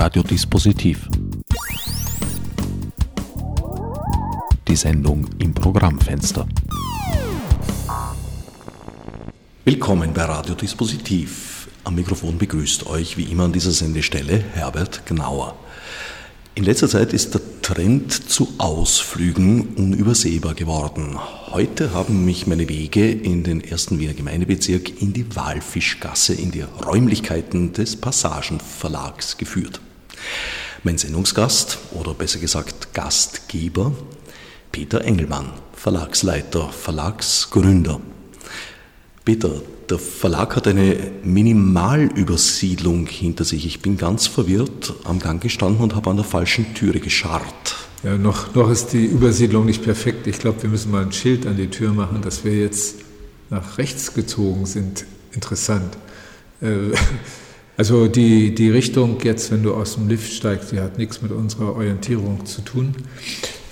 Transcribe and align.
Radiodispositiv. 0.00 1.10
Die 4.66 4.74
Sendung 4.74 5.28
im 5.38 5.52
Programmfenster. 5.52 6.48
Willkommen 9.66 10.14
bei 10.14 10.22
Radiodispositiv. 10.22 11.68
Am 11.84 11.96
Mikrofon 11.96 12.38
begrüßt 12.38 12.86
euch 12.86 13.18
wie 13.18 13.24
immer 13.24 13.44
an 13.44 13.52
dieser 13.52 13.72
Sendestelle 13.72 14.42
Herbert 14.54 15.04
Gnauer. 15.04 15.54
In 16.54 16.64
letzter 16.64 16.88
Zeit 16.88 17.12
ist 17.12 17.34
der 17.34 17.42
Trend 17.60 18.10
zu 18.10 18.54
Ausflügen 18.56 19.74
unübersehbar 19.74 20.54
geworden. 20.54 21.18
Heute 21.50 21.92
haben 21.92 22.24
mich 22.24 22.46
meine 22.46 22.70
Wege 22.70 23.10
in 23.10 23.44
den 23.44 23.62
ersten 23.62 23.98
Wiener 23.98 24.14
Gemeindebezirk 24.14 25.02
in 25.02 25.12
die 25.12 25.36
Walfischgasse, 25.36 26.32
in 26.32 26.52
die 26.52 26.62
Räumlichkeiten 26.62 27.74
des 27.74 27.96
Passagenverlags 27.96 29.36
geführt. 29.36 29.82
Mein 30.82 30.98
Sendungsgast, 30.98 31.78
oder 31.92 32.14
besser 32.14 32.38
gesagt 32.38 32.94
Gastgeber, 32.94 33.92
Peter 34.72 35.04
Engelmann, 35.04 35.52
Verlagsleiter, 35.74 36.70
Verlagsgründer. 36.70 38.00
Peter, 39.24 39.62
der 39.90 39.98
Verlag 39.98 40.56
hat 40.56 40.68
eine 40.68 40.96
Minimalübersiedlung 41.24 43.06
hinter 43.06 43.44
sich. 43.44 43.66
Ich 43.66 43.80
bin 43.80 43.96
ganz 43.96 44.26
verwirrt 44.26 44.94
am 45.04 45.18
Gang 45.18 45.42
gestanden 45.42 45.82
und 45.82 45.94
habe 45.94 46.10
an 46.10 46.16
der 46.16 46.24
falschen 46.24 46.74
Türe 46.74 47.00
gescharrt. 47.00 47.76
Ja, 48.02 48.16
noch, 48.16 48.54
noch 48.54 48.70
ist 48.70 48.92
die 48.92 49.04
Übersiedlung 49.04 49.66
nicht 49.66 49.82
perfekt. 49.82 50.26
Ich 50.26 50.38
glaube, 50.38 50.62
wir 50.62 50.70
müssen 50.70 50.90
mal 50.90 51.04
ein 51.04 51.12
Schild 51.12 51.46
an 51.46 51.56
die 51.56 51.68
Tür 51.68 51.92
machen, 51.92 52.22
dass 52.22 52.44
wir 52.44 52.56
jetzt 52.56 52.96
nach 53.50 53.76
rechts 53.78 54.14
gezogen 54.14 54.64
sind. 54.64 55.04
Interessant. 55.32 55.96
Äh, 56.62 56.66
also 57.76 58.08
die, 58.08 58.54
die 58.54 58.70
Richtung 58.70 59.18
jetzt, 59.22 59.50
wenn 59.50 59.62
du 59.62 59.74
aus 59.74 59.94
dem 59.94 60.08
Lift 60.08 60.32
steigst, 60.32 60.72
die 60.72 60.80
hat 60.80 60.98
nichts 60.98 61.22
mit 61.22 61.32
unserer 61.32 61.74
Orientierung 61.74 62.44
zu 62.44 62.62
tun. 62.62 62.94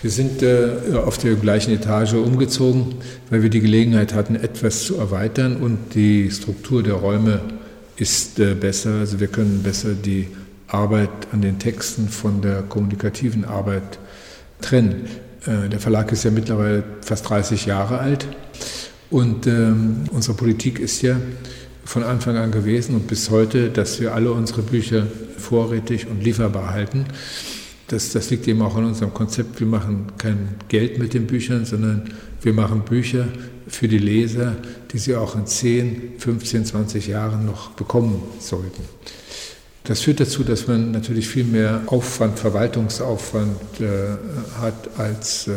Wir 0.00 0.10
sind 0.10 0.42
äh, 0.42 0.70
auf 0.94 1.18
der 1.18 1.34
gleichen 1.34 1.72
Etage 1.72 2.14
umgezogen, 2.14 2.94
weil 3.30 3.42
wir 3.42 3.50
die 3.50 3.60
Gelegenheit 3.60 4.14
hatten, 4.14 4.36
etwas 4.36 4.84
zu 4.84 4.96
erweitern 4.96 5.56
und 5.56 5.94
die 5.94 6.30
Struktur 6.30 6.82
der 6.82 6.94
Räume 6.94 7.40
ist 7.96 8.38
äh, 8.38 8.54
besser. 8.54 9.00
Also 9.00 9.18
wir 9.18 9.26
können 9.26 9.62
besser 9.64 9.94
die 9.94 10.28
Arbeit 10.68 11.10
an 11.32 11.42
den 11.42 11.58
Texten 11.58 12.08
von 12.08 12.40
der 12.42 12.62
kommunikativen 12.62 13.44
Arbeit 13.44 13.98
trennen. 14.60 15.06
Äh, 15.46 15.68
der 15.68 15.80
Verlag 15.80 16.12
ist 16.12 16.24
ja 16.24 16.30
mittlerweile 16.30 16.84
fast 17.00 17.28
30 17.28 17.66
Jahre 17.66 17.98
alt 17.98 18.26
und 19.10 19.46
ähm, 19.46 20.04
unsere 20.12 20.36
Politik 20.36 20.78
ist 20.78 21.02
ja 21.02 21.16
von 21.88 22.02
Anfang 22.02 22.36
an 22.36 22.52
gewesen 22.52 22.94
und 22.96 23.06
bis 23.06 23.30
heute, 23.30 23.70
dass 23.70 23.98
wir 23.98 24.14
alle 24.14 24.30
unsere 24.30 24.60
Bücher 24.60 25.06
vorrätig 25.38 26.06
und 26.06 26.22
lieferbar 26.22 26.74
halten. 26.74 27.06
Das, 27.86 28.12
das 28.12 28.28
liegt 28.28 28.46
eben 28.46 28.60
auch 28.60 28.76
an 28.76 28.84
unserem 28.84 29.14
Konzept. 29.14 29.58
Wir 29.58 29.66
machen 29.66 30.04
kein 30.18 30.56
Geld 30.68 30.98
mit 30.98 31.14
den 31.14 31.26
Büchern, 31.26 31.64
sondern 31.64 32.10
wir 32.42 32.52
machen 32.52 32.82
Bücher 32.82 33.26
für 33.68 33.88
die 33.88 33.96
Leser, 33.96 34.56
die 34.92 34.98
sie 34.98 35.16
auch 35.16 35.34
in 35.34 35.46
10, 35.46 36.18
15, 36.18 36.66
20 36.66 37.06
Jahren 37.06 37.46
noch 37.46 37.70
bekommen 37.70 38.22
sollten. 38.38 38.82
Das 39.84 40.02
führt 40.02 40.20
dazu, 40.20 40.44
dass 40.44 40.68
man 40.68 40.90
natürlich 40.90 41.26
viel 41.26 41.44
mehr 41.44 41.80
Aufwand, 41.86 42.38
Verwaltungsaufwand 42.38 43.80
äh, 43.80 44.60
hat, 44.60 44.90
als 44.98 45.48
äh, 45.48 45.52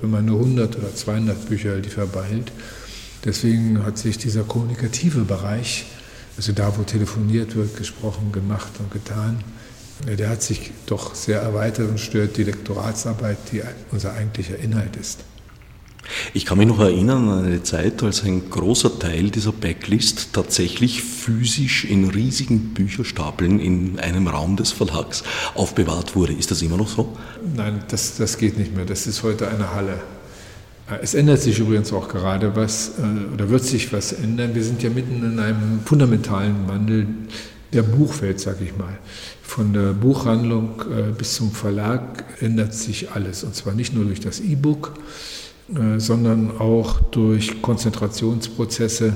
wenn 0.00 0.10
man 0.10 0.24
nur 0.24 0.40
100 0.40 0.76
oder 0.76 0.92
200 0.92 1.48
Bücher 1.48 1.76
lieferbar 1.76 2.24
hält. 2.24 2.50
Deswegen 3.24 3.84
hat 3.84 3.98
sich 3.98 4.18
dieser 4.18 4.44
kommunikative 4.44 5.20
Bereich, 5.20 5.86
also 6.36 6.52
da, 6.52 6.76
wo 6.76 6.82
telefoniert 6.82 7.56
wird, 7.56 7.76
gesprochen, 7.76 8.30
gemacht 8.32 8.70
und 8.78 8.90
getan, 8.92 9.42
der 10.06 10.30
hat 10.30 10.42
sich 10.42 10.70
doch 10.86 11.14
sehr 11.14 11.40
erweitert 11.40 11.90
und 11.90 11.98
stört 11.98 12.36
die 12.36 12.44
Lektoratsarbeit, 12.44 13.38
die 13.52 13.62
unser 13.90 14.12
eigentlicher 14.12 14.56
Inhalt 14.56 14.96
ist. 14.96 15.24
Ich 16.32 16.46
kann 16.46 16.58
mich 16.58 16.66
noch 16.66 16.80
erinnern 16.80 17.28
an 17.28 17.44
eine 17.44 17.62
Zeit, 17.62 18.02
als 18.02 18.24
ein 18.24 18.48
großer 18.48 18.98
Teil 18.98 19.30
dieser 19.30 19.52
Backlist 19.52 20.32
tatsächlich 20.32 21.02
physisch 21.02 21.84
in 21.84 22.08
riesigen 22.08 22.72
Bücherstapeln 22.72 23.60
in 23.60 23.98
einem 24.00 24.26
Raum 24.26 24.56
des 24.56 24.72
Verlags 24.72 25.22
aufbewahrt 25.54 26.16
wurde. 26.16 26.32
Ist 26.32 26.50
das 26.50 26.62
immer 26.62 26.76
noch 26.76 26.88
so? 26.88 27.16
Nein, 27.54 27.82
das, 27.88 28.16
das 28.16 28.38
geht 28.38 28.56
nicht 28.56 28.74
mehr. 28.74 28.84
Das 28.86 29.06
ist 29.06 29.22
heute 29.22 29.48
eine 29.48 29.72
Halle. 29.74 30.00
Es 31.02 31.12
ändert 31.12 31.40
sich 31.42 31.58
übrigens 31.58 31.92
auch 31.92 32.08
gerade 32.08 32.56
was, 32.56 32.92
äh, 32.98 33.34
oder 33.34 33.50
wird 33.50 33.64
sich 33.64 33.92
was 33.92 34.12
ändern. 34.12 34.54
Wir 34.54 34.64
sind 34.64 34.82
ja 34.82 34.88
mitten 34.88 35.22
in 35.22 35.38
einem 35.38 35.80
fundamentalen 35.84 36.66
Wandel 36.66 37.06
der 37.74 37.82
Buchwelt, 37.82 38.40
sage 38.40 38.64
ich 38.64 38.76
mal. 38.76 38.98
Von 39.42 39.74
der 39.74 39.92
Buchhandlung 39.92 40.82
äh, 40.90 41.12
bis 41.12 41.34
zum 41.34 41.52
Verlag 41.52 42.24
ändert 42.40 42.72
sich 42.72 43.10
alles. 43.12 43.44
Und 43.44 43.54
zwar 43.54 43.74
nicht 43.74 43.94
nur 43.94 44.06
durch 44.06 44.20
das 44.20 44.40
E-Book, 44.40 44.94
äh, 45.74 45.98
sondern 46.00 46.58
auch 46.58 47.00
durch 47.10 47.60
Konzentrationsprozesse 47.60 49.14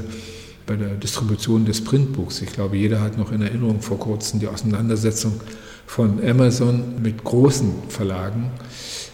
bei 0.67 0.77
der 0.77 0.91
Distribution 0.91 1.65
des 1.65 1.83
Printbuchs. 1.83 2.43
Ich 2.43 2.53
glaube, 2.53 2.77
jeder 2.77 3.01
hat 3.01 3.17
noch 3.17 3.33
in 3.33 3.41
Erinnerung 3.41 3.81
vor 3.81 3.99
kurzem 3.99 4.41
die 4.41 4.47
Auseinandersetzung 4.47 5.41
von 5.87 6.23
Amazon 6.23 7.03
mit 7.03 7.25
großen 7.25 7.73
Verlagen 7.89 8.51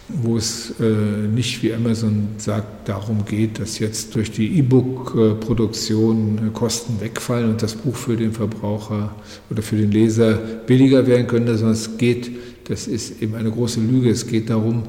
wo 0.09 0.37
es 0.37 0.73
äh, 0.79 0.83
nicht, 0.83 1.61
wie 1.61 1.73
Amazon 1.73 2.29
sagt, 2.37 2.89
darum 2.89 3.25
geht, 3.25 3.59
dass 3.59 3.79
jetzt 3.79 4.15
durch 4.15 4.31
die 4.31 4.57
E-Book-Produktion 4.57 6.37
äh, 6.47 6.49
Kosten 6.51 6.99
wegfallen 6.99 7.51
und 7.51 7.61
das 7.61 7.75
Buch 7.75 7.95
für 7.95 8.17
den 8.17 8.31
Verbraucher 8.31 9.15
oder 9.49 9.61
für 9.61 9.77
den 9.77 9.91
Leser 9.91 10.33
billiger 10.33 11.05
werden 11.05 11.27
könnte, 11.27 11.57
sondern 11.57 11.75
es 11.75 11.97
geht, 11.97 12.31
das 12.67 12.87
ist 12.87 13.21
eben 13.21 13.35
eine 13.35 13.51
große 13.51 13.79
Lüge, 13.79 14.09
es 14.09 14.25
geht 14.27 14.49
darum, 14.49 14.83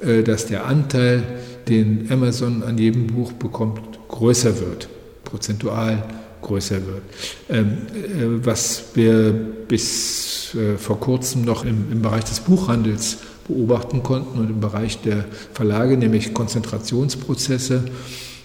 äh, 0.00 0.22
dass 0.22 0.46
der 0.46 0.66
Anteil, 0.66 1.22
den 1.68 2.10
Amazon 2.10 2.62
an 2.62 2.78
jedem 2.78 3.06
Buch 3.08 3.32
bekommt, 3.32 3.80
größer 4.08 4.60
wird, 4.60 4.88
prozentual 5.24 6.02
größer 6.42 6.86
wird. 6.86 7.02
Ähm, 7.48 7.66
äh, 7.94 8.44
was 8.44 8.84
wir 8.94 9.32
bis 9.32 10.54
äh, 10.54 10.76
vor 10.76 10.98
kurzem 11.00 11.44
noch 11.44 11.64
im, 11.64 12.02
Bereich 12.02 12.24
des 12.24 12.40
Buchhandels 12.40 13.18
beobachten 13.46 14.02
konnten 14.02 14.38
und 14.38 14.50
im 14.50 14.60
Bereich 14.60 15.00
der 15.02 15.24
Verlage, 15.54 15.96
nämlich 15.96 16.34
Konzentrationsprozesse, 16.34 17.84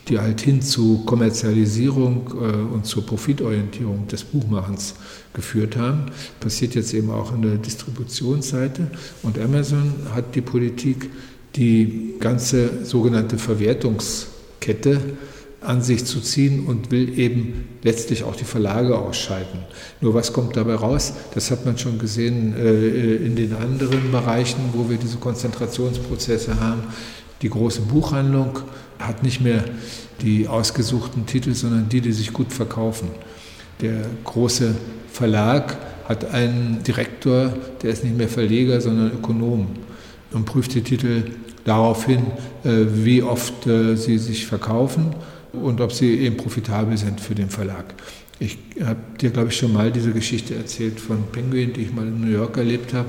die 0.07 0.19
halt 0.19 0.41
hin 0.41 0.61
zu 0.61 1.03
Kommerzialisierung 1.05 2.29
äh, 2.33 2.73
und 2.73 2.85
zur 2.85 3.05
Profitorientierung 3.05 4.07
des 4.07 4.23
Buchmachens 4.23 4.95
geführt 5.33 5.77
haben, 5.77 6.07
passiert 6.39 6.75
jetzt 6.75 6.93
eben 6.93 7.09
auch 7.09 7.33
in 7.33 7.41
der 7.41 7.55
Distributionsseite. 7.57 8.91
Und 9.23 9.39
Amazon 9.39 9.93
hat 10.13 10.35
die 10.35 10.41
Politik, 10.41 11.09
die 11.55 12.15
ganze 12.19 12.85
sogenannte 12.85 13.37
Verwertungskette 13.37 14.99
an 15.67 15.81
sich 15.81 16.05
zu 16.05 16.21
ziehen 16.21 16.65
und 16.65 16.91
will 16.91 17.17
eben 17.19 17.67
letztlich 17.83 18.23
auch 18.23 18.35
die 18.35 18.45
Verlage 18.45 18.97
ausschalten. 18.97 19.59
Nur 20.01 20.13
was 20.13 20.33
kommt 20.33 20.55
dabei 20.55 20.75
raus? 20.75 21.13
Das 21.33 21.51
hat 21.51 21.65
man 21.65 21.77
schon 21.77 21.99
gesehen 21.99 22.55
äh, 22.55 23.15
in 23.15 23.35
den 23.35 23.53
anderen 23.53 24.11
Bereichen, 24.11 24.59
wo 24.73 24.89
wir 24.89 24.97
diese 24.97 25.17
Konzentrationsprozesse 25.17 26.59
haben. 26.59 26.83
Die 27.41 27.49
große 27.49 27.81
Buchhandlung 27.81 28.59
hat 28.99 29.23
nicht 29.23 29.41
mehr 29.41 29.63
die 30.21 30.47
ausgesuchten 30.47 31.25
Titel, 31.25 31.53
sondern 31.53 31.89
die, 31.89 32.01
die 32.01 32.13
sich 32.13 32.31
gut 32.31 32.53
verkaufen. 32.53 33.09
Der 33.81 34.05
große 34.23 34.73
Verlag 35.11 35.77
hat 36.07 36.33
einen 36.33 36.81
Direktor, 36.83 37.53
der 37.81 37.91
ist 37.91 38.03
nicht 38.03 38.17
mehr 38.17 38.29
Verleger, 38.29 38.79
sondern 38.79 39.11
Ökonom 39.11 39.67
und 40.31 40.45
prüft 40.45 40.73
die 40.73 40.81
Titel 40.81 41.23
darauf 41.65 42.05
hin, 42.05 42.21
äh, 42.63 42.85
wie 42.93 43.23
oft 43.23 43.67
äh, 43.67 43.95
sie 43.95 44.17
sich 44.17 44.45
verkaufen 44.45 45.13
und 45.61 45.81
ob 45.81 45.91
sie 45.91 46.19
eben 46.19 46.37
profitabel 46.37 46.97
sind 46.97 47.19
für 47.19 47.35
den 47.35 47.49
Verlag. 47.49 47.85
Ich 48.39 48.57
habe 48.83 48.99
dir, 49.19 49.29
glaube 49.29 49.49
ich, 49.49 49.57
schon 49.57 49.71
mal 49.71 49.91
diese 49.91 50.11
Geschichte 50.11 50.55
erzählt 50.55 50.99
von 50.99 51.23
Penguin, 51.31 51.73
die 51.73 51.83
ich 51.83 51.93
mal 51.93 52.05
in 52.05 52.21
New 52.21 52.31
York 52.31 52.57
erlebt 52.57 52.93
habe, 52.93 53.07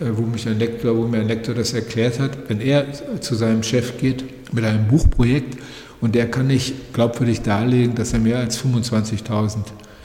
äh, 0.00 0.06
wo, 0.12 0.22
mich 0.22 0.46
ein 0.46 0.58
Lektor, 0.58 0.96
wo 0.96 1.06
mir 1.06 1.20
ein 1.20 1.28
Lektor 1.28 1.54
das 1.54 1.72
erklärt 1.72 2.20
hat. 2.20 2.48
Wenn 2.48 2.60
er 2.60 2.86
zu 3.20 3.34
seinem 3.34 3.62
Chef 3.62 3.98
geht 3.98 4.24
mit 4.52 4.64
einem 4.64 4.86
Buchprojekt 4.86 5.58
und 6.00 6.14
der 6.14 6.30
kann 6.30 6.46
nicht 6.46 6.92
glaubwürdig 6.92 7.42
darlegen, 7.42 7.94
dass 7.94 8.12
er 8.12 8.20
mehr 8.20 8.38
als 8.38 8.62
25.000 8.62 9.58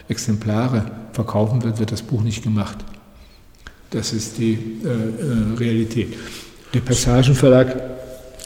Exemplare 0.07 0.91
verkaufen 1.13 1.63
wird, 1.63 1.79
wird 1.79 1.91
das 1.91 2.01
Buch 2.01 2.23
nicht 2.23 2.43
gemacht. 2.43 2.77
Das 3.91 4.13
ist 4.13 4.37
die 4.37 4.53
äh, 4.83 4.87
äh, 4.87 5.57
Realität. 5.57 6.13
Der 6.73 6.81
Passagenverlag 6.81 7.75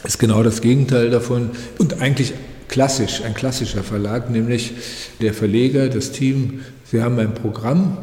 ist 0.04 0.20
genau 0.20 0.44
das 0.44 0.62
Gegenteil 0.62 1.10
davon 1.10 1.52
und 1.78 2.02
eigentlich 2.02 2.34
klassisch, 2.68 3.22
ein 3.24 3.34
klassischer 3.34 3.84
Verlag, 3.84 4.30
nämlich 4.30 4.74
der 5.22 5.34
Verleger, 5.34 5.90
das 5.90 6.12
Team, 6.12 6.62
sie 6.86 7.02
haben 7.02 7.20
ein 7.20 7.34
Programm, 7.34 7.98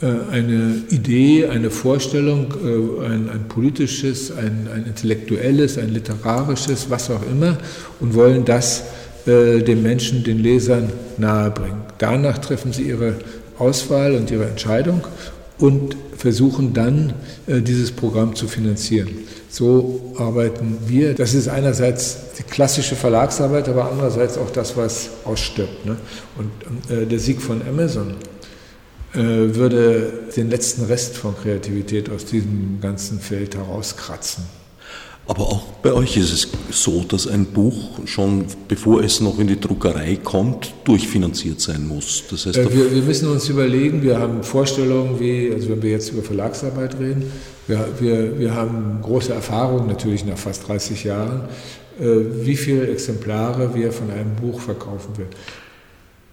äh, 0.00 0.06
eine 0.32 0.82
Idee, 0.90 1.46
eine 1.46 1.70
Vorstellung, 1.70 2.52
äh, 2.64 3.06
ein, 3.06 3.28
ein 3.30 3.48
politisches, 3.48 4.30
ein, 4.30 4.68
ein, 4.74 4.86
intellektuelles, 4.86 5.78
ein 5.78 5.90
literarisches, 5.90 6.90
was 6.90 7.10
auch 7.10 7.22
immer, 7.30 7.58
und 8.00 8.14
wollen 8.14 8.44
das 8.44 8.84
äh, 9.26 9.60
den 9.60 9.82
Menschen, 9.82 10.24
den 10.24 10.38
Lesern 10.38 10.92
nahebringen. 11.18 11.82
Danach 11.98 12.38
treffen 12.38 12.72
sie 12.72 12.82
ihre 12.82 13.14
Auswahl 13.58 14.16
und 14.16 14.30
ihre 14.30 14.46
Entscheidung 14.46 15.02
und 15.62 15.96
versuchen 16.16 16.74
dann, 16.74 17.14
äh, 17.46 17.60
dieses 17.60 17.92
Programm 17.92 18.34
zu 18.34 18.48
finanzieren. 18.48 19.10
So 19.48 20.12
arbeiten 20.18 20.78
wir. 20.86 21.14
Das 21.14 21.34
ist 21.34 21.46
einerseits 21.46 22.16
die 22.36 22.42
klassische 22.42 22.96
Verlagsarbeit, 22.96 23.68
aber 23.68 23.88
andererseits 23.88 24.36
auch 24.38 24.50
das, 24.50 24.76
was 24.76 25.10
ausstirbt. 25.24 25.86
Ne? 25.86 25.96
Und 26.36 26.90
äh, 26.90 27.06
der 27.06 27.20
Sieg 27.20 27.40
von 27.40 27.62
Amazon 27.62 28.14
äh, 29.14 29.18
würde 29.18 30.12
den 30.36 30.50
letzten 30.50 30.86
Rest 30.86 31.16
von 31.16 31.36
Kreativität 31.36 32.10
aus 32.10 32.24
diesem 32.24 32.80
ganzen 32.80 33.20
Feld 33.20 33.54
herauskratzen. 33.54 34.44
Aber 35.26 35.42
auch 35.42 35.62
bei 35.82 35.92
euch 35.92 36.16
ist 36.16 36.32
es 36.32 36.48
so, 36.70 37.04
dass 37.04 37.28
ein 37.28 37.46
Buch 37.46 38.06
schon 38.06 38.44
bevor 38.66 39.02
es 39.04 39.20
noch 39.20 39.38
in 39.38 39.46
die 39.46 39.58
Druckerei 39.58 40.18
kommt, 40.22 40.74
durchfinanziert 40.84 41.60
sein 41.60 41.86
muss. 41.86 42.24
Das 42.28 42.46
heißt, 42.46 42.58
äh, 42.58 42.74
wir, 42.74 42.92
wir, 42.92 43.02
müssen 43.02 43.30
uns 43.30 43.48
überlegen, 43.48 44.02
wir 44.02 44.18
haben 44.18 44.42
Vorstellungen, 44.42 45.20
wie, 45.20 45.52
also 45.52 45.68
wenn 45.68 45.82
wir 45.82 45.90
jetzt 45.90 46.10
über 46.10 46.22
Verlagsarbeit 46.22 46.98
reden, 46.98 47.30
wir, 47.68 47.88
wir, 48.00 48.38
wir 48.38 48.54
haben 48.54 48.98
große 49.00 49.32
Erfahrung 49.32 49.86
natürlich 49.86 50.24
nach 50.24 50.38
fast 50.38 50.66
30 50.66 51.04
Jahren, 51.04 51.42
äh, 52.00 52.04
wie 52.44 52.56
viele 52.56 52.88
Exemplare 52.88 53.74
wir 53.74 53.92
von 53.92 54.10
einem 54.10 54.34
Buch 54.34 54.60
verkaufen 54.60 55.16
will. 55.18 55.28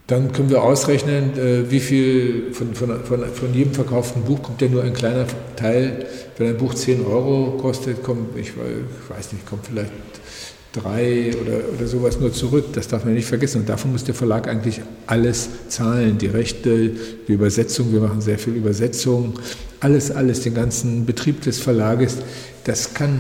Dann 0.09 0.31
können 0.31 0.50
wir 0.50 0.63
ausrechnen, 0.63 1.38
äh, 1.38 1.69
wie 1.69 1.79
viel 1.79 2.51
von, 2.51 2.73
von, 2.73 3.03
von, 3.03 3.23
von, 3.25 3.53
jedem 3.53 3.73
verkauften 3.73 4.23
Buch 4.23 4.41
kommt 4.41 4.59
ja 4.59 4.67
nur 4.67 4.83
ein 4.83 4.94
kleiner 4.94 5.27
Teil. 5.56 6.07
Wenn 6.35 6.47
ein 6.47 6.57
Buch 6.57 6.73
10 6.73 7.06
Euro 7.06 7.57
kostet, 7.61 8.01
kommt, 8.01 8.35
ich 8.35 8.53
weiß 8.57 9.33
nicht, 9.33 9.45
kommt 9.45 9.67
vielleicht 9.67 9.91
drei 10.73 11.31
oder, 11.39 11.59
oder 11.75 11.88
sowas 11.88 12.19
nur 12.19 12.33
zurück. 12.33 12.73
Das 12.73 12.88
darf 12.88 13.06
man 13.06 13.13
nicht 13.13 13.27
vergessen. 13.27 13.61
Und 13.61 13.69
davon 13.69 13.91
muss 13.91 14.03
der 14.03 14.15
Verlag 14.15 14.47
eigentlich 14.47 14.81
alles 15.06 15.47
zahlen. 15.67 16.17
Die 16.17 16.25
Rechte, 16.25 16.89
die 17.27 17.33
Übersetzung, 17.33 17.94
wir 17.94 18.00
machen 18.00 18.21
sehr 18.21 18.39
viel 18.39 18.55
Übersetzung, 18.55 19.39
alles, 19.79 20.09
alles, 20.09 20.41
den 20.41 20.55
ganzen 20.55 21.05
Betrieb 21.05 21.41
des 21.41 21.59
Verlages. 21.59 22.17
Das 22.63 22.95
kann 22.95 23.19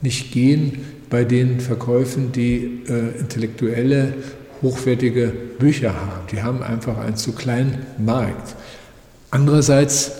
nicht 0.00 0.30
gehen 0.30 0.84
bei 1.10 1.24
den 1.24 1.58
Verkäufen, 1.58 2.30
die 2.30 2.82
äh, 2.88 3.18
intellektuelle 3.18 4.14
hochwertige 4.62 5.32
Bücher 5.58 5.94
haben. 5.94 6.26
Die 6.30 6.42
haben 6.42 6.62
einfach 6.62 6.98
einen 6.98 7.16
zu 7.16 7.32
kleinen 7.32 7.86
Markt. 7.98 8.54
Andererseits, 9.30 10.12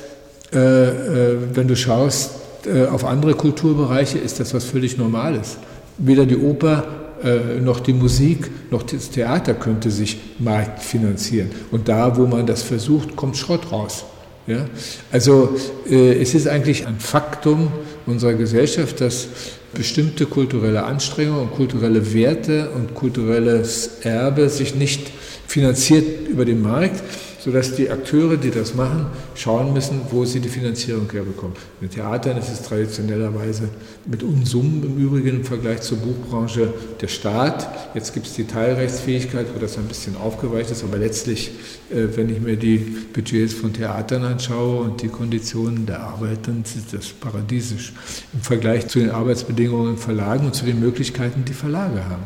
äh, 0.52 0.58
äh, 0.58 1.36
wenn 1.54 1.68
du 1.68 1.76
schaust 1.76 2.32
äh, 2.66 2.86
auf 2.86 3.04
andere 3.04 3.34
Kulturbereiche, 3.34 4.18
ist 4.18 4.40
das 4.40 4.54
was 4.54 4.64
völlig 4.64 4.98
Normales. 4.98 5.58
Weder 5.98 6.26
die 6.26 6.36
Oper 6.36 6.84
äh, 7.22 7.60
noch 7.60 7.80
die 7.80 7.92
Musik 7.92 8.50
noch 8.70 8.82
das 8.82 9.10
Theater 9.10 9.54
könnte 9.54 9.90
sich 9.90 10.18
marktfinanzieren. 10.38 11.50
Und 11.70 11.88
da, 11.88 12.16
wo 12.16 12.26
man 12.26 12.46
das 12.46 12.62
versucht, 12.62 13.16
kommt 13.16 13.36
Schrott 13.36 13.72
raus. 13.72 14.04
Ja? 14.46 14.66
Also 15.12 15.56
äh, 15.88 16.20
es 16.20 16.34
ist 16.34 16.48
eigentlich 16.48 16.86
ein 16.86 16.98
Faktum 16.98 17.68
unserer 18.06 18.34
Gesellschaft, 18.34 19.00
dass 19.00 19.28
bestimmte 19.74 20.26
kulturelle 20.26 20.84
Anstrengungen 20.84 21.42
und 21.42 21.52
kulturelle 21.52 22.12
Werte 22.12 22.70
und 22.70 22.94
kulturelles 22.94 24.00
Erbe 24.02 24.48
sich 24.48 24.74
nicht 24.74 25.10
finanziert 25.46 26.28
über 26.28 26.44
den 26.44 26.62
Markt, 26.62 27.02
sodass 27.42 27.74
die 27.74 27.90
Akteure, 27.90 28.36
die 28.36 28.50
das 28.50 28.74
machen, 28.74 29.06
schauen 29.34 29.72
müssen, 29.72 30.02
wo 30.10 30.24
sie 30.24 30.40
die 30.40 30.48
Finanzierung 30.48 31.10
herbekommen. 31.10 31.56
In 31.80 31.88
den 31.88 31.94
Theatern 31.94 32.36
ist 32.36 32.52
es 32.52 32.62
traditionellerweise 32.62 33.68
mit 34.06 34.22
Unsummen 34.22 34.82
im 34.84 34.98
Übrigen 34.98 35.28
im 35.28 35.44
Vergleich 35.44 35.80
zur 35.80 35.98
Buchbranche 35.98 36.72
der 37.00 37.08
Staat. 37.08 37.94
Jetzt 37.94 38.12
gibt 38.12 38.26
es 38.26 38.34
die 38.34 38.44
Teilrechtsfähigkeit, 38.44 39.46
wo 39.54 39.58
das 39.58 39.78
ein 39.78 39.84
bisschen 39.84 40.16
aufgeweicht 40.16 40.70
ist, 40.70 40.84
aber 40.84 40.98
letztlich, 40.98 41.50
äh, 41.90 42.06
wenn 42.14 42.28
ich 42.28 42.40
mir 42.40 42.56
die 42.56 42.78
Budgets 43.12 43.54
von 43.54 43.72
Theatern 43.72 44.24
anschaue 44.24 44.80
und 44.80 45.00
die 45.00 45.08
Konditionen 45.08 45.86
der 45.86 46.00
Arbeit, 46.00 46.46
dann 46.46 46.62
ist 46.62 46.92
das 46.92 47.08
paradiesisch 47.08 47.92
im 48.34 48.40
Vergleich 48.40 48.88
zu 48.88 48.98
den 48.98 49.10
Arbeitsbedingungen 49.10 49.92
in 49.92 49.98
Verlagen 49.98 50.46
und 50.46 50.54
zu 50.54 50.66
den 50.66 50.78
Möglichkeiten, 50.78 51.44
die 51.46 51.54
Verlage 51.54 52.04
haben. 52.04 52.24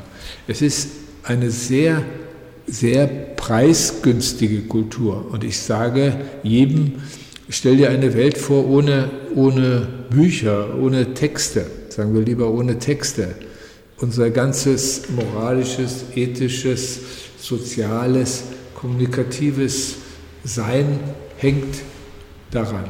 Es 0.49 0.61
ist 0.61 0.89
eine 1.23 1.51
sehr 1.51 2.03
sehr 2.67 3.07
preisgünstige 3.07 4.63
Kultur. 4.63 5.27
Und 5.31 5.45
ich 5.45 5.59
sage 5.59 6.17
jedem, 6.43 6.93
stell 7.49 7.77
dir 7.77 7.91
eine 7.91 8.15
Welt 8.15 8.39
vor 8.39 8.69
ohne, 8.69 9.11
ohne 9.35 9.87
Bücher, 10.11 10.79
ohne 10.79 11.15
Texte, 11.15 11.67
sagen 11.89 12.15
wir 12.15 12.23
lieber 12.23 12.51
ohne 12.51 12.79
Texte. 12.79 13.35
Unser 13.99 14.31
ganzes 14.31 15.05
moralisches, 15.11 16.05
ethisches, 16.15 17.01
soziales, 17.39 18.45
kommunikatives 18.75 19.97
Sein 20.43 21.01
hängt 21.39 21.77
daran. 22.51 22.85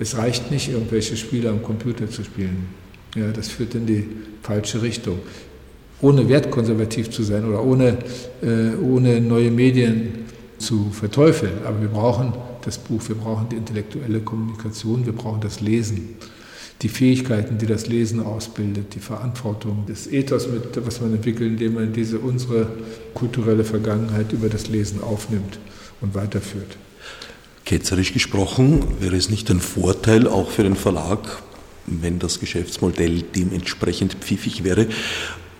Es 0.00 0.16
reicht 0.16 0.50
nicht, 0.50 0.70
irgendwelche 0.70 1.16
Spiele 1.16 1.50
am 1.50 1.62
Computer 1.62 2.08
zu 2.08 2.24
spielen. 2.24 2.68
Ja, 3.14 3.30
das 3.30 3.48
führt 3.48 3.74
in 3.74 3.86
die 3.86 4.08
falsche 4.42 4.82
Richtung 4.82 5.18
ohne 6.00 6.28
wertkonservativ 6.28 7.10
zu 7.10 7.22
sein 7.22 7.44
oder 7.44 7.62
ohne, 7.62 7.98
äh, 8.42 8.76
ohne 8.82 9.20
neue 9.20 9.50
Medien 9.50 10.26
zu 10.58 10.90
verteufeln. 10.90 11.52
Aber 11.64 11.80
wir 11.80 11.88
brauchen 11.88 12.32
das 12.64 12.78
Buch, 12.78 13.00
wir 13.08 13.16
brauchen 13.16 13.48
die 13.48 13.56
intellektuelle 13.56 14.20
Kommunikation, 14.20 15.06
wir 15.06 15.12
brauchen 15.12 15.40
das 15.40 15.60
Lesen, 15.60 16.16
die 16.82 16.88
Fähigkeiten, 16.88 17.58
die 17.58 17.66
das 17.66 17.88
Lesen 17.88 18.20
ausbildet, 18.20 18.94
die 18.94 19.00
Verantwortung, 19.00 19.84
das 19.88 20.06
Ethos, 20.06 20.46
mit, 20.48 20.62
was 20.86 21.00
man 21.00 21.14
entwickelt, 21.14 21.52
indem 21.52 21.74
man 21.74 21.92
diese 21.92 22.18
unsere 22.18 22.68
kulturelle 23.14 23.64
Vergangenheit 23.64 24.32
über 24.32 24.48
das 24.48 24.68
Lesen 24.68 25.02
aufnimmt 25.02 25.58
und 26.00 26.14
weiterführt. 26.14 26.76
Ketzerisch 27.64 28.12
gesprochen, 28.12 28.84
wäre 29.00 29.16
es 29.16 29.28
nicht 29.28 29.50
ein 29.50 29.60
Vorteil 29.60 30.26
auch 30.26 30.50
für 30.50 30.62
den 30.62 30.76
Verlag, 30.76 31.42
wenn 31.86 32.18
das 32.18 32.38
Geschäftsmodell 32.38 33.22
dementsprechend 33.34 34.14
pfiffig 34.14 34.62
wäre, 34.62 34.86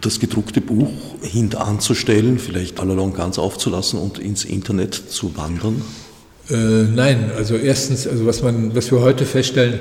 das 0.01 0.21
gedruckte 0.21 0.61
Buch 0.61 0.91
hintanzustellen, 1.23 2.39
vielleicht 2.39 2.81
allalong 2.81 3.15
ganz 3.15 3.39
aufzulassen 3.39 3.99
und 3.99 4.19
ins 4.19 4.45
Internet 4.45 4.95
zu 4.95 5.37
wandern? 5.37 5.83
Äh, 6.51 6.55
nein, 6.55 7.31
also 7.37 7.57
erstens, 7.57 8.07
also 8.07 8.25
was, 8.25 8.43
man, 8.43 8.75
was 8.75 8.91
wir 8.91 9.01
heute 9.01 9.27
feststellen, 9.27 9.81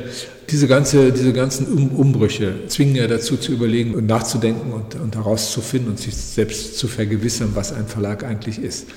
diese, 0.50 0.68
ganze, 0.68 1.12
diese 1.14 1.32
ganzen 1.32 1.68
um 1.68 1.90
Umbrüche 1.90 2.54
zwingen 2.68 2.96
ja 2.96 3.08
dazu 3.08 3.38
zu 3.38 3.54
überlegen 3.54 3.96
und 3.96 4.06
nachzudenken 4.06 4.74
und, 4.74 4.96
und 4.96 5.16
herauszufinden 5.16 5.92
und 5.92 6.00
sich 6.00 6.16
selbst 6.16 6.78
zu 6.78 6.88
vergewissern, 6.88 7.52
was 7.54 7.72
ein 7.72 7.88
Verlag 7.88 8.24
eigentlich 8.24 8.62
ist. 8.62 8.88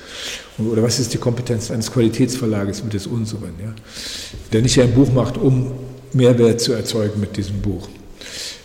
Oder 0.58 0.82
was 0.82 0.98
ist 0.98 1.14
die 1.14 1.18
Kompetenz 1.18 1.70
eines 1.70 1.92
Qualitätsverlages 1.92 2.82
mit 2.82 2.92
des 2.92 3.06
unseren, 3.06 3.54
ja? 3.62 3.72
der 4.52 4.62
nicht 4.62 4.80
ein 4.80 4.92
Buch 4.92 5.12
macht, 5.12 5.38
um 5.38 5.72
Mehrwert 6.12 6.60
zu 6.60 6.72
erzeugen 6.72 7.20
mit 7.20 7.36
diesem 7.36 7.60
Buch. 7.60 7.88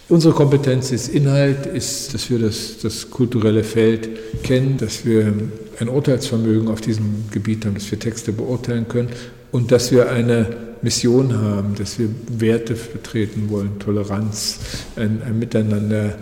Unsere 0.08 0.36
Kompetenz 0.36 0.92
ist 0.92 1.08
Inhalt, 1.08 1.66
ist, 1.66 2.14
dass 2.14 2.30
wir 2.30 2.38
das, 2.38 2.78
das 2.80 3.10
kulturelle 3.10 3.64
Feld 3.64 4.10
kennen, 4.44 4.78
dass 4.78 5.04
wir 5.04 5.34
ein 5.80 5.90
Urteilsvermögen 5.90 6.68
auf 6.68 6.80
diesem 6.80 7.26
Gebiet 7.32 7.66
haben, 7.66 7.74
dass 7.74 7.90
wir 7.90 7.98
Texte 7.98 8.32
beurteilen 8.32 8.88
können 8.88 9.10
und 9.52 9.72
dass 9.72 9.92
wir 9.92 10.12
eine 10.12 10.46
Mission 10.84 11.34
haben, 11.34 11.74
dass 11.74 11.98
wir 11.98 12.10
Werte 12.28 12.76
vertreten 12.76 13.50
wollen, 13.50 13.80
Toleranz, 13.80 14.60
ein, 14.96 15.24
ein 15.26 15.40
Miteinander, 15.40 16.20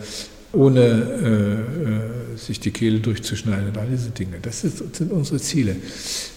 ohne 0.54 0.80
äh, 0.82 2.36
äh, 2.36 2.38
sich 2.38 2.62
die 2.62 2.72
Kehle 2.72 3.00
durchzuschneiden 3.00 3.70
und 3.70 3.78
all 3.78 3.88
diese 3.88 4.12
Dinge. 4.12 4.38
Das 4.42 4.64
ist, 4.64 4.96
sind 4.96 5.12
unsere 5.12 5.40
Ziele. 5.40 5.76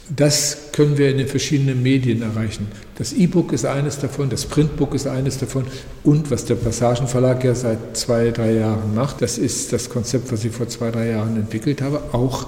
Das 0.08 0.70
können 0.72 0.98
wir 0.98 1.10
in 1.10 1.18
den 1.18 1.26
verschiedenen 1.26 1.82
Medien 1.82 2.22
erreichen. 2.22 2.68
Das 2.96 3.12
E-Book 3.12 3.52
ist 3.52 3.64
eines 3.64 3.98
davon, 3.98 4.30
das 4.30 4.46
Printbook 4.46 4.94
ist 4.94 5.08
eines 5.08 5.38
davon 5.38 5.64
und 6.04 6.30
was 6.30 6.44
der 6.44 6.54
Passagenverlag 6.54 7.42
ja 7.42 7.54
seit 7.56 7.96
zwei, 7.96 8.30
drei 8.30 8.52
Jahren 8.52 8.94
macht, 8.94 9.20
das 9.20 9.36
ist 9.36 9.72
das 9.72 9.90
Konzept, 9.90 10.30
was 10.30 10.44
ich 10.44 10.52
vor 10.52 10.68
zwei, 10.68 10.92
drei 10.92 11.10
Jahren 11.10 11.36
entwickelt 11.36 11.82
habe, 11.82 12.00
auch 12.12 12.46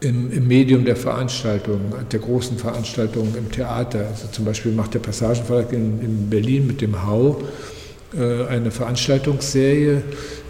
im, 0.00 0.32
im 0.32 0.48
Medium 0.48 0.84
der 0.84 0.96
Veranstaltungen, 0.96 1.94
der 2.10 2.18
großen 2.18 2.58
Veranstaltungen 2.58 3.34
im 3.38 3.50
Theater. 3.52 4.06
Also 4.10 4.26
zum 4.32 4.44
Beispiel 4.44 4.72
macht 4.72 4.94
der 4.94 4.98
Passagenverlag 4.98 5.72
in, 5.72 6.00
in 6.00 6.28
Berlin 6.28 6.66
mit 6.66 6.80
dem 6.80 7.06
Hau 7.06 7.40
äh, 8.18 8.46
eine 8.46 8.70
Veranstaltungsserie, 8.70 10.02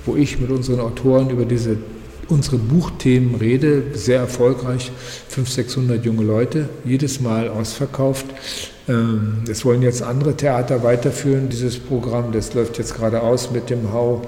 wo 0.05 0.17
ich 0.17 0.41
mit 0.41 0.51
unseren 0.51 0.81
Autoren 0.81 1.31
über 1.31 1.45
diese 1.45 1.77
unsere 2.29 2.59
Buchthemen 2.59 3.37
rede, 3.37 3.85
sehr 3.95 4.21
erfolgreich, 4.21 4.91
500, 5.29 5.55
600 5.55 6.05
junge 6.05 6.25
Leute, 6.25 6.69
jedes 6.85 7.21
Mal 7.21 7.49
ausverkauft. 7.49 8.27
Ähm, 8.89 9.45
es 9.51 9.65
wollen 9.65 9.83
jetzt 9.83 10.03
andere 10.03 10.37
Theater 10.37 10.83
weiterführen, 10.83 11.49
dieses 11.49 11.79
Programm, 11.79 12.33
das 12.33 12.55
läuft 12.55 12.79
jetzt 12.79 12.95
gerade 12.95 13.23
aus 13.23 13.51
mit 13.51 13.71
dem 13.71 13.93
Hau. 13.93 14.23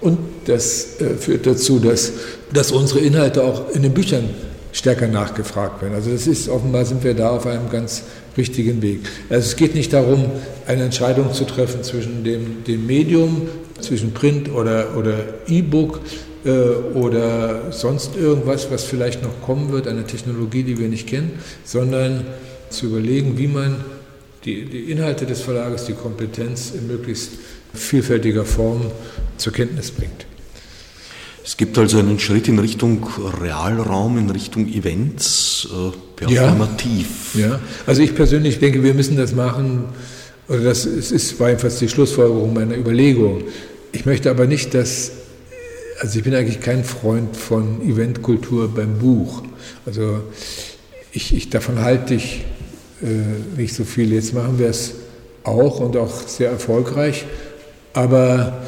Und 0.00 0.18
das 0.46 1.00
äh, 1.00 1.14
führt 1.16 1.46
dazu, 1.46 1.78
dass, 1.78 2.12
dass 2.52 2.70
unsere 2.70 3.00
Inhalte 3.00 3.42
auch 3.42 3.70
in 3.70 3.82
den 3.82 3.92
Büchern 3.92 4.30
stärker 4.72 5.08
nachgefragt 5.08 5.82
werden. 5.82 5.94
Also 5.94 6.10
das 6.10 6.26
ist 6.26 6.48
offenbar 6.48 6.84
sind 6.84 7.02
wir 7.02 7.14
da 7.14 7.30
auf 7.30 7.46
einem 7.46 7.68
ganz 7.70 8.04
richtigen 8.36 8.80
Weg. 8.82 9.00
Also 9.28 9.46
es 9.48 9.56
geht 9.56 9.74
nicht 9.74 9.92
darum, 9.92 10.26
eine 10.66 10.84
Entscheidung 10.84 11.32
zu 11.32 11.44
treffen 11.44 11.82
zwischen 11.82 12.22
dem, 12.22 12.62
dem 12.64 12.86
Medium, 12.86 13.48
zwischen 13.80 14.12
Print 14.12 14.52
oder, 14.52 14.96
oder 14.96 15.14
E-Book, 15.48 16.00
oder 16.44 17.72
sonst 17.72 18.16
irgendwas, 18.16 18.70
was 18.70 18.84
vielleicht 18.84 19.22
noch 19.22 19.42
kommen 19.42 19.72
wird, 19.72 19.88
eine 19.88 20.04
Technologie, 20.04 20.62
die 20.62 20.78
wir 20.78 20.88
nicht 20.88 21.06
kennen, 21.06 21.32
sondern 21.64 22.24
zu 22.70 22.86
überlegen, 22.86 23.36
wie 23.38 23.48
man 23.48 23.84
die, 24.44 24.64
die 24.64 24.90
Inhalte 24.90 25.26
des 25.26 25.40
Verlages, 25.40 25.84
die 25.86 25.94
Kompetenz 25.94 26.72
in 26.74 26.86
möglichst 26.86 27.32
vielfältiger 27.74 28.44
Form 28.44 28.82
zur 29.36 29.52
Kenntnis 29.52 29.90
bringt. 29.90 30.26
Es 31.44 31.56
gibt 31.56 31.78
also 31.78 31.98
einen 31.98 32.18
Schritt 32.18 32.46
in 32.48 32.58
Richtung 32.58 33.06
Realraum, 33.40 34.18
in 34.18 34.28
Richtung 34.28 34.68
Events, 34.68 35.66
äh, 35.72 35.96
performativ. 36.14 37.34
Ja, 37.34 37.46
ja, 37.46 37.60
also 37.86 38.02
ich 38.02 38.14
persönlich 38.14 38.58
denke, 38.58 38.82
wir 38.82 38.92
müssen 38.92 39.16
das 39.16 39.34
machen, 39.34 39.84
oder 40.46 40.60
das 40.60 40.84
ist, 40.84 41.40
war 41.40 41.48
jedenfalls 41.48 41.78
die 41.78 41.88
Schlussfolgerung 41.88 42.52
meiner 42.52 42.76
Überlegung. 42.76 43.44
Ich 43.92 44.04
möchte 44.04 44.30
aber 44.30 44.46
nicht, 44.46 44.74
dass, 44.74 45.12
also 46.00 46.18
ich 46.18 46.24
bin 46.24 46.34
eigentlich 46.34 46.60
kein 46.60 46.84
Freund 46.84 47.36
von 47.36 47.82
Eventkultur 47.82 48.68
beim 48.72 48.98
Buch. 48.98 49.42
Also 49.86 50.20
ich, 51.12 51.34
ich 51.34 51.50
davon 51.50 51.80
halte 51.80 52.14
ich 52.14 52.44
äh, 53.02 53.58
nicht 53.60 53.74
so 53.74 53.84
viel. 53.84 54.12
Jetzt 54.12 54.34
machen 54.34 54.58
wir 54.58 54.68
es 54.68 54.94
auch 55.44 55.80
und 55.80 55.96
auch 55.96 56.26
sehr 56.26 56.50
erfolgreich, 56.50 57.24
aber 57.94 58.58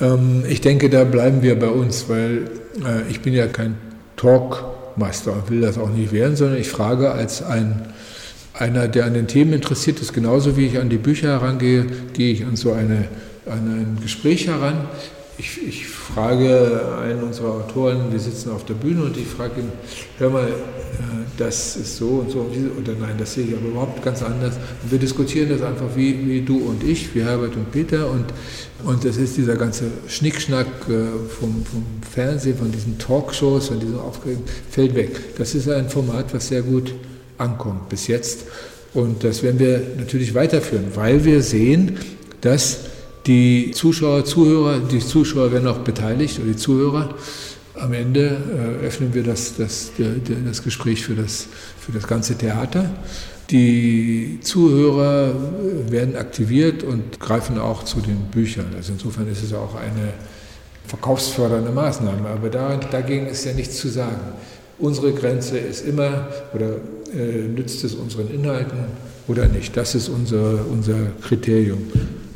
ähm, 0.00 0.44
ich 0.48 0.60
denke, 0.60 0.90
da 0.90 1.04
bleiben 1.04 1.42
wir 1.42 1.58
bei 1.58 1.68
uns, 1.68 2.08
weil 2.08 2.50
äh, 2.84 3.10
ich 3.10 3.20
bin 3.20 3.32
ja 3.32 3.46
kein 3.46 3.76
Talkmaster 4.16 5.32
und 5.32 5.50
will 5.50 5.62
das 5.62 5.78
auch 5.78 5.88
nicht 5.88 6.12
werden, 6.12 6.36
sondern 6.36 6.58
ich 6.58 6.68
frage 6.68 7.12
als 7.12 7.42
ein 7.42 7.92
einer, 8.54 8.86
der 8.86 9.06
an 9.06 9.14
den 9.14 9.26
Themen 9.26 9.54
interessiert 9.54 10.00
ist, 10.00 10.12
genauso 10.12 10.56
wie 10.56 10.66
ich 10.66 10.78
an 10.78 10.90
die 10.90 10.98
Bücher 10.98 11.28
herangehe, 11.28 11.86
gehe 12.12 12.32
ich 12.32 12.44
an 12.44 12.54
so 12.54 12.72
eine, 12.72 13.08
an 13.46 13.66
ein 13.66 13.98
Gespräch 14.02 14.46
heran. 14.46 14.88
Ich, 15.38 15.66
ich, 15.66 15.86
frage 15.86 16.82
einen 17.00 17.22
unserer 17.22 17.54
Autoren, 17.54 18.10
die 18.12 18.18
sitzen 18.18 18.50
auf 18.50 18.64
der 18.66 18.74
Bühne 18.74 19.04
und 19.04 19.16
ich 19.16 19.26
frage 19.26 19.62
ihn, 19.62 19.72
hör 20.18 20.30
mal, 20.30 20.46
äh, 20.48 20.52
das 21.38 21.76
ist 21.76 21.96
so 21.96 22.06
und 22.06 22.30
so 22.30 22.40
oder 22.78 22.92
nein, 23.00 23.16
das 23.18 23.34
sehe 23.34 23.46
ich 23.46 23.56
aber 23.56 23.68
überhaupt 23.68 24.02
ganz 24.02 24.22
anders. 24.22 24.56
Und 24.82 24.90
wir 24.90 24.98
diskutieren 24.98 25.48
das 25.48 25.62
einfach 25.62 25.96
wie, 25.96 26.28
wie 26.28 26.42
du 26.42 26.58
und 26.58 26.84
ich, 26.84 27.14
wie 27.14 27.22
Herbert 27.22 27.56
und 27.56 27.72
Peter 27.72 28.10
und, 28.10 28.26
und 28.84 29.04
das 29.04 29.16
ist 29.16 29.36
dieser 29.36 29.56
ganze 29.56 29.84
Schnickschnack 30.06 30.66
äh, 30.88 31.28
vom, 31.40 31.64
vom 31.64 31.84
Fernsehen, 32.08 32.58
von 32.58 32.70
diesen 32.70 32.98
Talkshows, 32.98 33.68
von 33.68 33.80
diesen 33.80 33.98
Aufregungen, 33.98 34.44
fällt 34.70 34.94
weg. 34.94 35.36
Das 35.38 35.54
ist 35.54 35.68
ein 35.68 35.88
Format, 35.88 36.34
was 36.34 36.48
sehr 36.48 36.62
gut 36.62 36.94
ankommt 37.38 37.88
bis 37.88 38.06
jetzt. 38.06 38.44
Und 38.94 39.24
das 39.24 39.42
werden 39.42 39.58
wir 39.58 39.82
natürlich 39.96 40.34
weiterführen, 40.34 40.86
weil 40.94 41.24
wir 41.24 41.42
sehen, 41.42 41.98
dass 42.42 42.80
die 43.26 43.70
Zuschauer, 43.72 44.24
Zuhörer, 44.24 44.80
die 44.80 44.98
Zuschauer 44.98 45.52
werden 45.52 45.68
auch 45.68 45.78
beteiligt 45.78 46.38
oder 46.38 46.48
die 46.48 46.56
Zuhörer. 46.56 47.14
Am 47.74 47.92
Ende 47.92 48.36
äh, 48.82 48.86
öffnen 48.86 49.14
wir 49.14 49.22
das, 49.22 49.56
das, 49.56 49.92
das 50.44 50.62
Gespräch 50.62 51.04
für 51.04 51.14
das, 51.14 51.46
für 51.78 51.92
das 51.92 52.06
ganze 52.06 52.36
Theater. 52.36 52.90
Die 53.50 54.38
Zuhörer 54.42 55.34
werden 55.88 56.16
aktiviert 56.16 56.82
und 56.82 57.20
greifen 57.20 57.58
auch 57.58 57.84
zu 57.84 58.00
den 58.00 58.18
Büchern. 58.30 58.66
Also 58.76 58.92
insofern 58.92 59.28
ist 59.28 59.42
es 59.42 59.52
auch 59.52 59.74
eine 59.74 60.12
verkaufsfördernde 60.86 61.70
Maßnahme. 61.70 62.28
Aber 62.28 62.48
dagegen 62.48 63.26
ist 63.26 63.44
ja 63.44 63.52
nichts 63.52 63.76
zu 63.78 63.88
sagen. 63.88 64.20
Unsere 64.78 65.12
Grenze 65.12 65.58
ist 65.58 65.86
immer, 65.86 66.28
oder 66.54 66.76
äh, 67.14 67.48
nützt 67.48 67.84
es 67.84 67.94
unseren 67.94 68.30
Inhalten 68.30 68.78
oder 69.28 69.46
nicht? 69.46 69.76
Das 69.76 69.94
ist 69.94 70.08
unser, 70.08 70.66
unser 70.70 70.96
Kriterium. 71.22 71.82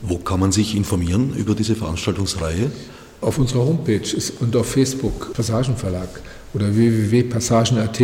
Wo 0.09 0.19
kann 0.19 0.39
man 0.39 0.53
sich 0.53 0.77
informieren 0.77 1.35
über 1.37 1.55
diese 1.55 1.75
Veranstaltungsreihe? 1.75 2.71
Auf 3.21 3.39
unserer 3.39 3.65
Homepage 3.65 4.03
und 4.41 4.55
auf 4.55 4.67
Facebook, 4.71 5.33
Passagenverlag 5.33 6.09
oder 6.55 6.75
www.passagen.at 6.75 8.01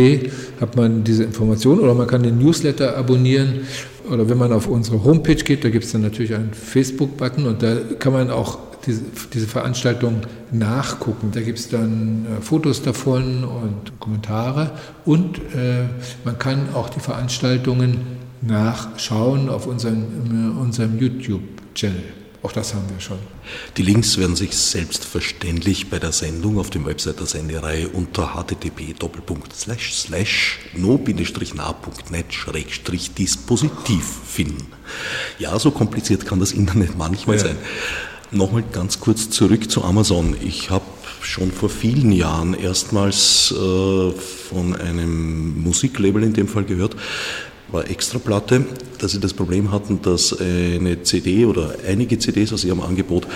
hat 0.59 0.75
man 0.75 1.03
diese 1.03 1.23
Information 1.23 1.79
oder 1.79 1.93
man 1.93 2.07
kann 2.07 2.23
den 2.23 2.39
Newsletter 2.39 2.97
abonnieren 2.97 3.61
oder 4.11 4.27
wenn 4.27 4.37
man 4.37 4.51
auf 4.51 4.67
unsere 4.67 5.03
Homepage 5.03 5.35
geht, 5.35 5.63
da 5.63 5.69
gibt 5.69 5.85
es 5.85 5.93
dann 5.93 6.01
natürlich 6.01 6.35
einen 6.35 6.53
Facebook-Button 6.53 7.45
und 7.45 7.63
da 7.63 7.77
kann 7.99 8.11
man 8.11 8.31
auch 8.31 8.57
diese, 8.85 9.47
Veranstaltung 9.47 10.21
nachgucken. 10.51 11.31
Da 11.33 11.39
gibt 11.39 11.57
es 11.57 11.69
dann 11.69 12.25
äh, 12.25 12.41
Fotos 12.41 12.81
davon 12.81 13.45
und 13.45 13.97
Kommentare 13.99 14.71
und 15.05 15.37
äh, 15.55 15.85
man 16.25 16.37
kann 16.37 16.67
auch 16.73 16.89
die 16.89 16.99
Veranstaltungen 16.99 18.01
nachschauen 18.41 19.47
auf 19.47 19.67
unserem, 19.67 20.03
äh, 20.03 20.59
unserem 20.59 20.99
YouTube-Channel. 21.73 22.03
Auch 22.41 22.51
das 22.51 22.73
haben 22.73 22.89
wir 22.89 22.99
schon. 22.99 23.19
Die 23.77 23.83
Links 23.83 24.17
werden 24.17 24.35
sich 24.35 24.53
selbstverständlich 24.57 25.89
bei 25.89 25.97
der 25.97 26.11
Sendung 26.11 26.59
auf 26.59 26.69
dem 26.69 26.85
Website 26.85 27.21
der 27.21 27.25
Sendereihe 27.25 27.87
unter 27.87 28.35
http 28.35 28.95
no-na.net 30.75 32.25
dispositiv 33.17 34.03
finden. 34.25 34.67
Ja, 35.39 35.57
so 35.57 35.71
kompliziert 35.71 36.25
kann 36.25 36.41
das 36.41 36.51
Internet 36.51 36.97
manchmal 36.97 37.37
ja. 37.37 37.43
sein. 37.43 37.55
Nochmal 38.31 38.63
ganz 38.73 38.99
kurz 38.99 39.29
zurück 39.29 39.71
zu 39.71 39.85
Amazon. 39.85 40.35
Ich 40.41 40.69
habe 40.69 40.83
schon 41.21 41.49
vor 41.53 41.69
vielen 41.69 42.11
Jahren 42.11 42.55
erstmals 42.55 43.53
äh, 43.53 44.11
von 44.11 44.75
einem 44.75 45.61
Musiklabel 45.63 46.23
in 46.23 46.33
dem 46.33 46.49
Fall 46.49 46.65
gehört, 46.65 46.97
war 47.73 47.89
Extraplatte, 47.89 48.65
dass 48.99 49.11
sie 49.11 49.19
das 49.19 49.33
Problem 49.33 49.71
hatten, 49.71 50.01
dass 50.01 50.39
eine 50.39 51.03
CD 51.03 51.45
oder 51.45 51.75
einige 51.87 52.19
CDs 52.19 52.53
aus 52.53 52.63
ihrem 52.63 52.81
Angebot 52.81 53.27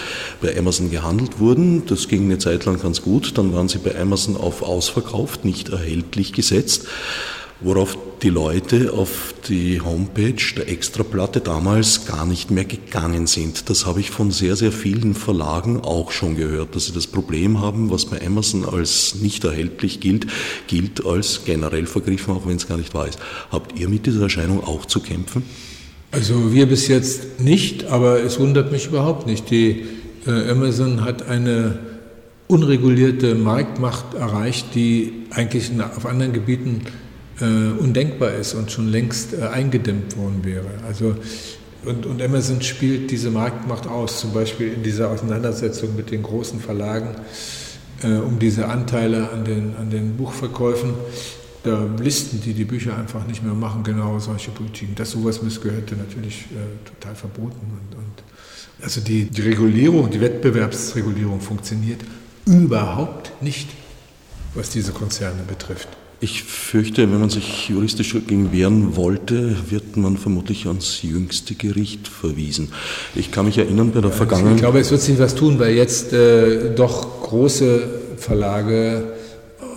bei 0.41 0.57
Amazon 0.57 0.91
gehandelt 0.91 1.39
wurden. 1.39 1.85
Das 1.87 2.07
ging 2.07 2.25
eine 2.25 2.37
Zeit 2.37 2.65
lang 2.65 2.79
ganz 2.79 3.01
gut. 3.01 3.37
Dann 3.37 3.51
waren 3.53 3.67
sie 3.67 3.79
bei 3.79 3.99
Amazon 3.99 4.37
auf 4.37 4.61
ausverkauft, 4.61 5.43
nicht 5.43 5.69
erhältlich 5.69 6.33
gesetzt 6.33 6.87
worauf 7.61 7.97
die 8.21 8.29
Leute 8.29 8.93
auf 8.93 9.33
die 9.47 9.81
Homepage 9.81 10.41
der 10.55 10.69
Extraplatte 10.69 11.39
damals 11.39 12.05
gar 12.05 12.25
nicht 12.25 12.51
mehr 12.51 12.65
gegangen 12.65 13.27
sind. 13.27 13.69
Das 13.69 13.85
habe 13.85 13.99
ich 13.99 14.11
von 14.11 14.31
sehr, 14.31 14.55
sehr 14.55 14.71
vielen 14.71 15.13
Verlagen 15.13 15.81
auch 15.81 16.11
schon 16.11 16.35
gehört, 16.35 16.75
dass 16.75 16.85
sie 16.85 16.93
das 16.93 17.07
Problem 17.07 17.59
haben, 17.59 17.89
was 17.89 18.05
bei 18.05 18.23
Amazon 18.25 18.65
als 18.65 19.15
nicht 19.15 19.43
erhältlich 19.43 19.99
gilt, 19.99 20.27
gilt 20.67 21.05
als 21.05 21.41
generell 21.45 21.85
vergriffen, 21.85 22.33
auch 22.33 22.47
wenn 22.47 22.57
es 22.57 22.67
gar 22.67 22.77
nicht 22.77 22.93
wahr 22.93 23.07
ist. 23.07 23.19
Habt 23.51 23.79
ihr 23.79 23.89
mit 23.89 24.05
dieser 24.05 24.23
Erscheinung 24.23 24.63
auch 24.63 24.85
zu 24.85 24.99
kämpfen? 24.99 25.43
Also 26.11 26.53
wir 26.53 26.67
bis 26.67 26.87
jetzt 26.87 27.39
nicht, 27.39 27.85
aber 27.85 28.23
es 28.23 28.39
wundert 28.39 28.71
mich 28.71 28.87
überhaupt 28.87 29.27
nicht. 29.27 29.49
Die 29.51 29.85
äh, 30.25 30.49
Amazon 30.49 31.03
hat 31.03 31.27
eine 31.27 31.79
unregulierte 32.47 33.35
Marktmacht 33.35 34.13
erreicht, 34.13 34.73
die 34.73 35.25
eigentlich 35.31 35.69
auf 35.95 36.05
anderen 36.05 36.33
Gebieten 36.33 36.81
undenkbar 37.45 38.33
ist 38.33 38.53
und 38.53 38.71
schon 38.71 38.87
längst 38.87 39.33
äh, 39.33 39.41
eingedämmt 39.47 40.17
worden 40.17 40.43
wäre. 40.43 40.69
Also, 40.87 41.15
und, 41.85 42.05
und 42.05 42.21
Amazon 42.21 42.61
spielt 42.61 43.11
diese 43.11 43.29
Marktmacht 43.29 43.87
aus, 43.87 44.19
zum 44.19 44.33
Beispiel 44.33 44.73
in 44.73 44.83
dieser 44.83 45.09
Auseinandersetzung 45.09 45.95
mit 45.95 46.11
den 46.11 46.23
großen 46.23 46.59
Verlagen 46.59 47.15
äh, 48.03 48.17
um 48.17 48.39
diese 48.39 48.67
Anteile 48.67 49.29
an 49.31 49.45
den, 49.45 49.75
an 49.75 49.89
den 49.89 50.17
Buchverkäufen. 50.17 50.93
Da 51.63 51.87
listen 51.99 52.41
die 52.41 52.53
die 52.53 52.65
Bücher 52.65 52.97
einfach 52.97 53.25
nicht 53.27 53.43
mehr 53.43 53.53
machen, 53.53 53.83
genau 53.83 54.19
solche 54.19 54.51
Politiken. 54.51 54.95
Das 54.95 55.11
sowas 55.11 55.39
gehörte 55.61 55.95
natürlich 55.95 56.45
äh, 56.51 56.87
total 56.87 57.15
verboten. 57.15 57.59
Und, 57.59 57.97
und 57.97 58.23
also 58.81 59.01
die, 59.01 59.25
die 59.25 59.41
Regulierung, 59.41 60.09
die 60.09 60.21
Wettbewerbsregulierung 60.21 61.41
funktioniert 61.41 62.01
überhaupt 62.45 63.41
nicht, 63.41 63.69
was 64.53 64.69
diese 64.69 64.91
Konzerne 64.91 65.41
betrifft. 65.47 65.89
Ich 66.19 66.43
fürchte, 66.43 67.03
wenn 67.11 67.19
man 67.19 67.29
sich 67.29 67.69
juristisch 67.69 68.13
dagegen 68.13 68.51
wehren 68.51 68.95
wollte, 68.95 69.55
wird 69.69 69.97
man 69.97 70.17
vermutlich 70.17 70.65
ans 70.65 71.03
jüngste 71.03 71.53
Gericht 71.53 72.07
verwiesen. 72.07 72.71
Ich 73.13 73.31
kann 73.31 73.45
mich 73.45 73.59
erinnern 73.59 73.91
bei 73.91 74.01
der 74.01 74.09
also 74.09 74.17
vergangenen. 74.17 74.55
Ich 74.55 74.61
glaube, 74.61 74.79
es 74.79 74.89
wird 74.89 75.01
sich 75.01 75.19
was 75.19 75.35
tun, 75.35 75.59
weil 75.59 75.75
jetzt 75.75 76.13
äh, 76.13 76.73
doch 76.73 77.21
große 77.21 77.87
Verlage 78.17 79.13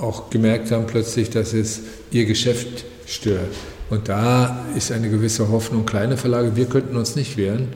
auch 0.01 0.31
gemerkt 0.31 0.71
haben 0.71 0.87
plötzlich, 0.87 1.29
dass 1.29 1.53
es 1.53 1.81
ihr 2.11 2.25
Geschäft 2.25 2.85
stört. 3.07 3.51
Und 3.91 4.09
da 4.09 4.65
ist 4.77 4.93
eine 4.93 5.11
gewisse 5.11 5.51
Hoffnung. 5.51 5.85
Kleine 5.85 6.17
Verlage, 6.17 6.57
wir 6.57 6.67
könnten 6.67 6.97
uns 6.97 7.17
nicht 7.17 7.37
wehren, 7.37 7.69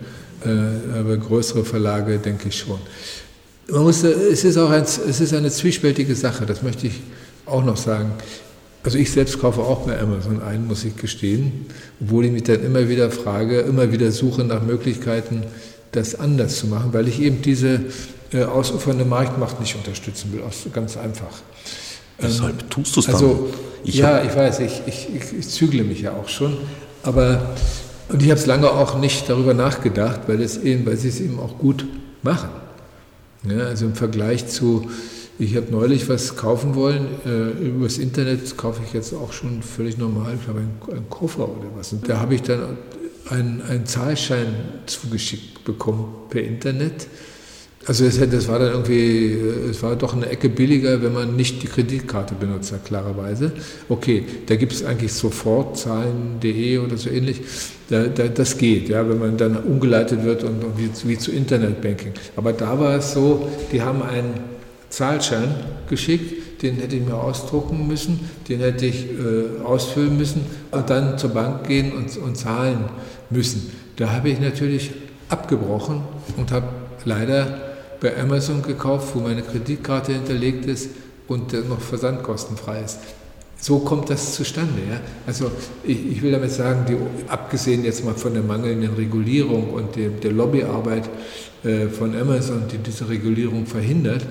äh, 0.44 0.98
aber 0.98 1.18
größere 1.18 1.66
Verlage 1.66 2.18
denke 2.18 2.48
ich 2.48 2.58
schon. 2.58 2.78
Man 3.68 3.82
muss, 3.82 4.02
es, 4.04 4.44
ist 4.44 4.56
auch 4.56 4.70
ein, 4.70 4.82
es 4.82 5.20
ist 5.20 5.34
eine 5.34 5.50
zwiespältige 5.50 6.14
Sache, 6.14 6.46
das 6.46 6.62
möchte 6.62 6.86
ich 6.86 6.94
auch 7.46 7.64
noch 7.64 7.76
sagen. 7.76 8.12
Also 8.84 8.98
ich 8.98 9.10
selbst 9.10 9.40
kaufe 9.40 9.62
auch 9.62 9.86
bei 9.86 9.98
Amazon 9.98 10.42
ein, 10.42 10.66
muss 10.66 10.84
ich 10.84 10.96
gestehen, 10.96 11.66
obwohl 12.00 12.26
ich 12.26 12.32
mich 12.32 12.42
dann 12.44 12.62
immer 12.62 12.88
wieder 12.88 13.10
frage, 13.10 13.60
immer 13.60 13.90
wieder 13.90 14.12
suche 14.12 14.44
nach 14.44 14.62
Möglichkeiten, 14.62 15.42
das 15.92 16.14
anders 16.14 16.58
zu 16.58 16.66
machen, 16.66 16.92
weil 16.92 17.08
ich 17.08 17.20
eben 17.20 17.40
diese 17.40 17.80
äh, 18.32 18.44
ausufernde 18.44 19.04
Marktmacht 19.06 19.58
nicht 19.60 19.74
unterstützen 19.74 20.32
will, 20.32 20.42
ganz 20.72 20.98
einfach. 20.98 21.32
Weshalb 22.18 22.62
ähm, 22.62 22.70
tust 22.70 22.94
du 22.94 23.00
es 23.00 23.06
dann? 23.06 23.14
Also, 23.14 23.48
ich 23.84 23.94
ja, 23.96 24.22
ich 24.22 24.36
weiß, 24.36 24.60
ich, 24.60 24.82
ich, 24.86 25.08
ich, 25.14 25.38
ich 25.38 25.48
zügle 25.48 25.82
mich 25.82 26.02
ja 26.02 26.12
auch 26.12 26.28
schon, 26.28 26.56
aber 27.02 27.54
und 28.08 28.22
ich 28.22 28.30
habe 28.30 28.38
es 28.38 28.46
lange 28.46 28.70
auch 28.70 28.98
nicht 28.98 29.30
darüber 29.30 29.54
nachgedacht, 29.54 30.20
weil, 30.26 30.42
es 30.42 30.58
eben, 30.58 30.84
weil 30.84 30.96
sie 30.96 31.08
es 31.08 31.20
eben 31.20 31.38
auch 31.40 31.58
gut 31.58 31.86
machen. 32.22 32.50
Ja, 33.48 33.64
also 33.64 33.86
im 33.86 33.94
Vergleich 33.94 34.46
zu 34.46 34.90
ich 35.38 35.56
habe 35.56 35.66
neulich 35.70 36.08
was 36.08 36.36
kaufen 36.36 36.74
wollen, 36.74 37.06
äh, 37.26 37.66
übers 37.66 37.98
Internet 37.98 38.56
kaufe 38.56 38.82
ich 38.86 38.92
jetzt 38.92 39.12
auch 39.14 39.32
schon 39.32 39.62
völlig 39.62 39.98
normal, 39.98 40.34
ich 40.38 40.44
glaube 40.44 40.60
einen, 40.60 41.10
Koffer 41.10 41.48
oder 41.48 41.68
was. 41.76 41.92
Und 41.92 42.08
da 42.08 42.20
habe 42.20 42.36
ich 42.36 42.42
dann 42.42 42.78
einen, 43.30 43.62
einen 43.62 43.86
Zahlschein 43.86 44.46
zugeschickt 44.86 45.64
bekommen 45.64 46.06
per 46.30 46.42
Internet. 46.42 47.08
Also 47.86 48.04
das, 48.04 48.16
das 48.16 48.48
war 48.48 48.60
dann 48.60 48.70
irgendwie, 48.70 49.36
es 49.70 49.82
war 49.82 49.96
doch 49.96 50.14
eine 50.14 50.26
Ecke 50.26 50.48
billiger, 50.48 51.02
wenn 51.02 51.12
man 51.12 51.36
nicht 51.36 51.62
die 51.62 51.66
Kreditkarte 51.66 52.34
benutzt 52.34 52.72
hat, 52.72 52.84
klarerweise. 52.84 53.52
Okay, 53.88 54.24
da 54.46 54.56
gibt 54.56 54.72
es 54.72 54.84
eigentlich 54.84 55.12
sofortzahlen.de 55.12 56.78
oder 56.78 56.96
so 56.96 57.10
ähnlich. 57.10 57.42
Da, 57.90 58.04
da, 58.04 58.28
das 58.28 58.56
geht, 58.56 58.88
ja, 58.88 59.06
wenn 59.06 59.18
man 59.18 59.36
dann 59.36 59.56
umgeleitet 59.56 60.24
wird 60.24 60.44
und, 60.44 60.64
und 60.64 60.78
wie, 60.78 60.88
wie 61.06 61.18
zu 61.18 61.30
Internetbanking. 61.32 62.12
Aber 62.36 62.54
da 62.54 62.78
war 62.78 62.96
es 62.96 63.12
so, 63.12 63.48
die 63.70 63.82
haben 63.82 64.02
einen 64.02 64.53
Zahlschein 64.94 65.54
geschickt, 65.88 66.62
den 66.62 66.76
hätte 66.76 66.96
ich 66.96 67.04
mir 67.04 67.16
ausdrucken 67.16 67.86
müssen, 67.86 68.20
den 68.48 68.60
hätte 68.60 68.86
ich 68.86 69.06
äh, 69.10 69.62
ausfüllen 69.64 70.16
müssen 70.16 70.46
und 70.70 70.88
dann 70.88 71.18
zur 71.18 71.30
Bank 71.30 71.66
gehen 71.66 71.92
und, 71.92 72.16
und 72.16 72.36
zahlen 72.36 72.84
müssen. 73.30 73.72
Da 73.96 74.12
habe 74.12 74.30
ich 74.30 74.40
natürlich 74.40 74.92
abgebrochen 75.28 76.02
und 76.36 76.52
habe 76.52 76.68
leider 77.04 77.58
bei 78.00 78.16
Amazon 78.20 78.62
gekauft, 78.62 79.14
wo 79.14 79.20
meine 79.20 79.42
Kreditkarte 79.42 80.12
hinterlegt 80.12 80.66
ist 80.66 80.90
und 81.26 81.52
noch 81.68 81.80
versandkostenfrei 81.80 82.82
ist. 82.84 82.98
So 83.58 83.78
kommt 83.78 84.10
das 84.10 84.34
zustande. 84.34 84.80
Ja? 84.90 85.00
Also 85.26 85.50
ich, 85.84 86.12
ich, 86.12 86.22
will 86.22 86.32
damit 86.32 86.50
sagen, 86.50 86.84
die, 86.86 86.96
abgesehen 87.30 87.84
jetzt 87.84 88.04
mal 88.04 88.14
von 88.14 88.34
der 88.34 88.42
mangelnden 88.42 88.94
Regulierung 88.94 89.70
und 89.70 89.96
dem, 89.96 90.20
der 90.20 90.32
Lobbyarbeit 90.32 91.08
äh, 91.64 91.88
von 91.88 92.14
Amazon, 92.14 92.64
die 92.70 92.78
diese 92.78 93.08
Regulierung 93.08 93.64
verhindert, 93.64 94.26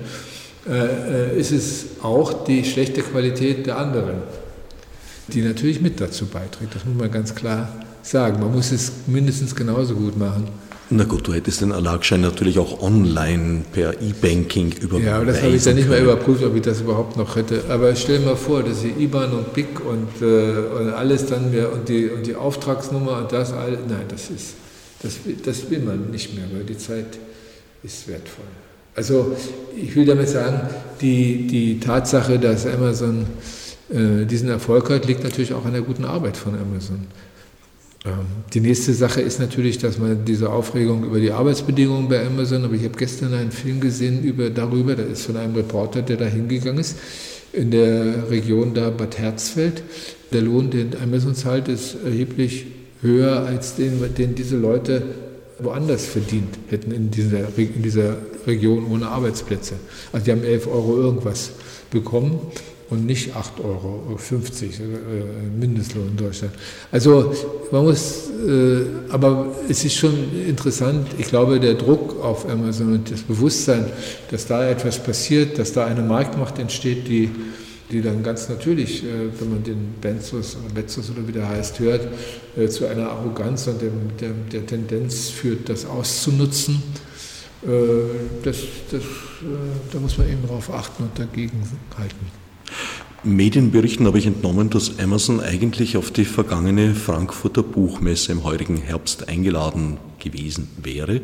ist 1.36 1.52
es 1.52 1.86
auch 2.02 2.44
die 2.44 2.64
schlechte 2.64 3.02
Qualität 3.02 3.66
der 3.66 3.78
anderen, 3.78 4.22
die 5.28 5.42
natürlich 5.42 5.80
mit 5.80 6.00
dazu 6.00 6.26
beiträgt. 6.26 6.74
Das 6.74 6.84
muss 6.84 6.96
man 6.96 7.10
ganz 7.10 7.34
klar 7.34 7.68
sagen. 8.02 8.40
Man 8.40 8.52
muss 8.52 8.72
es 8.72 8.92
mindestens 9.06 9.54
genauso 9.54 9.94
gut 9.94 10.16
machen. 10.16 10.48
Na 10.90 11.04
gut, 11.04 11.26
du 11.26 11.32
hättest 11.32 11.62
den 11.62 11.70
Erlagschein 11.70 12.20
natürlich 12.20 12.58
auch 12.58 12.82
online 12.82 13.62
per 13.72 14.00
E-Banking 14.02 14.72
überprüft. 14.72 15.06
Ja, 15.06 15.16
aber 15.16 15.26
das 15.26 15.42
habe 15.42 15.54
ich 15.54 15.64
dann 15.64 15.76
nicht 15.76 15.88
mehr 15.88 16.02
überprüft, 16.02 16.44
ob 16.44 16.54
ich 16.54 16.62
das 16.62 16.82
überhaupt 16.82 17.16
noch 17.16 17.36
hätte. 17.36 17.64
Aber 17.70 17.96
stell 17.96 18.18
dir 18.18 18.26
mal 18.26 18.36
vor, 18.36 18.62
dass 18.62 18.84
ich 18.84 18.96
IBAN 18.98 19.32
und 19.32 19.54
BIC 19.54 19.80
und, 19.80 20.20
äh, 20.20 20.82
und 20.82 20.90
alles 20.90 21.24
dann 21.26 21.50
mehr 21.50 21.72
und 21.72 21.88
die, 21.88 22.08
und 22.08 22.26
die 22.26 22.36
Auftragsnummer 22.36 23.18
und 23.18 23.32
das 23.32 23.52
alles. 23.52 23.80
Nein, 23.88 24.04
das 24.08 24.28
ist, 24.28 24.54
das, 25.02 25.14
das 25.42 25.70
will 25.70 25.80
man 25.80 26.10
nicht 26.10 26.34
mehr, 26.34 26.44
weil 26.52 26.64
die 26.64 26.76
Zeit 26.76 27.18
ist 27.82 28.06
wertvoll. 28.06 28.44
Also 28.94 29.36
ich 29.76 29.94
will 29.96 30.06
damit 30.06 30.28
sagen, 30.28 30.60
die, 31.00 31.46
die 31.46 31.80
Tatsache, 31.80 32.38
dass 32.38 32.66
Amazon 32.66 33.26
äh, 33.90 34.24
diesen 34.24 34.48
Erfolg 34.48 34.88
hat, 34.90 35.06
liegt 35.06 35.24
natürlich 35.24 35.52
auch 35.52 35.64
an 35.64 35.72
der 35.72 35.82
guten 35.82 36.04
Arbeit 36.04 36.36
von 36.36 36.54
Amazon. 36.54 37.06
Ähm, 38.04 38.12
die 38.52 38.60
nächste 38.60 38.92
Sache 38.92 39.20
ist 39.20 39.40
natürlich, 39.40 39.78
dass 39.78 39.98
man 39.98 40.24
diese 40.24 40.50
Aufregung 40.50 41.04
über 41.04 41.18
die 41.18 41.32
Arbeitsbedingungen 41.32 42.08
bei 42.08 42.24
Amazon, 42.24 42.64
aber 42.64 42.74
ich 42.74 42.84
habe 42.84 42.96
gestern 42.96 43.34
einen 43.34 43.50
Film 43.50 43.80
gesehen 43.80 44.22
über, 44.22 44.50
darüber, 44.50 44.94
der 44.94 45.08
ist 45.08 45.26
von 45.26 45.36
einem 45.36 45.54
Reporter, 45.54 46.02
der 46.02 46.16
da 46.16 46.26
hingegangen 46.26 46.78
ist, 46.78 46.96
in 47.52 47.70
der 47.70 48.30
Region 48.30 48.74
da 48.74 48.90
Bad 48.90 49.18
Herzfeld. 49.18 49.82
Der 50.32 50.42
Lohn, 50.42 50.70
den 50.70 50.90
Amazon 51.02 51.34
zahlt, 51.34 51.68
ist 51.68 51.96
erheblich 52.04 52.66
höher 53.00 53.46
als 53.46 53.76
den, 53.76 54.14
den 54.16 54.34
diese 54.34 54.56
Leute 54.56 55.02
woanders 55.64 56.06
verdient 56.06 56.58
hätten 56.68 56.92
in 56.92 57.10
dieser, 57.10 57.56
in 57.56 57.82
dieser 57.82 58.16
Region 58.46 58.86
ohne 58.90 59.08
Arbeitsplätze. 59.08 59.74
Also 60.12 60.24
die 60.24 60.32
haben 60.32 60.44
11 60.44 60.66
Euro 60.66 60.96
irgendwas 60.96 61.50
bekommen 61.90 62.38
und 62.90 63.06
nicht 63.06 63.34
8,50 63.34 63.64
Euro 63.64 64.16
äh, 64.18 65.58
Mindestlohn 65.58 66.08
in 66.08 66.16
Deutschland. 66.16 66.52
Also 66.92 67.32
man 67.70 67.84
muss, 67.84 68.30
äh, 68.46 68.82
aber 69.10 69.46
es 69.68 69.84
ist 69.84 69.94
schon 69.94 70.14
interessant, 70.46 71.08
ich 71.18 71.26
glaube, 71.26 71.60
der 71.60 71.74
Druck 71.74 72.22
auf 72.22 72.48
Amazon 72.48 72.94
und 72.94 73.10
das 73.10 73.22
Bewusstsein, 73.22 73.86
dass 74.30 74.46
da 74.46 74.68
etwas 74.68 75.02
passiert, 75.02 75.58
dass 75.58 75.72
da 75.72 75.86
eine 75.86 76.02
Marktmacht 76.02 76.58
entsteht, 76.58 77.08
die, 77.08 77.30
die 77.94 78.02
dann 78.02 78.24
ganz 78.24 78.48
natürlich, 78.48 79.04
äh, 79.04 79.06
wenn 79.38 79.50
man 79.50 79.62
den 79.62 79.94
Benzos 80.00 80.56
oder 80.56 80.74
Bezos 80.74 81.10
oder 81.10 81.26
wie 81.28 81.32
der 81.32 81.48
heißt, 81.48 81.78
hört, 81.78 82.08
äh, 82.56 82.68
zu 82.68 82.86
einer 82.86 83.08
Arroganz 83.08 83.68
und 83.68 83.80
dem, 83.80 83.92
der, 84.20 84.30
der 84.52 84.66
Tendenz 84.66 85.28
führt, 85.28 85.68
das 85.68 85.86
auszunutzen. 85.86 86.82
Äh, 87.62 87.68
das, 88.42 88.56
das, 88.90 89.02
äh, 89.02 89.06
da 89.92 90.00
muss 90.00 90.18
man 90.18 90.28
eben 90.28 90.42
darauf 90.42 90.72
achten 90.74 91.04
und 91.04 91.16
dagegen 91.18 91.62
halten. 91.96 92.26
Medienberichten 93.22 94.06
habe 94.06 94.18
ich 94.18 94.26
entnommen, 94.26 94.68
dass 94.68 94.98
Amazon 94.98 95.40
eigentlich 95.40 95.96
auf 95.96 96.10
die 96.10 96.24
vergangene 96.24 96.94
Frankfurter 96.94 97.62
Buchmesse 97.62 98.32
im 98.32 98.44
heurigen 98.44 98.76
Herbst 98.76 99.28
eingeladen 99.28 99.98
gewesen 100.24 100.68
wäre. 100.82 101.20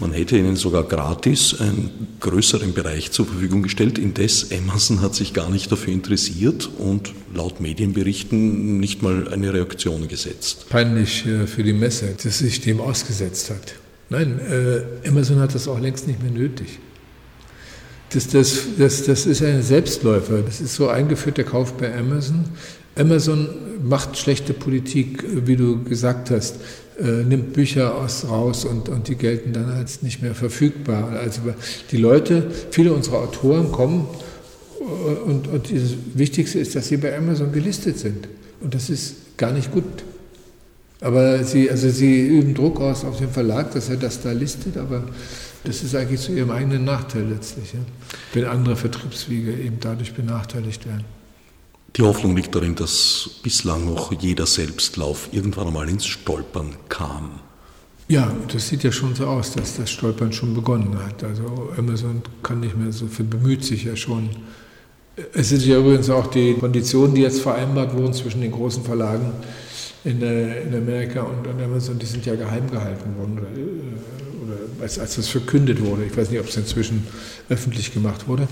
Man 0.00 0.12
hätte 0.12 0.38
ihnen 0.38 0.56
sogar 0.56 0.84
gratis 0.84 1.60
einen 1.60 1.90
größeren 2.20 2.72
Bereich 2.72 3.10
zur 3.10 3.26
Verfügung 3.26 3.62
gestellt. 3.62 3.98
Indes 3.98 4.50
Amazon 4.50 5.02
hat 5.02 5.14
sich 5.14 5.34
gar 5.34 5.50
nicht 5.50 5.70
dafür 5.70 5.92
interessiert 5.92 6.70
und 6.78 7.12
laut 7.34 7.60
Medienberichten 7.60 8.78
nicht 8.78 9.02
mal 9.02 9.28
eine 9.28 9.52
Reaktion 9.52 10.08
gesetzt. 10.08 10.66
Peinlich 10.70 11.26
äh, 11.26 11.46
für 11.46 11.62
die 11.62 11.74
Messe, 11.74 12.14
dass 12.22 12.38
sich 12.38 12.60
dem 12.62 12.80
ausgesetzt 12.80 13.50
hat. 13.50 13.74
Nein, 14.08 14.38
äh, 14.38 15.08
Amazon 15.08 15.40
hat 15.40 15.54
das 15.54 15.68
auch 15.68 15.80
längst 15.80 16.06
nicht 16.06 16.22
mehr 16.22 16.32
nötig. 16.32 16.78
Das, 18.10 18.28
das, 18.28 18.60
das, 18.78 19.04
das 19.04 19.26
ist 19.26 19.42
ein 19.42 19.62
Selbstläufer. 19.62 20.42
Das 20.42 20.60
ist 20.60 20.76
so 20.76 20.88
eingeführt, 20.88 21.36
der 21.36 21.44
Kauf 21.44 21.76
bei 21.76 21.92
Amazon. 21.98 22.44
Amazon 22.96 23.48
macht 23.82 24.16
schlechte 24.16 24.54
Politik, 24.54 25.24
wie 25.46 25.56
du 25.56 25.82
gesagt 25.82 26.30
hast, 26.30 26.60
äh, 27.00 27.24
nimmt 27.24 27.52
Bücher 27.54 27.96
aus, 27.96 28.26
raus 28.28 28.64
und, 28.64 28.88
und 28.88 29.08
die 29.08 29.16
gelten 29.16 29.52
dann 29.52 29.70
als 29.70 30.02
nicht 30.02 30.22
mehr 30.22 30.34
verfügbar. 30.34 31.10
Also 31.10 31.40
die 31.90 31.96
Leute, 31.96 32.50
viele 32.70 32.92
unserer 32.92 33.18
Autoren 33.18 33.72
kommen 33.72 34.06
äh, 34.80 34.84
und, 35.28 35.48
und 35.48 35.72
das 35.72 35.94
Wichtigste 36.14 36.60
ist, 36.60 36.76
dass 36.76 36.88
sie 36.88 36.96
bei 36.96 37.16
Amazon 37.16 37.52
gelistet 37.52 37.98
sind. 37.98 38.28
Und 38.60 38.74
das 38.74 38.90
ist 38.90 39.36
gar 39.36 39.52
nicht 39.52 39.72
gut. 39.72 39.84
Aber 41.00 41.42
sie, 41.44 41.70
also 41.70 41.90
sie 41.90 42.28
üben 42.28 42.54
Druck 42.54 42.80
aus 42.80 43.04
auf 43.04 43.18
den 43.18 43.30
Verlag, 43.30 43.72
dass 43.72 43.90
er 43.90 43.96
das 43.96 44.22
da 44.22 44.32
listet, 44.32 44.76
aber 44.76 45.04
das 45.64 45.82
ist 45.82 45.94
eigentlich 45.94 46.20
zu 46.20 46.32
ihrem 46.32 46.50
eigenen 46.50 46.84
Nachteil 46.84 47.24
letztlich, 47.24 47.72
ja? 47.72 47.80
wenn 48.32 48.44
andere 48.44 48.76
Vertriebswege 48.76 49.52
eben 49.52 49.78
dadurch 49.80 50.14
benachteiligt 50.14 50.86
werden. 50.86 51.04
Die 51.96 52.02
Hoffnung 52.02 52.34
liegt 52.36 52.54
darin, 52.54 52.74
dass 52.74 53.30
bislang 53.42 53.84
noch 53.84 54.10
jeder 54.20 54.46
Selbstlauf 54.46 55.28
irgendwann 55.30 55.68
einmal 55.68 55.88
ins 55.88 56.06
Stolpern 56.06 56.74
kam. 56.88 57.38
Ja, 58.08 58.32
das 58.52 58.68
sieht 58.68 58.82
ja 58.82 58.90
schon 58.90 59.14
so 59.14 59.26
aus, 59.26 59.52
dass 59.52 59.76
das 59.76 59.90
Stolpern 59.90 60.32
schon 60.32 60.54
begonnen 60.54 60.98
hat. 61.06 61.22
Also 61.22 61.72
Amazon 61.78 62.22
kann 62.42 62.60
nicht 62.60 62.76
mehr 62.76 62.92
so 62.92 63.06
viel, 63.06 63.24
bemüht 63.24 63.64
sich 63.64 63.84
ja 63.84 63.94
schon. 63.94 64.28
Es 65.32 65.50
sind 65.50 65.64
ja 65.64 65.78
übrigens 65.78 66.10
auch 66.10 66.26
die 66.26 66.54
Konditionen, 66.54 67.14
die 67.14 67.22
jetzt 67.22 67.40
vereinbart 67.40 67.94
wurden 67.94 68.12
zwischen 68.12 68.40
den 68.40 68.50
großen 68.50 68.82
Verlagen 68.82 69.32
in, 70.02 70.20
in 70.20 70.74
Amerika 70.74 71.22
und 71.22 71.46
Amazon, 71.62 71.98
die 71.98 72.06
sind 72.06 72.26
ja 72.26 72.34
geheim 72.34 72.68
gehalten 72.70 73.16
worden 73.16 73.38
oder 73.38 74.82
als, 74.82 74.98
als 74.98 75.14
das 75.16 75.28
verkündet 75.28 75.80
wurde. 75.80 76.04
Ich 76.04 76.16
weiß 76.16 76.30
nicht, 76.30 76.40
ob 76.40 76.48
es 76.48 76.56
inzwischen 76.56 77.06
öffentlich 77.48 77.94
gemacht 77.94 78.28
wurde. 78.28 78.48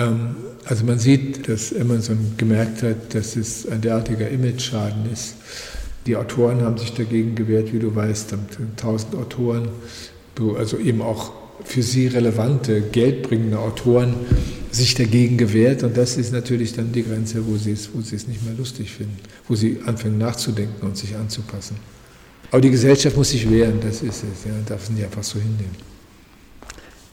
Ähm, 0.00 0.36
also 0.64 0.84
man 0.84 0.98
sieht, 0.98 1.48
dass 1.48 1.74
Amazon 1.74 2.34
gemerkt 2.36 2.82
hat, 2.82 3.14
dass 3.14 3.36
es 3.36 3.68
ein 3.68 3.80
derartiger 3.80 4.28
Image-Schaden 4.28 5.10
ist. 5.12 5.34
Die 6.06 6.16
Autoren 6.16 6.62
haben 6.62 6.78
sich 6.78 6.94
dagegen 6.94 7.34
gewehrt, 7.34 7.72
wie 7.72 7.78
du 7.78 7.94
weißt, 7.94 8.34
tausend 8.76 9.14
Autoren, 9.14 9.68
also 10.56 10.78
eben 10.78 11.02
auch 11.02 11.32
für 11.64 11.82
sie 11.82 12.06
relevante, 12.06 12.80
geldbringende 12.80 13.58
Autoren 13.58 14.14
sich 14.70 14.94
dagegen 14.94 15.36
gewehrt. 15.36 15.82
Und 15.82 15.96
das 15.96 16.16
ist 16.16 16.32
natürlich 16.32 16.72
dann 16.72 16.92
die 16.92 17.02
Grenze, 17.02 17.46
wo 17.46 17.56
sie 17.56 17.72
es, 17.72 17.90
wo 17.92 18.00
sie 18.00 18.16
es 18.16 18.26
nicht 18.26 18.44
mehr 18.44 18.54
lustig 18.54 18.90
finden, 18.90 19.18
wo 19.46 19.54
sie 19.54 19.78
anfangen 19.84 20.16
nachzudenken 20.16 20.86
und 20.86 20.96
sich 20.96 21.14
anzupassen. 21.16 21.76
Aber 22.50 22.60
die 22.60 22.70
Gesellschaft 22.70 23.16
muss 23.16 23.30
sich 23.30 23.48
wehren, 23.50 23.78
das 23.80 23.96
ist 24.02 24.24
es. 24.24 24.44
Ja, 24.46 24.52
darf 24.66 24.84
es 24.84 24.90
nicht 24.90 25.04
einfach 25.04 25.22
so 25.22 25.38
hinnehmen. 25.38 25.89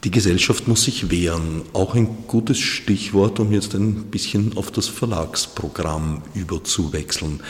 Die 0.03 0.11
Gesellschaft 0.11 0.67
muss 0.67 0.83
sich 0.83 1.09
wehren. 1.09 1.63
Auch 1.73 1.95
ein 1.95 2.07
gutes 2.27 2.59
Stichwort, 2.59 3.39
um 3.39 3.51
jetzt 3.51 3.73
ein 3.73 4.05
bisschen 4.05 4.55
auf 4.55 4.69
das 4.69 4.87
Verlagsprogramm 4.87 6.21
überzuwechseln. 6.35 7.41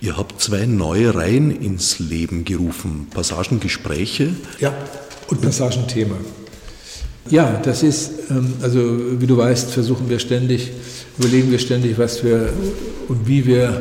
Ihr 0.00 0.16
habt 0.16 0.40
zwei 0.40 0.66
neue 0.66 1.14
Reihen 1.14 1.50
ins 1.50 2.00
Leben 2.00 2.44
gerufen. 2.44 3.06
Passagengespräche. 3.14 4.34
Ja, 4.58 4.74
und 5.28 5.40
Passagenthema. 5.42 6.16
Ja, 7.30 7.60
das 7.64 7.84
ist, 7.84 8.10
ähm, 8.30 8.54
also 8.62 9.20
wie 9.20 9.26
du 9.26 9.36
weißt, 9.36 9.70
versuchen 9.70 10.10
wir 10.10 10.18
ständig, 10.18 10.72
überlegen 11.18 11.52
wir 11.52 11.60
ständig, 11.60 11.96
was 11.98 12.24
wir 12.24 12.52
und 13.06 13.28
wie 13.28 13.46
wir 13.46 13.80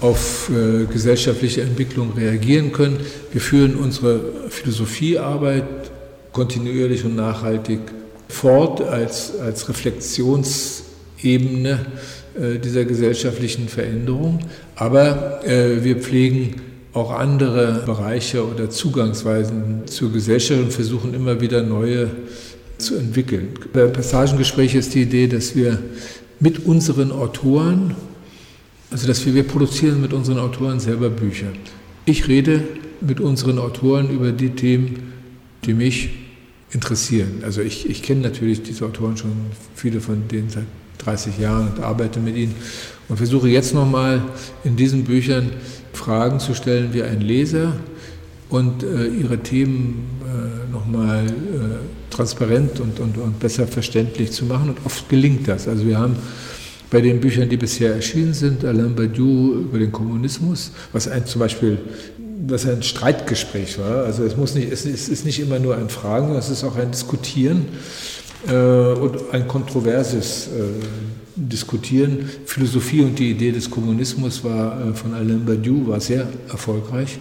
auf 0.00 0.50
äh, 0.50 0.84
gesellschaftliche 0.84 1.62
Entwicklung 1.62 2.12
reagieren 2.12 2.72
können. 2.72 2.98
Wir 3.32 3.40
führen 3.40 3.76
unsere 3.76 4.50
Philosophiearbeit 4.50 5.83
kontinuierlich 6.34 7.06
und 7.06 7.16
nachhaltig 7.16 7.80
fort 8.28 8.82
als, 8.82 9.38
als 9.38 9.70
Reflexionsebene 9.70 11.86
äh, 12.38 12.58
dieser 12.58 12.84
gesellschaftlichen 12.84 13.68
Veränderung. 13.68 14.40
Aber 14.76 15.42
äh, 15.46 15.82
wir 15.82 15.96
pflegen 15.96 16.60
auch 16.92 17.12
andere 17.12 17.84
Bereiche 17.86 18.46
oder 18.46 18.68
Zugangsweisen 18.68 19.86
zur 19.86 20.12
Gesellschaft 20.12 20.60
und 20.60 20.72
versuchen 20.72 21.14
immer 21.14 21.40
wieder 21.40 21.62
neue 21.62 22.10
zu 22.78 22.96
entwickeln. 22.96 23.50
Bei 23.72 23.86
Passagengespräche 23.86 24.78
ist 24.78 24.92
die 24.94 25.02
Idee, 25.02 25.28
dass 25.28 25.54
wir 25.54 25.78
mit 26.40 26.66
unseren 26.66 27.12
Autoren, 27.12 27.94
also 28.90 29.06
dass 29.06 29.24
wir, 29.24 29.34
wir 29.34 29.44
produzieren 29.44 30.00
mit 30.00 30.12
unseren 30.12 30.38
Autoren 30.38 30.80
selber 30.80 31.10
Bücher. 31.10 31.52
Ich 32.06 32.26
rede 32.26 32.64
mit 33.00 33.20
unseren 33.20 33.60
Autoren 33.60 34.10
über 34.10 34.32
die 34.32 34.50
Themen, 34.50 35.12
die 35.64 35.74
mich 35.74 36.23
interessieren. 36.74 37.42
Also 37.44 37.62
ich, 37.62 37.88
ich 37.88 38.02
kenne 38.02 38.20
natürlich 38.20 38.62
diese 38.62 38.84
Autoren 38.84 39.16
schon, 39.16 39.32
viele 39.74 40.00
von 40.00 40.28
denen 40.28 40.50
seit 40.50 40.64
30 40.98 41.38
Jahren 41.38 41.68
und 41.68 41.82
arbeite 41.82 42.20
mit 42.20 42.36
ihnen 42.36 42.54
und 43.08 43.16
versuche 43.16 43.48
jetzt 43.48 43.74
nochmal 43.74 44.22
in 44.64 44.76
diesen 44.76 45.04
Büchern 45.04 45.50
Fragen 45.92 46.40
zu 46.40 46.54
stellen 46.54 46.92
wie 46.92 47.02
ein 47.02 47.20
Leser 47.20 47.74
und 48.48 48.82
äh, 48.82 49.06
ihre 49.06 49.38
Themen 49.38 50.06
äh, 50.22 50.72
nochmal 50.72 51.26
äh, 51.26 52.12
transparent 52.14 52.80
und, 52.80 53.00
und, 53.00 53.18
und 53.18 53.38
besser 53.38 53.66
verständlich 53.66 54.32
zu 54.32 54.44
machen. 54.44 54.70
Und 54.70 54.78
oft 54.84 55.08
gelingt 55.08 55.46
das. 55.48 55.68
Also 55.68 55.86
wir 55.86 55.98
haben 55.98 56.16
bei 56.90 57.00
den 57.00 57.20
Büchern, 57.20 57.48
die 57.48 57.56
bisher 57.56 57.94
erschienen 57.94 58.34
sind, 58.34 58.64
Alain 58.64 58.94
Badiou 58.94 59.54
über 59.54 59.78
den 59.78 59.90
Kommunismus, 59.90 60.70
was 60.92 61.08
ein 61.08 61.26
zum 61.26 61.40
Beispiel 61.40 61.78
was 62.46 62.66
ein 62.66 62.82
Streitgespräch 62.82 63.78
war. 63.78 64.04
Also 64.04 64.24
es, 64.24 64.36
muss 64.36 64.54
nicht, 64.54 64.70
es 64.70 64.84
ist 64.84 65.24
nicht 65.24 65.40
immer 65.40 65.58
nur 65.58 65.76
ein 65.76 65.88
Fragen, 65.88 66.34
es 66.36 66.50
ist 66.50 66.64
auch 66.64 66.76
ein 66.76 66.90
Diskutieren 66.90 67.66
äh, 68.48 68.54
und 68.54 69.32
ein 69.32 69.46
kontroverses 69.48 70.48
äh, 70.48 70.50
Diskutieren. 71.36 72.28
Philosophie 72.46 73.02
und 73.02 73.18
die 73.18 73.30
Idee 73.30 73.52
des 73.52 73.70
Kommunismus 73.70 74.44
war 74.44 74.88
äh, 74.88 74.94
von 74.94 75.14
Alain 75.14 75.44
Badiou 75.44 75.88
war 75.88 76.00
sehr 76.00 76.26
erfolgreich. 76.48 77.18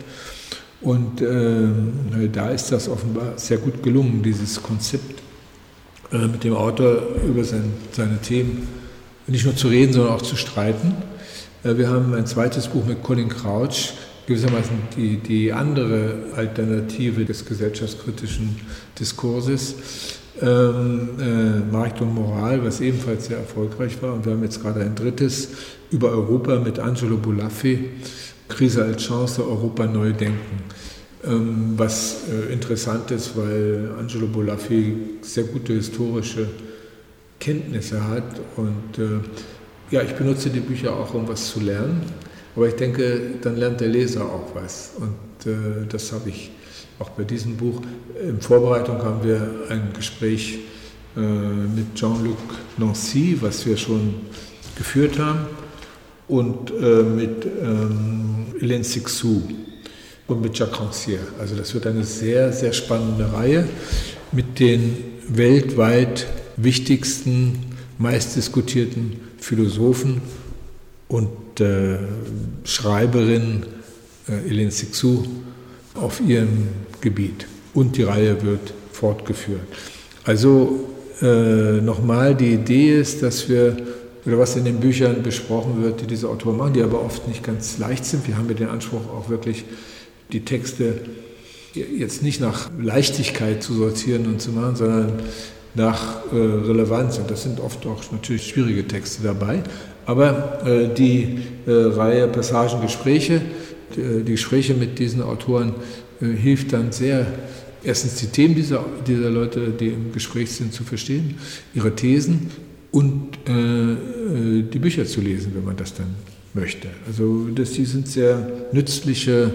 Und 0.82 1.21
äh, 1.21 2.30
da 2.32 2.49
ist 2.49 2.71
das 2.71 2.89
offenbar 2.89 3.34
sehr 3.38 3.58
gut 3.58 3.82
gelungen, 3.82 4.21
dieses 4.21 4.62
Konzept 4.62 5.21
äh, 6.12 6.28
mit 6.28 6.43
dem 6.43 6.56
Autor 6.56 7.02
über 7.26 7.43
sein, 7.43 7.73
seine 7.91 8.19
Themen 8.19 8.67
nicht 9.28 9.45
nur 9.45 9.56
zu 9.56 9.69
reden, 9.69 9.93
sondern 9.93 10.13
auch 10.13 10.21
zu 10.21 10.36
streiten. 10.36 10.93
Äh, 11.63 11.78
wir 11.78 11.89
haben 11.89 12.13
ein 12.13 12.26
zweites 12.28 12.67
Buch 12.67 12.86
mit 12.86 13.02
Colin 13.02 13.30
Crouch, 13.30 13.93
gewissermaßen 14.25 14.75
die, 14.95 15.17
die 15.17 15.51
andere 15.51 16.15
Alternative 16.36 17.25
des 17.25 17.45
gesellschaftskritischen 17.45 18.55
Diskurses. 18.99 19.75
Ähm, 20.41 21.09
äh, 21.19 21.71
Markt 21.71 22.01
und 22.01 22.13
Moral, 22.13 22.63
was 22.65 22.81
ebenfalls 22.81 23.27
sehr 23.27 23.38
erfolgreich 23.38 24.01
war. 24.01 24.13
Und 24.13 24.25
wir 24.25 24.33
haben 24.33 24.43
jetzt 24.43 24.62
gerade 24.62 24.81
ein 24.81 24.95
drittes 24.95 25.49
über 25.91 26.09
Europa 26.09 26.59
mit 26.59 26.79
Angelo 26.79 27.17
Bulaffi, 27.17 27.91
Krise 28.49 28.83
als 28.83 29.03
Chance, 29.03 29.47
Europa 29.47 29.86
neu 29.86 30.12
denken. 30.12 30.63
Ähm, 31.25 31.73
was 31.77 32.23
äh, 32.29 32.51
interessant 32.51 33.12
ist, 33.12 33.38
weil 33.38 33.91
Angelo 33.97 34.27
Bolaffi 34.27 34.95
sehr 35.21 35.43
gute 35.43 35.73
historische 35.73 36.47
Kenntnisse 37.39 38.05
hat 38.05 38.41
und 38.57 38.97
äh, 38.97 39.19
ja, 39.91 40.01
ich 40.01 40.13
benutze 40.13 40.49
die 40.49 40.59
Bücher 40.59 40.95
auch, 40.95 41.13
um 41.13 41.27
was 41.27 41.51
zu 41.51 41.59
lernen, 41.59 42.01
aber 42.55 42.67
ich 42.67 42.75
denke, 42.75 43.19
dann 43.41 43.57
lernt 43.57 43.81
der 43.81 43.87
Leser 43.87 44.25
auch 44.25 44.53
was 44.53 44.91
und 44.97 45.51
äh, 45.51 45.85
das 45.89 46.11
habe 46.11 46.29
ich 46.29 46.51
auch 46.99 47.09
bei 47.09 47.23
diesem 47.23 47.57
Buch. 47.57 47.81
In 48.21 48.39
Vorbereitung 48.39 49.01
haben 49.03 49.23
wir 49.23 49.65
ein 49.69 49.89
Gespräch 49.95 50.59
mit 51.15 51.93
Jean-Luc 51.93 52.37
Nancy, 52.77 53.37
was 53.41 53.65
wir 53.65 53.77
schon 53.77 54.15
geführt 54.75 55.19
haben, 55.19 55.45
und 56.27 56.71
mit 57.15 57.45
ähm, 57.45 58.45
Hélène 58.59 58.83
Sixou 58.83 59.41
und 60.27 60.41
mit 60.41 60.57
Jacques 60.57 60.79
Rancière. 60.79 61.19
Also 61.39 61.55
das 61.55 61.73
wird 61.73 61.87
eine 61.87 62.03
sehr, 62.03 62.51
sehr 62.53 62.73
spannende 62.73 63.31
Reihe 63.33 63.67
mit 64.31 64.59
den 64.59 64.95
weltweit 65.27 66.27
wichtigsten, 66.57 67.59
meistdiskutierten 67.97 69.19
Philosophen 69.37 70.21
und 71.13 71.62
äh, 71.62 71.99
Schreiberin 72.63 73.63
äh, 74.28 74.49
Hélène 74.49 74.71
Sixou 74.71 75.23
auf 75.93 76.19
ihrem 76.19 76.69
Gebiet. 77.02 77.45
Und 77.76 77.97
die 77.97 78.04
Reihe 78.04 78.41
wird 78.41 78.73
fortgeführt. 78.91 79.62
Also 80.23 80.89
äh, 81.21 81.82
nochmal, 81.82 82.34
die 82.34 82.54
Idee 82.54 82.99
ist, 82.99 83.21
dass 83.21 83.47
wir, 83.47 83.78
oder 84.26 84.39
was 84.39 84.56
in 84.56 84.65
den 84.65 84.80
Büchern 84.80 85.21
besprochen 85.21 85.84
wird, 85.84 86.02
die 86.02 86.08
diese 86.08 86.30
Autoren 86.30 86.58
machen, 86.58 86.73
die 86.73 86.82
aber 86.82 87.06
oft 87.06 87.28
nicht 87.28 87.43
ganz 87.43 87.78
leicht 87.78 88.06
sind. 88.06 88.28
Wir 88.28 88.36
haben 88.36 88.49
ja 88.49 88.56
den 88.56 88.69
Anspruch 88.69 89.08
auch 89.15 89.30
wirklich 89.30 89.65
die 90.32 90.43
Texte 90.43 90.95
jetzt 91.76 92.23
nicht 92.23 92.41
nach 92.41 92.71
Leichtigkeit 92.80 93.62
zu 93.62 93.76
sortieren 93.76 94.26
und 94.26 94.41
zu 94.41 94.52
machen, 94.52 94.76
sondern 94.76 95.13
nach 95.76 96.26
äh, 96.32 96.36
Relevanz. 96.36 97.19
Und 97.19 97.30
das 97.30 97.43
sind 97.43 97.60
oft 97.60 97.86
auch 97.86 98.02
natürlich 98.12 98.47
schwierige 98.47 98.88
Texte 98.88 99.21
dabei. 99.23 99.62
Aber 100.05 100.65
äh, 100.65 100.93
die 100.93 101.39
äh, 101.65 101.71
Reihe 101.71 102.27
Passagen, 102.27 102.81
Gespräche, 102.81 103.41
die, 103.95 104.01
äh, 104.01 104.23
die, 104.23 104.33
Gespräche 104.33 104.73
mit 104.73 104.99
diesen 104.99 105.21
Autoren 105.21 105.73
äh, 106.21 106.25
hilft 106.25 106.73
dann 106.73 106.91
sehr, 106.91 107.25
erstens 107.83 108.15
die 108.15 108.27
Themen 108.27 108.55
dieser, 108.55 108.85
dieser 109.07 109.29
Leute, 109.29 109.69
die 109.69 109.89
im 109.89 110.11
Gespräch 110.11 110.51
sind, 110.51 110.73
zu 110.73 110.83
verstehen, 110.83 111.35
ihre 111.73 111.95
Thesen 111.95 112.49
und 112.91 113.37
äh, 113.47 114.63
die 114.63 114.79
Bücher 114.79 115.05
zu 115.05 115.21
lesen, 115.21 115.53
wenn 115.55 115.65
man 115.65 115.77
das 115.77 115.93
dann 115.93 116.15
möchte. 116.53 116.89
Also 117.07 117.47
das, 117.53 117.71
die 117.71 117.85
sind 117.85 118.07
sehr 118.07 118.67
nützliche 118.71 119.51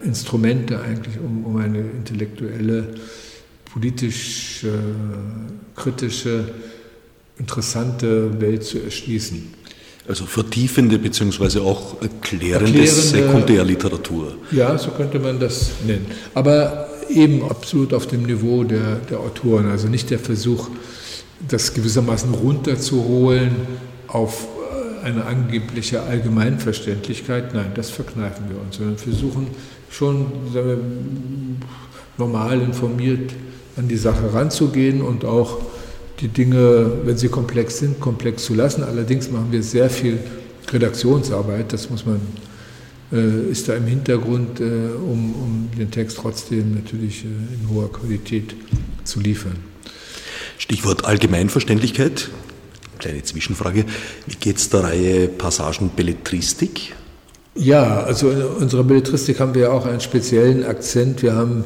Instrumente 0.00 0.80
eigentlich, 0.80 1.18
um, 1.18 1.44
um 1.44 1.56
eine 1.56 1.80
intellektuelle, 1.80 2.94
politisch 3.72 4.64
äh, 4.64 5.78
kritische, 5.78 6.48
interessante 7.38 8.40
Welt 8.40 8.64
zu 8.64 8.78
erschließen. 8.82 9.55
Also 10.08 10.24
vertiefende 10.24 10.98
bzw. 10.98 11.60
auch 11.60 12.00
erklärende, 12.00 12.66
erklärende 12.66 12.86
Sekundärliteratur. 12.86 14.34
Ja, 14.52 14.78
so 14.78 14.90
könnte 14.90 15.18
man 15.18 15.40
das 15.40 15.70
nennen. 15.84 16.06
Aber 16.34 16.88
eben 17.08 17.42
absolut 17.48 17.92
auf 17.92 18.06
dem 18.06 18.22
Niveau 18.22 18.64
der, 18.64 18.96
der 19.10 19.20
Autoren. 19.20 19.70
Also 19.70 19.88
nicht 19.88 20.10
der 20.10 20.18
Versuch, 20.18 20.68
das 21.48 21.74
gewissermaßen 21.74 22.32
runterzuholen 22.34 23.56
auf 24.08 24.46
äh, 25.02 25.06
eine 25.06 25.24
angebliche 25.24 26.02
Allgemeinverständlichkeit. 26.02 27.54
Nein, 27.54 27.72
das 27.74 27.90
verkneifen 27.90 28.46
wir 28.48 28.60
uns, 28.60 28.76
sondern 28.76 28.98
versuchen 28.98 29.48
schon 29.90 30.26
wir, 30.52 30.78
normal 32.18 32.60
informiert 32.60 33.32
an 33.76 33.88
die 33.88 33.96
Sache 33.96 34.32
ranzugehen 34.32 35.02
und 35.02 35.24
auch 35.24 35.58
die 36.20 36.28
Dinge, 36.28 36.90
wenn 37.04 37.16
sie 37.16 37.28
komplex 37.28 37.78
sind, 37.78 38.00
komplex 38.00 38.44
zu 38.44 38.54
lassen. 38.54 38.82
Allerdings 38.82 39.30
machen 39.30 39.48
wir 39.50 39.62
sehr 39.62 39.90
viel 39.90 40.18
Redaktionsarbeit, 40.72 41.72
das 41.72 41.90
muss 41.90 42.04
man, 42.06 42.20
äh, 43.12 43.50
ist 43.50 43.68
da 43.68 43.74
im 43.74 43.86
Hintergrund, 43.86 44.60
äh, 44.60 44.64
um, 44.64 45.34
um, 45.34 45.68
den 45.78 45.90
Text 45.90 46.18
trotzdem 46.20 46.74
natürlich 46.74 47.24
äh, 47.24 47.28
in 47.28 47.68
hoher 47.70 47.92
Qualität 47.92 48.54
zu 49.04 49.20
liefern. 49.20 49.56
Stichwort 50.58 51.04
Allgemeinverständlichkeit. 51.04 52.30
Kleine 52.98 53.22
Zwischenfrage. 53.22 53.84
Wie 54.26 54.36
geht 54.36 54.56
es 54.56 54.70
der 54.70 54.84
Reihe 54.84 55.28
Passagen 55.28 55.90
Belletristik? 55.94 56.94
Ja, 57.54 58.02
also 58.02 58.30
in 58.30 58.42
unserer 58.42 58.84
Belletristik 58.84 59.38
haben 59.38 59.54
wir 59.54 59.62
ja 59.62 59.70
auch 59.70 59.86
einen 59.86 60.00
speziellen 60.00 60.64
Akzent. 60.64 61.22
Wir 61.22 61.34
haben 61.34 61.64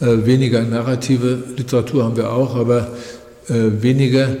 äh, 0.00 0.24
weniger 0.24 0.62
narrative 0.62 1.42
Literatur 1.56 2.04
haben 2.04 2.16
wir 2.16 2.32
auch, 2.32 2.54
aber 2.54 2.78
äh, 2.80 3.17
weniger 3.54 4.36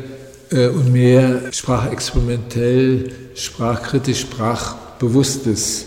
äh, 0.50 0.68
und 0.68 0.92
mehr 0.92 1.52
sprachexperimentell, 1.52 3.10
sprachkritisch, 3.34 4.20
sprachbewusstes, 4.20 5.86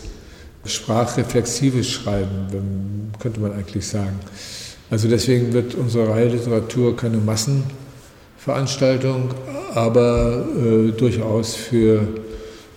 sprachreflexives 0.65 1.89
Schreiben, 1.89 3.11
könnte 3.19 3.39
man 3.39 3.53
eigentlich 3.53 3.87
sagen. 3.87 4.19
Also 4.89 5.07
deswegen 5.07 5.53
wird 5.53 5.75
unsere 5.75 6.09
Reihe 6.09 6.27
Literatur 6.27 6.95
keine 6.95 7.17
Massenveranstaltung, 7.17 9.33
aber 9.73 10.45
äh, 10.57 10.91
durchaus 10.91 11.55
für 11.55 12.07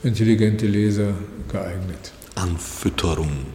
intelligente 0.03 0.67
Leser 0.67 1.13
geeignet. 1.51 2.13
Anfütterung. 2.37 3.54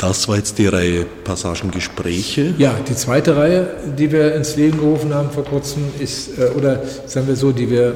Das 0.00 0.26
war 0.28 0.36
jetzt 0.36 0.56
die 0.56 0.66
Reihe 0.66 1.04
Passagengespräche. 1.24 2.54
Ja, 2.56 2.74
die 2.88 2.94
zweite 2.94 3.36
Reihe, 3.36 3.68
die 3.98 4.10
wir 4.10 4.34
ins 4.34 4.56
Leben 4.56 4.78
gerufen 4.78 5.12
haben 5.12 5.30
vor 5.30 5.44
kurzem, 5.44 5.82
ist, 5.98 6.38
äh, 6.38 6.46
oder 6.56 6.80
sagen 7.04 7.28
wir 7.28 7.36
so, 7.36 7.52
die 7.52 7.68
wir, 7.68 7.88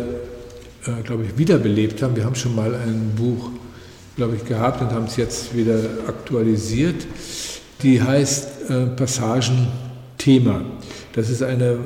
äh, 0.86 1.02
glaube 1.02 1.24
ich, 1.24 1.38
wiederbelebt 1.38 2.02
haben. 2.02 2.14
Wir 2.14 2.26
haben 2.26 2.34
schon 2.34 2.54
mal 2.54 2.74
ein 2.74 3.12
Buch, 3.16 3.48
glaube 4.16 4.36
ich, 4.36 4.44
gehabt 4.44 4.82
und 4.82 4.90
haben 4.90 5.06
es 5.06 5.16
jetzt 5.16 5.56
wieder 5.56 5.78
aktualisiert. 6.06 7.06
Die 7.82 8.02
heißt 8.02 8.68
äh, 8.68 8.86
Passagen 8.94 9.68
Thema. 10.18 10.60
Das 11.14 11.30
ist 11.30 11.42
eine 11.42 11.78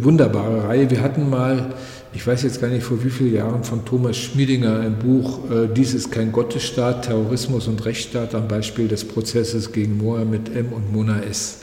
wunderbare 0.00 0.68
Reihe. 0.68 0.90
Wir 0.90 1.02
hatten 1.02 1.28
mal 1.28 1.74
ich 2.14 2.24
weiß 2.24 2.44
jetzt 2.44 2.60
gar 2.60 2.68
nicht 2.68 2.84
vor 2.84 3.02
wie 3.04 3.10
vielen 3.10 3.34
Jahren, 3.34 3.64
von 3.64 3.84
Thomas 3.84 4.16
Schmiedinger 4.16 4.78
ein 4.80 4.98
Buch, 4.98 5.50
äh, 5.50 5.68
Dies 5.74 5.94
ist 5.94 6.12
kein 6.12 6.30
Gottesstaat, 6.30 7.06
Terrorismus 7.06 7.66
und 7.66 7.84
Rechtsstaat 7.84 8.34
am 8.36 8.46
Beispiel 8.46 8.86
des 8.86 9.04
Prozesses 9.04 9.72
gegen 9.72 9.98
Mohammed 9.98 10.54
M. 10.54 10.72
und 10.72 10.92
Mona 10.92 11.20
S. 11.22 11.62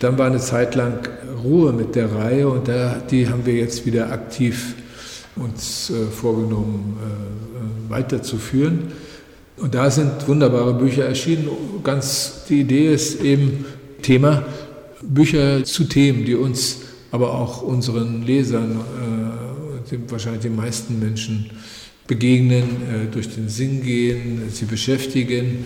Dann 0.00 0.18
war 0.18 0.26
eine 0.26 0.40
Zeit 0.40 0.74
lang 0.74 1.08
Ruhe 1.42 1.72
mit 1.72 1.94
der 1.94 2.14
Reihe 2.14 2.48
und 2.48 2.68
da, 2.68 3.00
die 3.10 3.28
haben 3.28 3.46
wir 3.46 3.54
jetzt 3.54 3.86
wieder 3.86 4.12
aktiv 4.12 4.74
uns 5.36 5.90
äh, 5.90 6.06
vorgenommen 6.06 6.98
äh, 7.00 7.06
äh 7.06 7.90
weiterzuführen. 7.90 8.92
Und 9.56 9.74
da 9.74 9.90
sind 9.90 10.28
wunderbare 10.28 10.74
Bücher 10.74 11.06
erschienen. 11.06 11.48
Ganz 11.82 12.44
die 12.48 12.60
Idee 12.60 12.92
ist 12.92 13.22
eben 13.22 13.64
Thema, 14.02 14.44
Bücher 15.00 15.64
zu 15.64 15.84
Themen, 15.84 16.26
die 16.26 16.34
uns, 16.34 16.80
aber 17.10 17.32
auch 17.32 17.62
unseren 17.62 18.22
Lesern, 18.22 18.80
äh, 19.90 19.98
wahrscheinlich 20.08 20.42
den 20.42 20.56
meisten 20.56 20.98
Menschen 20.98 21.50
begegnen, 22.06 22.62
äh, 22.62 23.12
durch 23.12 23.34
den 23.34 23.48
Sinn 23.48 23.82
gehen, 23.82 24.42
sie 24.50 24.64
beschäftigen. 24.64 25.64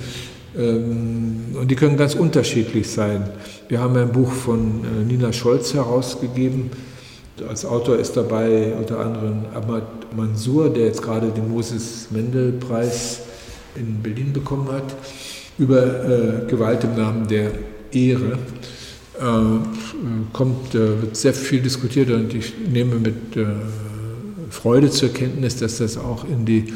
Ähm, 0.56 1.54
und 1.54 1.70
die 1.70 1.76
können 1.76 1.96
ganz 1.96 2.14
unterschiedlich 2.14 2.88
sein. 2.88 3.28
Wir 3.68 3.80
haben 3.80 3.96
ein 3.96 4.10
Buch 4.10 4.32
von 4.32 4.84
äh, 4.84 5.04
Nina 5.04 5.32
Scholz 5.32 5.74
herausgegeben. 5.74 6.70
Als 7.48 7.64
Autor 7.64 7.96
ist 7.96 8.16
dabei 8.16 8.74
unter 8.74 8.98
anderem 9.00 9.46
Ahmad 9.54 10.14
Mansour, 10.14 10.70
der 10.70 10.86
jetzt 10.86 11.02
gerade 11.02 11.30
den 11.30 11.48
Moses-Mendel-Preis 11.48 13.20
in 13.76 14.02
Berlin 14.02 14.32
bekommen 14.32 14.70
hat, 14.70 14.94
über 15.58 15.86
äh, 15.86 16.46
Gewalt 16.48 16.84
im 16.84 16.96
Namen 16.96 17.26
der 17.28 17.52
Ehre. 17.92 18.38
Kommt, 20.32 20.72
wird 20.72 21.14
sehr 21.14 21.34
viel 21.34 21.60
diskutiert 21.60 22.10
und 22.10 22.32
ich 22.32 22.54
nehme 22.72 22.94
mit 22.94 23.36
Freude 24.50 24.90
zur 24.90 25.10
Kenntnis, 25.10 25.56
dass 25.56 25.78
das 25.78 25.96
auch 25.96 26.24
in 26.24 26.44
die 26.44 26.72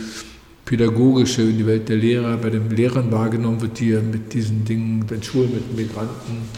pädagogische, 0.64 1.42
in 1.42 1.58
die 1.58 1.66
Welt 1.66 1.88
der 1.88 1.96
Lehrer, 1.96 2.36
bei 2.36 2.50
den 2.50 2.70
Lehrern 2.70 3.12
wahrgenommen 3.12 3.60
wird, 3.60 3.80
die 3.80 3.90
ja 3.90 4.00
mit 4.00 4.32
diesen 4.32 4.64
Dingen, 4.64 5.04
bei 5.06 5.20
Schulen 5.20 5.52
mit 5.52 5.76
Migranten 5.76 6.48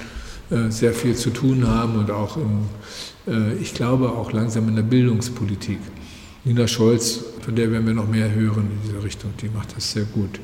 äh, 0.51 0.71
sehr 0.71 0.93
viel 0.93 1.17
zu 1.17 1.31
tun 1.31 1.67
haben 1.67 1.97
und 1.97 2.11
auch 2.11 2.37
im, 2.37 2.67
äh, 3.27 3.55
ich 3.55 3.75
glaube 3.75 4.11
auch 4.11 4.33
langsam 4.33 4.69
in 4.69 4.77
der 4.77 4.83
Bildungspolitik. 4.83 5.79
Nina 6.45 6.69
Scholz, 6.69 7.25
von 7.41 7.57
der 7.57 7.73
werden 7.73 7.87
wir 7.87 7.95
noch 7.95 8.09
mehr 8.09 8.33
hören 8.33 8.69
in 8.71 8.89
dieser 8.89 9.03
Richtung, 9.03 9.33
die 9.43 9.49
macht 9.49 9.77
das 9.77 9.91
sehr 9.91 10.05
gut. 10.05 10.39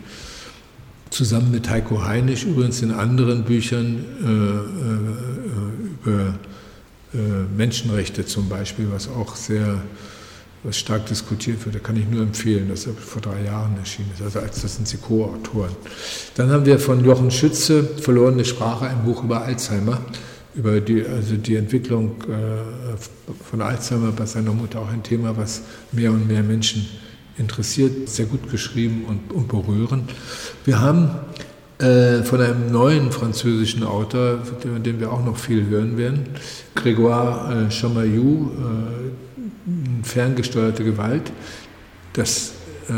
Zusammen 1.11 1.53
mit 1.53 1.71
Heiko 1.71 2.05
Heinisch 2.05 2.45
übrigens 2.45 2.83
in 2.83 2.91
anderen 2.91 3.45
Büchern 3.45 4.05
äh, 4.25 6.09
äh, 6.09 6.11
über 6.11 6.35
äh, 7.15 7.19
Menschenrechte 7.57 8.25
zum 8.25 8.49
Beispiel, 8.49 8.89
was 8.91 9.09
auch 9.09 9.37
sehr 9.37 9.83
was 10.65 10.79
stark 10.79 11.07
diskutiert 11.07 11.65
wird. 11.65 11.75
Da 11.75 11.79
kann 11.81 11.97
ich 11.97 12.07
nur 12.09 12.23
empfehlen, 12.23 12.69
dass 12.69 12.87
er 12.87 12.95
vor 12.95 13.21
drei 13.21 13.45
Jahren 13.45 13.77
erschienen 13.79 14.11
ist. 14.15 14.23
Also 14.23 14.39
als 14.39 14.63
das 14.63 14.77
sind 14.77 14.87
sie 14.87 14.99
Co-Autoren. 14.99 15.75
Dann 16.37 16.51
haben 16.51 16.67
wir 16.67 16.79
von 16.79 17.05
Jochen 17.05 17.31
Schütze 17.31 17.83
Verlorene 18.01 18.45
Sprache, 18.45 18.87
ein 18.87 19.05
Buch 19.05 19.25
über 19.25 19.43
Alzheimer 19.43 20.01
über 20.55 20.81
die, 20.81 21.05
also 21.05 21.37
die 21.37 21.57
Entwicklung 21.57 22.17
äh, 22.29 22.97
von 23.43 23.63
Alzheimer 23.63 24.13
bei 24.13 24.27
seiner 24.27 24.53
Mutter 24.53 24.81
auch 24.81 24.91
ein 24.91 25.03
Thema, 25.03 25.37
was 25.37 25.63
mehr 25.93 26.11
und 26.11 26.29
mehr 26.29 26.43
Menschen 26.43 26.87
interessiert, 27.39 28.09
sehr 28.09 28.27
gut 28.27 28.51
geschrieben 28.51 29.05
und, 29.09 29.33
und 29.33 29.49
berührend. 29.49 30.11
Wir 30.65 30.81
haben 30.81 31.11
äh, 31.79 32.23
von 32.23 32.41
einem 32.41 32.71
neuen 32.71 33.11
französischen 33.11 33.83
Autor, 33.83 34.41
von 34.45 34.83
dem 34.83 35.01
wir 35.01 35.11
auch 35.11 35.25
noch 35.25 35.39
viel 35.39 35.67
hören 35.67 35.97
werden, 35.97 36.27
Grégoire 36.77 37.69
äh, 37.69 37.71
Chamayou, 37.71 38.51
Ferngesteuerte 40.03 40.85
Gewalt, 40.85 41.33
das 42.13 42.53
äh, 42.89 42.93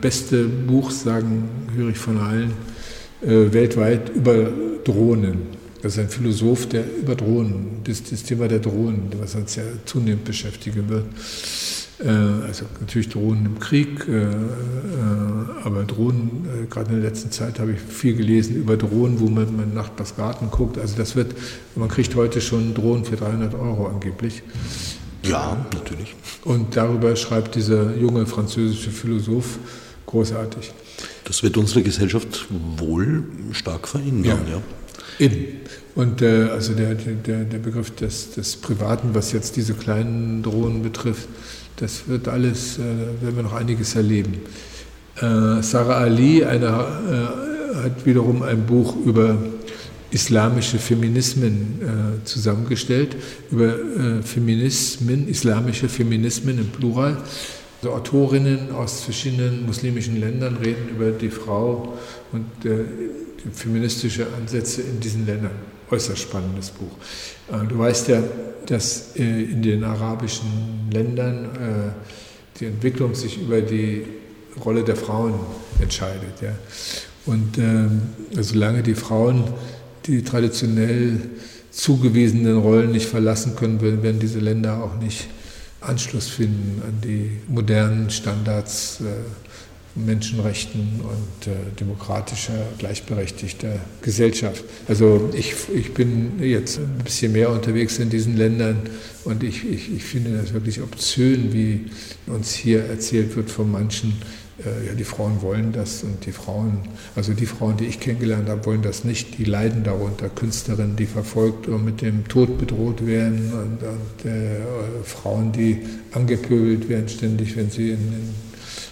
beste 0.00 0.44
Buch, 0.44 0.90
sagen, 0.90 1.48
höre 1.76 1.90
ich 1.90 1.98
von 1.98 2.18
allen, 2.18 2.52
äh, 3.22 3.52
weltweit 3.52 4.10
über 4.14 4.48
Drohnen 4.84 5.64
das 5.84 5.98
ist 5.98 5.98
ein 5.98 6.08
Philosoph, 6.08 6.66
der 6.70 6.82
über 6.98 7.14
Drohnen, 7.14 7.82
das, 7.84 8.02
das 8.04 8.22
Thema 8.22 8.48
der 8.48 8.58
Drohnen, 8.58 9.10
was 9.20 9.34
uns 9.34 9.56
ja 9.56 9.64
zunehmend 9.84 10.24
beschäftigen 10.24 10.88
wird. 10.88 11.04
Äh, 12.02 12.08
also 12.46 12.64
natürlich 12.80 13.10
Drohnen 13.10 13.44
im 13.44 13.58
Krieg, 13.58 14.08
äh, 14.08 14.22
äh, 14.22 14.34
aber 15.62 15.84
Drohnen, 15.84 16.66
gerade 16.70 16.88
in 16.90 17.02
der 17.02 17.10
letzten 17.10 17.30
Zeit 17.30 17.58
habe 17.58 17.72
ich 17.72 17.80
viel 17.80 18.16
gelesen 18.16 18.56
über 18.56 18.78
Drohnen, 18.78 19.20
wo 19.20 19.26
man 19.26 19.46
in 19.46 19.74
Nachbarsgarten 19.74 20.50
guckt. 20.50 20.78
Also 20.78 20.96
das 20.96 21.16
wird, 21.16 21.34
man 21.76 21.90
kriegt 21.90 22.14
heute 22.14 22.40
schon 22.40 22.72
Drohnen 22.72 23.04
für 23.04 23.16
300 23.16 23.52
Euro 23.52 23.86
angeblich. 23.86 24.42
Ja, 25.28 25.66
natürlich. 25.72 26.14
Und 26.44 26.76
darüber 26.76 27.16
schreibt 27.16 27.54
dieser 27.54 27.96
junge 27.96 28.26
französische 28.26 28.90
Philosoph 28.90 29.58
großartig. 30.06 30.72
Das 31.24 31.42
wird 31.42 31.56
unsere 31.56 31.82
Gesellschaft 31.82 32.46
wohl 32.76 33.24
stark 33.52 33.88
verändern, 33.88 34.40
ja. 34.46 34.56
ja. 34.56 34.62
Eben. 35.18 35.60
Und 35.94 36.22
äh, 36.22 36.48
also 36.50 36.74
der, 36.74 36.94
der, 36.94 37.44
der 37.44 37.58
Begriff 37.58 37.94
des, 37.94 38.32
des 38.32 38.56
Privaten, 38.56 39.14
was 39.14 39.32
jetzt 39.32 39.56
diese 39.56 39.74
kleinen 39.74 40.42
Drohnen 40.42 40.82
betrifft, 40.82 41.28
das 41.76 42.08
wird 42.08 42.28
alles, 42.28 42.78
äh, 42.78 42.82
werden 43.22 43.36
wir 43.36 43.42
noch 43.44 43.54
einiges 43.54 43.94
erleben. 43.94 44.34
Äh, 45.16 45.62
Sarah 45.62 45.98
Ali 45.98 46.44
eine, 46.44 46.66
äh, 46.66 47.76
hat 47.84 48.06
wiederum 48.06 48.42
ein 48.42 48.66
Buch 48.66 48.96
über 49.04 49.36
islamische 50.14 50.78
Feminismen 50.78 51.80
äh, 51.82 52.24
zusammengestellt, 52.24 53.16
über 53.50 53.74
äh, 53.74 54.22
Feminismen, 54.22 55.28
islamische 55.28 55.88
Feminismen 55.88 56.58
im 56.58 56.68
Plural. 56.68 57.16
Also 57.82 57.94
Autorinnen 57.94 58.72
aus 58.72 59.02
verschiedenen 59.02 59.66
muslimischen 59.66 60.18
Ländern 60.18 60.56
reden 60.56 60.88
über 60.88 61.10
die 61.10 61.28
Frau 61.28 61.98
und 62.32 62.46
feministische 63.52 64.26
Ansätze 64.38 64.82
in 64.82 65.00
diesen 65.00 65.26
Ländern. 65.26 65.50
Äußerst 65.90 66.22
spannendes 66.22 66.70
Buch. 66.70 66.96
Äh, 67.52 67.66
du 67.66 67.78
weißt 67.78 68.08
ja, 68.08 68.22
dass 68.66 69.14
äh, 69.16 69.22
in 69.22 69.62
den 69.62 69.84
arabischen 69.84 70.88
Ländern 70.90 71.44
äh, 71.44 72.58
die 72.58 72.66
Entwicklung 72.66 73.14
sich 73.14 73.40
über 73.40 73.60
die 73.60 74.04
Rolle 74.64 74.82
der 74.82 74.96
Frauen 74.96 75.34
entscheidet. 75.80 76.34
Und 77.26 77.58
ähm, 77.58 78.02
solange 78.40 78.82
die 78.82 78.94
Frauen 78.94 79.44
die 80.06 80.22
traditionell 80.22 81.20
zugewiesenen 81.70 82.58
Rollen 82.58 82.92
nicht 82.92 83.06
verlassen 83.06 83.56
können, 83.56 83.80
werden 83.80 84.20
diese 84.20 84.38
Länder 84.38 84.82
auch 84.82 85.00
nicht 85.00 85.26
Anschluss 85.80 86.28
finden 86.28 86.82
an 86.86 87.00
die 87.02 87.30
modernen 87.48 88.10
Standards 88.10 89.00
Menschenrechten 89.96 91.00
und 91.02 91.46
äh, 91.46 91.54
demokratischer, 91.78 92.66
gleichberechtigter 92.78 93.78
Gesellschaft. 94.02 94.64
Also 94.88 95.30
ich, 95.34 95.54
ich 95.72 95.94
bin 95.94 96.40
jetzt 96.40 96.78
ein 96.78 96.98
bisschen 97.04 97.32
mehr 97.32 97.50
unterwegs 97.50 97.98
in 97.98 98.10
diesen 98.10 98.36
Ländern 98.36 98.78
und 99.24 99.44
ich, 99.44 99.64
ich, 99.64 99.94
ich 99.94 100.02
finde 100.02 100.36
das 100.36 100.52
wirklich 100.52 100.82
obszön, 100.82 101.52
wie 101.52 101.86
uns 102.26 102.54
hier 102.54 102.84
erzählt 102.84 103.36
wird 103.36 103.50
von 103.50 103.70
manchen, 103.70 104.14
äh, 104.58 104.86
ja, 104.86 104.94
die 104.94 105.04
Frauen 105.04 105.42
wollen 105.42 105.72
das 105.72 106.04
und 106.04 106.24
die 106.26 106.32
Frauen, 106.32 106.78
also 107.16 107.32
die 107.32 107.46
Frauen, 107.46 107.76
die 107.76 107.86
ich 107.86 107.98
kennengelernt 107.98 108.48
habe, 108.48 108.64
wollen 108.66 108.82
das 108.82 109.04
nicht, 109.04 109.38
die 109.38 109.44
leiden 109.44 109.82
darunter. 109.82 110.28
Künstlerinnen, 110.28 110.96
die 110.96 111.06
verfolgt 111.06 111.66
und 111.66 111.84
mit 111.84 112.02
dem 112.02 112.28
Tod 112.28 112.58
bedroht 112.58 113.04
werden 113.04 113.52
und, 113.52 113.82
und 113.82 114.30
äh, 114.30 114.60
Frauen, 115.02 115.50
die 115.52 115.80
angepöbelt 116.12 116.88
werden 116.88 117.08
ständig, 117.08 117.56
wenn 117.56 117.70
sie 117.70 117.90
in, 117.90 117.98
in 117.98 118.34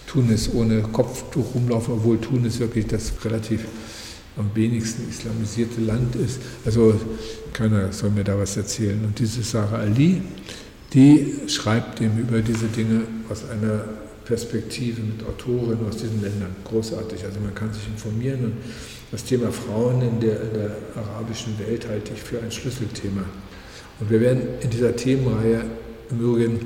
Tunis 0.07 0.53
ohne 0.53 0.81
Kopftuch 0.81 1.55
rumlaufen, 1.55 1.93
obwohl 1.93 2.19
Tunis 2.19 2.59
wirklich 2.59 2.87
das 2.87 3.13
relativ 3.23 3.61
am 4.35 4.49
wenigsten 4.55 5.07
islamisierte 5.09 5.79
Land 5.81 6.15
ist. 6.15 6.39
Also 6.65 6.99
keiner 7.53 7.91
soll 7.91 8.09
mir 8.09 8.23
da 8.23 8.37
was 8.37 8.57
erzählen. 8.57 8.99
Und 9.05 9.19
diese 9.19 9.43
Sarah 9.43 9.77
Ali, 9.77 10.21
die 10.93 11.35
schreibt 11.47 12.01
ihm 12.01 12.17
über 12.17 12.41
diese 12.41 12.67
Dinge 12.67 13.01
aus 13.29 13.43
einer 13.49 13.85
Perspektive 14.25 15.01
mit 15.01 15.25
Autoren 15.25 15.77
aus 15.87 15.97
diesen 15.97 16.21
Ländern. 16.21 16.55
Großartig. 16.63 17.23
Also 17.25 17.39
man 17.39 17.53
kann 17.53 17.73
sich 17.73 17.87
informieren. 17.87 18.45
Und 18.45 18.53
das 19.11 19.23
Thema 19.23 19.51
Frauen 19.51 20.01
in 20.01 20.19
der, 20.19 20.41
in 20.41 20.53
der 20.53 20.75
arabischen 20.95 21.57
Welt 21.59 21.87
halte 21.87 22.13
ich 22.13 22.21
für 22.21 22.39
ein 22.39 22.51
Schlüsselthema. 22.51 23.23
Und 23.99 24.09
wir 24.09 24.21
werden 24.21 24.41
in 24.61 24.69
dieser 24.69 24.95
Themenreihe 24.95 25.65
im 26.09 26.19
Übrigen 26.19 26.59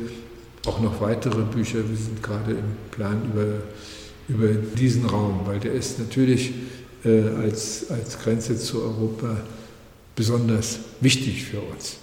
auch 0.65 0.79
noch 0.79 1.01
weitere 1.01 1.41
Bücher. 1.43 1.79
Wir 1.87 1.97
sind 1.97 2.21
gerade 2.21 2.51
im 2.51 2.75
Plan 2.91 3.21
über, 3.31 3.61
über 4.27 4.53
diesen 4.77 5.05
Raum, 5.05 5.41
weil 5.45 5.59
der 5.59 5.73
ist 5.73 5.99
natürlich 5.99 6.53
äh, 7.03 7.21
als, 7.41 7.89
als 7.89 8.19
Grenze 8.19 8.57
zu 8.57 8.81
Europa 8.81 9.37
besonders 10.15 10.79
wichtig 10.99 11.45
für 11.45 11.61
uns. 11.61 11.97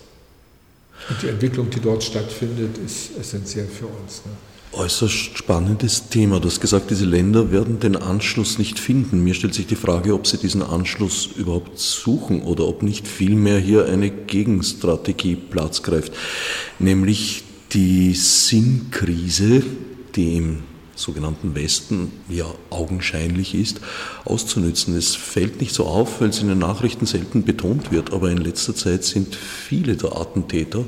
Und 1.09 1.23
die 1.23 1.29
Entwicklung, 1.29 1.69
die 1.71 1.81
dort 1.81 2.03
stattfindet, 2.03 2.79
ist 2.79 3.19
essentiell 3.19 3.67
für 3.67 3.87
uns. 3.87 4.23
Ne? 4.25 4.33
Äußerst 4.76 5.38
spannendes 5.38 6.08
Thema. 6.08 6.40
Du 6.40 6.48
hast 6.48 6.60
gesagt, 6.60 6.90
diese 6.90 7.04
Länder 7.04 7.52
werden 7.52 7.80
den 7.80 7.96
Anschluss 7.96 8.58
nicht 8.58 8.78
finden. 8.78 9.22
Mir 9.22 9.34
stellt 9.34 9.54
sich 9.54 9.66
die 9.66 9.76
Frage, 9.76 10.14
ob 10.14 10.26
sie 10.26 10.38
diesen 10.38 10.62
Anschluss 10.62 11.28
überhaupt 11.37 11.78
suchen 11.78 12.42
oder 12.42 12.66
ob 12.66 12.82
nicht 12.82 13.06
vielmehr 13.06 13.58
hier 13.58 13.87
eine 13.87 14.10
Gegenstrategie 14.10 15.37
Platz 15.37 15.82
greift, 15.82 16.12
nämlich 16.78 17.44
Die 17.74 18.14
Sinnkrise, 18.14 19.64
die 20.14 20.37
im 20.37 20.62
sogenannten 20.96 21.54
Westen 21.54 22.12
ja 22.28 22.46
augenscheinlich 22.70 23.54
ist, 23.54 23.80
auszunützen. 24.24 24.96
Es 24.96 25.14
fällt 25.14 25.61
nicht 25.61 25.74
so 25.74 25.87
auf, 25.87 26.20
weil 26.20 26.30
es 26.30 26.40
in 26.40 26.48
den 26.48 26.59
Nachrichten 26.59 27.07
selten 27.07 27.44
betont 27.44 27.92
wird, 27.92 28.12
aber 28.12 28.30
in 28.30 28.38
letzter 28.38 28.74
Zeit 28.74 29.04
sind 29.04 29.35
viele 29.35 29.96
der 29.96 30.16
Attentäter 30.16 30.85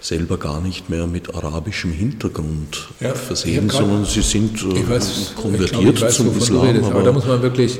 selber 0.00 0.38
gar 0.38 0.60
nicht 0.60 0.90
mehr 0.90 1.06
mit 1.06 1.34
arabischem 1.34 1.92
Hintergrund 1.92 2.88
ja, 3.00 3.14
versehen, 3.14 3.70
sondern 3.70 4.04
sie 4.04 4.22
sind 4.22 4.62
äh, 4.62 4.88
weiß, 4.88 5.34
konvertiert 5.36 5.96
glaub, 5.96 6.00
weiß, 6.00 6.16
zum 6.16 6.36
Islam. 6.36 6.66
Redest, 6.66 6.84
aber, 6.86 6.94
aber 6.96 7.04
da 7.04 7.12
muss 7.12 7.26
man 7.26 7.42
wirklich 7.42 7.78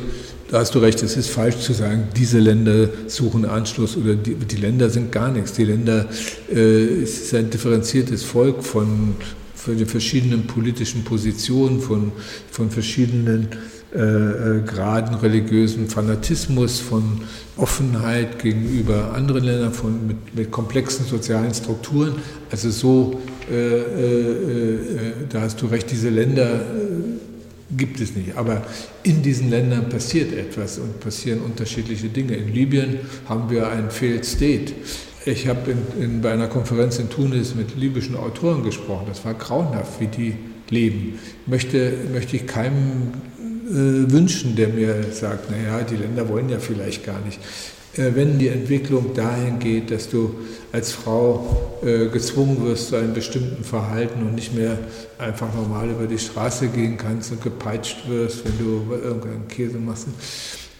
da 0.52 0.58
hast 0.58 0.74
du 0.74 0.80
recht, 0.80 1.02
es 1.02 1.16
ist 1.16 1.30
falsch 1.30 1.60
zu 1.60 1.72
sagen, 1.72 2.08
diese 2.14 2.38
Länder 2.38 2.90
suchen 3.06 3.46
Anschluss 3.46 3.96
oder 3.96 4.14
die, 4.14 4.34
die 4.34 4.56
Länder 4.56 4.90
sind 4.90 5.10
gar 5.10 5.30
nichts. 5.30 5.54
Die 5.54 5.64
Länder, 5.64 6.04
äh, 6.54 7.02
es 7.02 7.22
ist 7.22 7.34
ein 7.34 7.48
differenziertes 7.48 8.22
Volk 8.22 8.62
von 8.62 9.14
von 9.64 9.78
den 9.78 9.86
verschiedenen 9.86 10.46
politischen 10.48 11.04
Positionen, 11.04 11.80
von, 11.80 12.10
von 12.50 12.70
verschiedenen 12.70 13.48
äh, 13.94 13.98
äh, 13.98 14.62
Graden 14.62 15.14
religiösen 15.14 15.88
Fanatismus, 15.88 16.80
von 16.80 17.20
Offenheit 17.56 18.40
gegenüber 18.40 19.12
anderen 19.14 19.44
Ländern, 19.44 19.72
von, 19.72 20.04
mit, 20.06 20.34
mit 20.34 20.50
komplexen 20.50 21.06
sozialen 21.06 21.54
Strukturen. 21.54 22.16
Also 22.50 22.70
so, 22.70 23.20
äh, 23.48 23.54
äh, 23.54 24.72
äh 24.72 25.12
da 25.28 25.42
hast 25.42 25.62
du 25.62 25.66
recht, 25.66 25.90
diese 25.92 26.08
Länder 26.08 26.54
äh, 26.56 27.76
gibt 27.76 28.00
es 28.00 28.16
nicht. 28.16 28.36
Aber 28.36 28.66
in 29.04 29.22
diesen 29.22 29.48
Ländern 29.48 29.88
passiert 29.88 30.32
etwas 30.32 30.78
und 30.78 30.98
passieren 30.98 31.40
unterschiedliche 31.40 32.08
Dinge. 32.08 32.34
In 32.34 32.52
Libyen 32.52 32.98
haben 33.28 33.48
wir 33.48 33.68
ein 33.68 33.92
Failed 33.92 34.24
State. 34.24 34.72
Ich 35.24 35.46
habe 35.46 35.76
bei 36.20 36.32
einer 36.32 36.48
Konferenz 36.48 36.98
in 36.98 37.08
Tunis 37.08 37.54
mit 37.54 37.76
libyschen 37.76 38.16
Autoren 38.16 38.64
gesprochen. 38.64 39.06
Das 39.08 39.24
war 39.24 39.34
grauenhaft, 39.34 40.00
wie 40.00 40.08
die 40.08 40.34
leben. 40.68 41.18
Möchte, 41.46 41.92
möchte 42.12 42.36
ich 42.36 42.46
keinem 42.46 43.12
äh, 43.68 44.10
wünschen, 44.10 44.56
der 44.56 44.68
mir 44.68 45.12
sagt, 45.12 45.48
naja, 45.50 45.82
die 45.82 45.96
Länder 45.96 46.28
wollen 46.28 46.48
ja 46.48 46.58
vielleicht 46.58 47.06
gar 47.06 47.20
nicht. 47.20 47.38
Äh, 47.96 48.16
wenn 48.16 48.40
die 48.40 48.48
Entwicklung 48.48 49.14
dahin 49.14 49.60
geht, 49.60 49.92
dass 49.92 50.08
du 50.08 50.34
als 50.72 50.90
Frau 50.90 51.78
äh, 51.84 52.08
gezwungen 52.08 52.64
wirst 52.64 52.88
zu 52.88 52.96
einem 52.96 53.14
bestimmten 53.14 53.62
Verhalten 53.62 54.22
und 54.22 54.34
nicht 54.34 54.54
mehr 54.56 54.76
einfach 55.18 55.54
normal 55.54 55.90
über 55.90 56.08
die 56.08 56.18
Straße 56.18 56.66
gehen 56.68 56.96
kannst 56.96 57.30
und 57.30 57.42
gepeitscht 57.42 58.08
wirst, 58.08 58.44
wenn 58.44 58.58
du 58.58 58.92
irgendeinen 58.92 59.46
Käse 59.46 59.78
machst. 59.78 60.06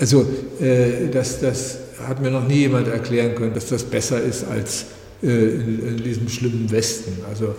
Also 0.00 0.26
äh, 0.60 1.10
das, 1.12 1.40
das 1.40 1.78
hat 2.06 2.20
mir 2.20 2.30
noch 2.30 2.46
nie 2.46 2.60
jemand 2.60 2.88
erklären 2.88 3.34
können, 3.34 3.54
dass 3.54 3.66
das 3.66 3.84
besser 3.84 4.20
ist 4.20 4.44
als 4.44 4.86
äh, 5.22 5.26
in, 5.26 5.88
in, 5.88 6.02
diesem 6.02 6.28
schlimmen 6.28 6.70
Westen. 6.70 7.12
Also 7.28 7.54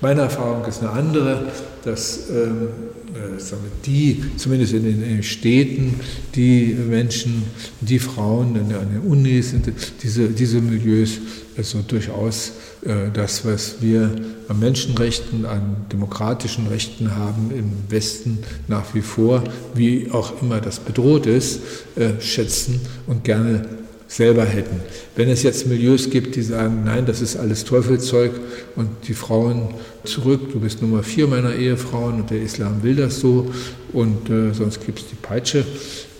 meine 0.00 0.22
Erfahrung 0.22 0.64
ist 0.66 0.80
eine 0.82 0.90
andere, 0.90 1.46
dass 1.84 2.28
ähm, 2.28 2.68
äh, 3.14 3.40
die, 3.86 4.22
zumindest 4.36 4.74
in 4.74 4.84
den, 4.84 5.22
Städten, 5.22 6.00
die 6.34 6.76
Menschen, 6.88 7.44
die 7.80 7.98
Frauen 7.98 8.56
an 8.56 8.68
den 8.68 9.00
Unis, 9.06 9.54
diese, 10.02 10.28
diese 10.28 10.60
Milieus, 10.60 11.18
also 11.56 11.80
durchaus 11.86 12.52
äh, 12.84 13.10
das, 13.12 13.46
was 13.46 13.76
wir 13.80 14.10
an 14.48 14.58
Menschenrechten, 14.60 15.46
an 15.46 15.86
demokratischen 15.90 16.66
Rechten 16.66 17.16
haben 17.16 17.50
im 17.50 17.72
Westen 17.88 18.38
nach 18.68 18.94
wie 18.94 19.00
vor, 19.00 19.42
wie 19.74 20.10
auch 20.12 20.42
immer 20.42 20.60
das 20.60 20.78
bedroht 20.78 21.26
ist, 21.26 21.60
äh, 21.96 22.20
schätzen 22.20 22.80
und 23.06 23.24
gerne 23.24 23.66
selber 24.08 24.44
hätten. 24.44 24.80
Wenn 25.16 25.28
es 25.28 25.42
jetzt 25.42 25.66
Milieus 25.66 26.10
gibt, 26.10 26.36
die 26.36 26.42
sagen, 26.42 26.82
nein, 26.84 27.06
das 27.06 27.20
ist 27.20 27.36
alles 27.36 27.64
Teufelzeug 27.64 28.32
und 28.76 28.88
die 29.08 29.14
Frauen 29.14 29.74
zurück, 30.04 30.52
du 30.52 30.60
bist 30.60 30.80
Nummer 30.82 31.02
vier 31.02 31.26
meiner 31.26 31.54
Ehefrauen 31.54 32.20
und 32.20 32.30
der 32.30 32.40
Islam 32.40 32.82
will 32.82 32.96
das 32.96 33.20
so 33.20 33.52
und 33.92 34.30
äh, 34.30 34.52
sonst 34.52 34.84
gibt 34.84 35.00
es 35.00 35.06
die 35.08 35.16
Peitsche 35.16 35.64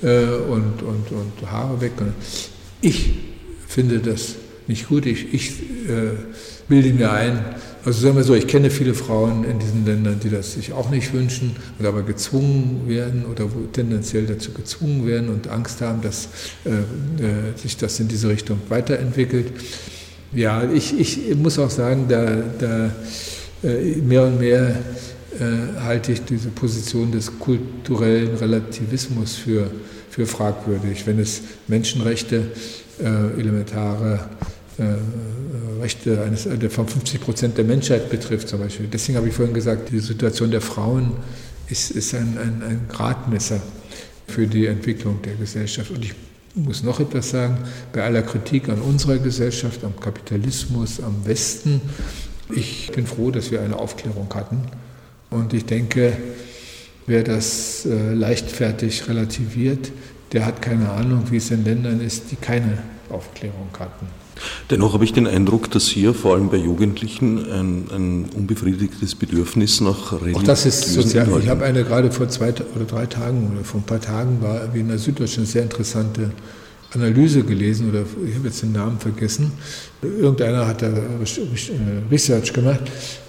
äh, 0.03 0.25
und, 0.25 0.83
und, 0.83 1.13
und 1.13 1.51
Haare 1.51 1.81
weg. 1.81 1.93
Ich 2.81 3.11
finde 3.69 4.01
das 4.01 4.37
nicht 4.67 4.89
gut. 4.89 5.07
Ich, 5.07 5.33
ich 5.33 5.51
äh, 5.89 6.17
bilde 6.69 6.93
mir 6.93 7.13
ein, 7.13 7.45
also 7.87 8.01
sagen 8.01 8.17
wir 8.17 8.25
so, 8.25 8.35
ich 8.35 8.49
kenne 8.49 8.69
viele 8.69 8.95
Frauen 8.95 9.45
in 9.45 9.61
diesen 9.61 9.87
Ländern, 9.87 10.19
die 10.19 10.29
das 10.29 10.55
sich 10.55 10.73
auch 10.73 10.91
nicht 10.91 11.15
wünschen 11.15 11.55
oder 11.79 11.91
aber 11.91 12.03
gezwungen 12.03 12.83
werden 12.89 13.25
oder 13.25 13.49
tendenziell 13.73 14.27
dazu 14.27 14.51
gezwungen 14.51 15.07
werden 15.07 15.29
und 15.29 15.47
Angst 15.47 15.81
haben, 15.83 16.03
dass 16.03 16.29
äh, 16.65 16.71
äh, 16.71 17.57
sich 17.57 17.77
das 17.77 18.01
in 18.01 18.09
diese 18.09 18.29
Richtung 18.29 18.59
weiterentwickelt. 18.71 19.53
Ja, 20.33 20.69
ich, 20.69 20.99
ich 20.99 21.37
muss 21.37 21.61
auch 21.61 21.71
sagen, 21.71 22.07
da, 22.09 22.43
da 22.59 22.91
äh, 23.63 23.97
mehr 23.99 24.25
und 24.25 24.41
mehr 24.41 24.71
äh, 25.39 25.81
halte 25.81 26.11
ich 26.11 26.25
diese 26.25 26.49
Position 26.49 27.13
des 27.13 27.39
kulturellen 27.39 28.35
Relativismus 28.35 29.37
für, 29.37 29.71
für 30.11 30.27
fragwürdig, 30.27 31.07
wenn 31.07 31.21
es 31.21 31.43
Menschenrechte, 31.69 32.51
äh, 32.99 33.41
elementare 33.41 34.29
Rechte 35.81 36.23
eines, 36.23 36.47
äh, 36.47 36.69
von 36.69 36.87
50 36.87 37.21
Prozent 37.21 37.59
der 37.59 37.65
Menschheit 37.65 38.11
betrifft 38.11 38.49
zum 38.49 38.61
Beispiel. 38.61 38.89
Deswegen 38.93 39.17
habe 39.17 39.29
ich 39.29 39.35
vorhin 39.35 39.55
gesagt, 39.55 39.91
die 39.91 40.01
Situation 40.01 40.51
der 40.51 40.61
Frauen 40.61 41.13
ist, 41.69 41.91
ist 41.91 42.15
ein, 42.15 42.37
ein, 42.39 42.63
ein 42.63 42.81
Gradmesser 42.89 43.61
für 44.27 44.47
die 44.47 44.67
Entwicklung 44.67 45.23
der 45.23 45.35
Gesellschaft. 45.35 45.91
Und 45.91 46.05
ich 46.05 46.15
muss 46.55 46.83
noch 46.83 47.01
etwas 47.01 47.31
sagen, 47.31 47.59
bei 47.93 48.03
aller 48.03 48.23
Kritik 48.23 48.69
an 48.69 48.81
unserer 48.81 49.19
Gesellschaft, 49.19 49.85
am 49.85 49.99
Kapitalismus, 49.99 51.01
am 51.01 51.25
Westen, 51.25 51.81
ich 52.55 52.91
bin 52.95 53.07
froh, 53.07 53.31
dass 53.31 53.51
wir 53.51 53.61
eine 53.61 53.79
Aufklärung 53.79 54.33
hatten. 54.35 54.63
Und 55.31 55.53
ich 55.53 55.65
denke, 55.65 56.17
wer 57.07 57.23
das 57.23 57.87
äh, 57.87 58.13
leichtfertig 58.13 59.09
relativiert, 59.09 59.91
der 60.33 60.47
hat 60.47 60.63
keine 60.63 60.91
Ahnung, 60.91 61.25
wie 61.31 61.37
es 61.37 61.51
in 61.51 61.65
Ländern 61.65 62.01
ist, 62.01 62.31
die 62.31 62.37
keine 62.37 62.79
Aufklärung 63.11 63.69
hatten. 63.79 64.07
Dennoch 64.71 64.95
habe 64.95 65.05
ich 65.05 65.13
den 65.13 65.27
Eindruck, 65.27 65.71
dass 65.71 65.87
hier 65.87 66.15
vor 66.15 66.35
allem 66.35 66.49
bei 66.49 66.57
Jugendlichen 66.57 67.39
ein, 67.51 67.85
ein 67.91 68.25
unbefriedigtes 68.35 69.15
Bedürfnis 69.15 69.81
nach 69.81 70.13
religiösen 70.13 70.37
Auch 70.37 70.43
das 70.43 70.67
ist 70.67 70.93
sozial. 70.93 71.29
Ich 71.43 71.49
habe 71.49 71.65
eine 71.65 71.85
gerade 71.85 72.11
vor 72.11 72.29
zwei 72.29 72.51
oder 72.51 72.85
drei 72.87 73.07
Tagen 73.07 73.53
oder 73.53 73.65
vor 73.65 73.81
ein 73.81 73.85
paar 73.85 74.01
Tagen 74.01 74.43
war 74.43 74.75
wie 74.75 74.81
in 74.81 74.89
der 74.89 74.99
Süddeutschen 74.99 75.43
eine 75.43 75.47
sehr 75.47 75.63
interessante 75.63 76.33
Analyse 76.95 77.43
gelesen 77.43 77.91
oder 77.91 78.05
ich 78.27 78.35
habe 78.37 78.47
jetzt 78.47 78.63
den 78.63 78.73
Namen 78.73 78.99
vergessen. 78.99 79.53
Irgendeiner 80.03 80.67
hat 80.67 80.83
da 80.83 80.87
äh, 80.87 82.11
Research 82.11 82.53
gemacht 82.53 82.83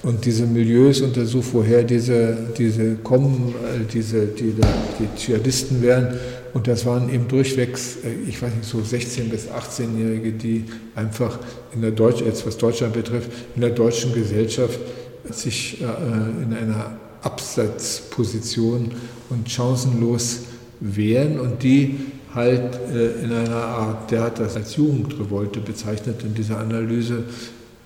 und 0.04 0.24
diese 0.26 0.46
Milieus 0.46 1.02
untersucht, 1.02 1.48
woher 1.54 1.84
diese, 1.84 2.38
diese 2.58 2.96
kommen, 2.98 3.56
äh, 3.64 3.86
diese, 3.92 4.28
die, 4.28 4.54
die 4.54 5.08
Dschihadisten 5.18 5.82
wären. 5.82 6.18
Und 6.58 6.68
das 6.68 6.88
waren 6.88 7.14
eben 7.14 7.28
durchwegs, 7.28 7.98
äh, 8.04 8.28
ich 8.28 8.42
weiß 8.42 8.52
nicht, 8.52 8.68
so 8.68 8.80
16- 8.80 9.30
bis 9.30 9.48
18-Jährige, 9.48 10.32
die 10.32 10.64
einfach 10.96 11.38
in 11.72 11.84
der 11.84 11.92
Deutsch, 11.92 12.24
was 12.46 12.58
Deutschland 12.58 12.94
betrifft, 12.94 13.30
in 13.54 13.62
der 13.62 13.70
deutschen 13.70 14.12
Gesellschaft 14.12 14.80
sich 15.30 15.80
in 15.82 16.54
einer 16.56 16.98
Absatzposition 17.22 18.90
und 19.30 19.52
chancenlos 19.52 20.46
wehren 20.80 21.40
und 21.40 21.62
die 21.62 22.00
halt 22.34 22.76
äh, 22.92 23.24
in 23.24 23.32
einer 23.32 23.56
Art, 23.56 24.10
der 24.10 24.22
hat 24.24 24.40
das 24.40 24.56
als 24.56 24.78
Jugendrevolte 24.78 25.60
bezeichnet 25.60 26.24
in 26.24 26.34
dieser 26.34 26.58
Analyse, 26.58 27.26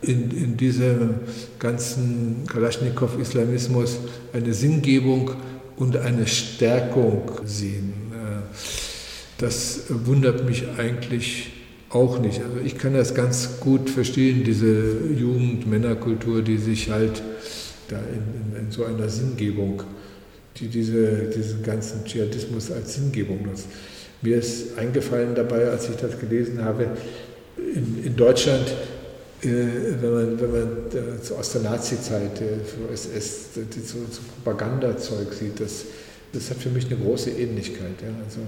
in, 0.02 0.32
in 0.32 0.56
diesem 0.56 1.16
ganzen 1.60 2.44
Kalaschnikow-Islamismus 2.48 3.98
eine 4.32 4.54
Sinngebung 4.54 5.32
und 5.76 5.98
eine 5.98 6.26
Stärkung 6.26 7.32
sehen. 7.44 8.01
Das 9.42 9.86
wundert 9.90 10.46
mich 10.46 10.66
eigentlich 10.78 11.50
auch 11.90 12.20
nicht. 12.20 12.42
Also 12.42 12.58
ich 12.64 12.78
kann 12.78 12.94
das 12.94 13.16
ganz 13.16 13.60
gut 13.60 13.90
verstehen, 13.90 14.44
diese 14.44 15.00
Jugend-Männerkultur, 15.18 16.44
die 16.44 16.58
sich 16.58 16.92
halt 16.92 17.24
da 17.90 17.98
in, 17.98 18.60
in, 18.60 18.66
in 18.66 18.72
so 18.72 18.86
einer 18.86 19.10
Sinngebung, 19.10 19.82
die 20.58 20.68
diese, 20.68 21.24
diesen 21.36 21.64
ganzen 21.64 22.06
Dschihadismus 22.06 22.72
als 22.72 22.94
Sinngebung 22.94 23.42
nutzt. 23.44 23.66
Mir 24.22 24.38
ist 24.38 24.78
eingefallen 24.78 25.34
dabei, 25.34 25.70
als 25.70 25.90
ich 25.90 25.96
das 25.96 26.20
gelesen 26.20 26.64
habe, 26.64 26.90
in, 27.58 28.04
in 28.06 28.16
Deutschland, 28.16 28.68
äh, 29.42 29.48
wenn 30.02 30.14
man, 30.14 30.40
wenn 30.40 30.52
man 30.52 30.68
äh, 30.94 31.34
aus 31.34 31.52
der 31.54 31.62
Nazi-Zeit 31.62 32.42
äh, 32.42 32.94
SS, 32.94 33.56
so, 33.56 33.98
so 34.12 34.22
Propagandazeug 34.44 35.34
sieht, 35.34 35.60
das, 35.60 35.86
das 36.32 36.52
hat 36.52 36.58
für 36.58 36.70
mich 36.70 36.86
eine 36.86 36.98
große 36.98 37.32
Ähnlichkeit. 37.32 38.00
Ja? 38.04 38.10
Also, 38.24 38.42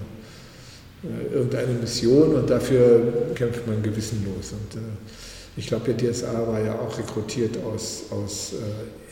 irgendeine 1.32 1.74
Mission 1.74 2.34
und 2.34 2.50
dafür 2.50 3.32
kämpft 3.34 3.66
man 3.66 3.82
gewissenlos. 3.82 4.52
Und, 4.52 4.80
äh, 4.80 4.84
ich 5.56 5.68
glaube, 5.68 5.92
der 5.92 6.12
DSA 6.12 6.46
war 6.46 6.60
ja 6.60 6.78
auch 6.78 6.98
rekrutiert 6.98 7.58
aus, 7.64 8.04
aus 8.10 8.54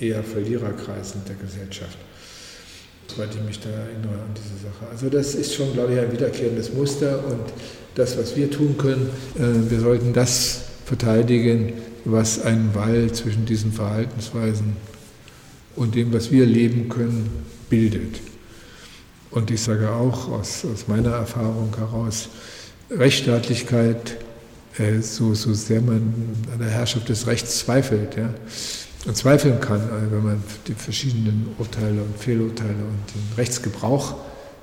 äh, 0.00 0.08
eher 0.08 0.22
Verliererkreisen 0.24 1.22
der 1.28 1.36
Gesellschaft 1.36 1.98
soweit 3.14 3.34
ich 3.34 3.42
mich 3.42 3.60
da 3.60 3.68
erinnere 3.68 4.14
an 4.14 4.34
diese 4.34 4.64
Sache. 4.64 4.90
Also 4.90 5.08
das 5.08 5.34
ist 5.34 5.54
schon, 5.54 5.72
glaube 5.72 5.94
ich, 5.94 6.00
ein 6.00 6.12
wiederkehrendes 6.12 6.72
Muster 6.72 7.24
und 7.26 7.52
das, 7.94 8.16
was 8.16 8.36
wir 8.36 8.50
tun 8.50 8.76
können, 8.78 9.10
äh, 9.36 9.70
wir 9.70 9.80
sollten 9.80 10.12
das 10.12 10.62
verteidigen, 10.86 11.74
was 12.04 12.42
einen 12.42 12.74
Wall 12.74 13.12
zwischen 13.12 13.46
diesen 13.46 13.72
Verhaltensweisen 13.72 14.76
und 15.76 15.94
dem, 15.94 16.12
was 16.12 16.30
wir 16.30 16.46
leben 16.46 16.88
können, 16.88 17.28
bildet. 17.68 18.20
Und 19.32 19.50
ich 19.50 19.62
sage 19.62 19.90
auch 19.90 20.30
aus, 20.30 20.64
aus 20.64 20.88
meiner 20.88 21.10
Erfahrung 21.10 21.74
heraus, 21.76 22.28
Rechtsstaatlichkeit, 22.90 24.16
äh, 24.78 25.00
so, 25.00 25.34
so 25.34 25.54
sehr 25.54 25.80
man 25.80 26.14
an 26.52 26.58
der 26.58 26.68
Herrschaft 26.68 27.08
des 27.08 27.26
Rechts 27.26 27.58
zweifelt, 27.58 28.16
ja, 28.16 28.32
und 29.06 29.16
zweifeln 29.16 29.60
kann, 29.60 29.80
also 29.80 30.12
wenn 30.12 30.22
man 30.22 30.42
die 30.68 30.74
verschiedenen 30.74 31.48
Urteile 31.58 32.02
und 32.02 32.16
Fehlurteile 32.16 32.70
und 32.70 33.14
den 33.14 33.36
Rechtsgebrauch 33.36 34.14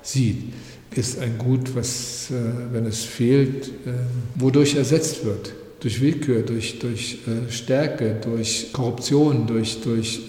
sieht, 0.02 0.54
ist 0.94 1.20
ein 1.20 1.36
Gut, 1.36 1.74
was, 1.74 2.30
äh, 2.30 2.34
wenn 2.72 2.86
es 2.86 3.04
fehlt, 3.04 3.68
äh, 3.68 3.92
wodurch 4.36 4.76
ersetzt 4.76 5.24
wird. 5.24 5.52
Durch 5.80 6.00
Willkür, 6.00 6.42
durch, 6.42 6.78
durch 6.78 7.18
äh, 7.26 7.50
Stärke, 7.50 8.16
durch 8.22 8.72
Korruption, 8.72 9.46
durch, 9.46 9.80
durch 9.80 10.22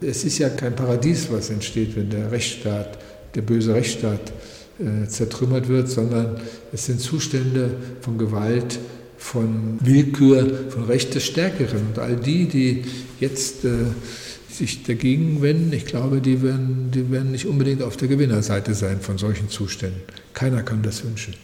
es 0.00 0.24
ist 0.24 0.38
ja 0.38 0.48
kein 0.48 0.74
Paradies, 0.74 1.28
was 1.30 1.50
entsteht, 1.50 1.94
wenn 1.94 2.10
der 2.10 2.30
Rechtsstaat, 2.32 2.98
der 3.34 3.42
böse 3.42 3.74
Rechtsstaat 3.74 4.32
zertrümmert 5.08 5.68
wird, 5.68 5.88
sondern 5.88 6.40
es 6.72 6.86
sind 6.86 7.00
Zustände 7.00 7.70
von 8.00 8.18
Gewalt, 8.18 8.78
von 9.18 9.78
Willkür, 9.80 10.70
von 10.70 10.84
Recht 10.84 11.14
des 11.14 11.24
Stärkeren. 11.24 11.88
Und 11.88 11.98
all 11.98 12.16
die, 12.16 12.46
die 12.46 12.84
jetzt 13.20 13.66
sich 14.50 14.82
dagegen 14.82 15.40
wenden, 15.40 15.72
ich 15.72 15.84
glaube, 15.84 16.20
die 16.20 16.42
werden, 16.42 16.90
die 16.92 17.10
werden 17.10 17.30
nicht 17.30 17.46
unbedingt 17.46 17.82
auf 17.82 17.96
der 17.96 18.08
Gewinnerseite 18.08 18.74
sein 18.74 19.00
von 19.00 19.18
solchen 19.18 19.48
Zuständen. 19.48 20.00
Keiner 20.34 20.62
kann 20.62 20.82
das 20.82 21.04
wünschen. 21.04 21.34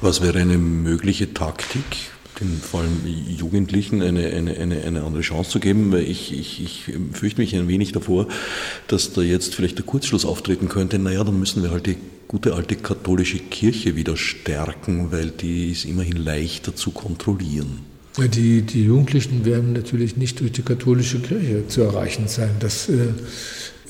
Was 0.00 0.20
wäre 0.20 0.40
eine 0.40 0.58
mögliche 0.58 1.32
Taktik, 1.32 2.10
den 2.40 2.60
vor 2.60 2.80
allem 2.80 3.00
Jugendlichen 3.28 4.02
eine, 4.02 4.26
eine, 4.26 4.56
eine, 4.56 4.82
eine 4.82 5.02
andere 5.02 5.22
Chance 5.22 5.50
zu 5.50 5.60
geben? 5.60 5.92
Weil 5.92 6.02
ich, 6.02 6.32
ich, 6.32 6.62
ich 6.62 6.84
fürchte 7.12 7.40
mich 7.40 7.54
ein 7.54 7.68
wenig 7.68 7.92
davor, 7.92 8.28
dass 8.88 9.12
da 9.12 9.22
jetzt 9.22 9.54
vielleicht 9.54 9.78
der 9.78 9.84
Kurzschluss 9.84 10.24
auftreten 10.24 10.68
könnte. 10.68 10.98
Naja, 10.98 11.24
dann 11.24 11.38
müssen 11.38 11.62
wir 11.62 11.70
halt 11.70 11.86
die 11.86 11.96
gute 12.28 12.54
alte 12.54 12.76
katholische 12.76 13.38
Kirche 13.38 13.96
wieder 13.96 14.16
stärken, 14.16 15.10
weil 15.10 15.30
die 15.30 15.70
ist 15.70 15.84
immerhin 15.84 16.16
leichter 16.16 16.74
zu 16.76 16.92
kontrollieren. 16.92 17.80
Die, 18.18 18.62
die 18.62 18.84
Jugendlichen 18.84 19.44
werden 19.44 19.72
natürlich 19.72 20.16
nicht 20.16 20.40
durch 20.40 20.52
die 20.52 20.62
katholische 20.62 21.20
Kirche 21.20 21.66
zu 21.68 21.82
erreichen 21.82 22.28
sein. 22.28 22.50
Das 22.58 22.88
äh, 22.88 23.08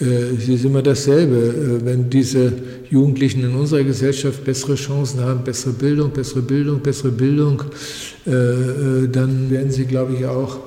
äh, 0.00 0.34
ist 0.34 0.64
immer 0.64 0.82
dasselbe. 0.82 1.36
Äh, 1.36 1.84
wenn 1.84 2.08
diese 2.08 2.52
Jugendlichen 2.90 3.44
in 3.44 3.54
unserer 3.54 3.84
Gesellschaft 3.84 4.44
bessere 4.44 4.74
Chancen 4.74 5.20
haben, 5.20 5.44
bessere 5.44 5.72
Bildung, 5.72 6.10
bessere 6.10 6.42
Bildung, 6.42 6.80
bessere 6.80 7.10
Bildung, 7.10 7.62
äh, 8.26 9.08
dann 9.10 9.50
werden 9.50 9.70
sie, 9.70 9.84
glaube 9.84 10.14
ich, 10.14 10.26
auch 10.26 10.58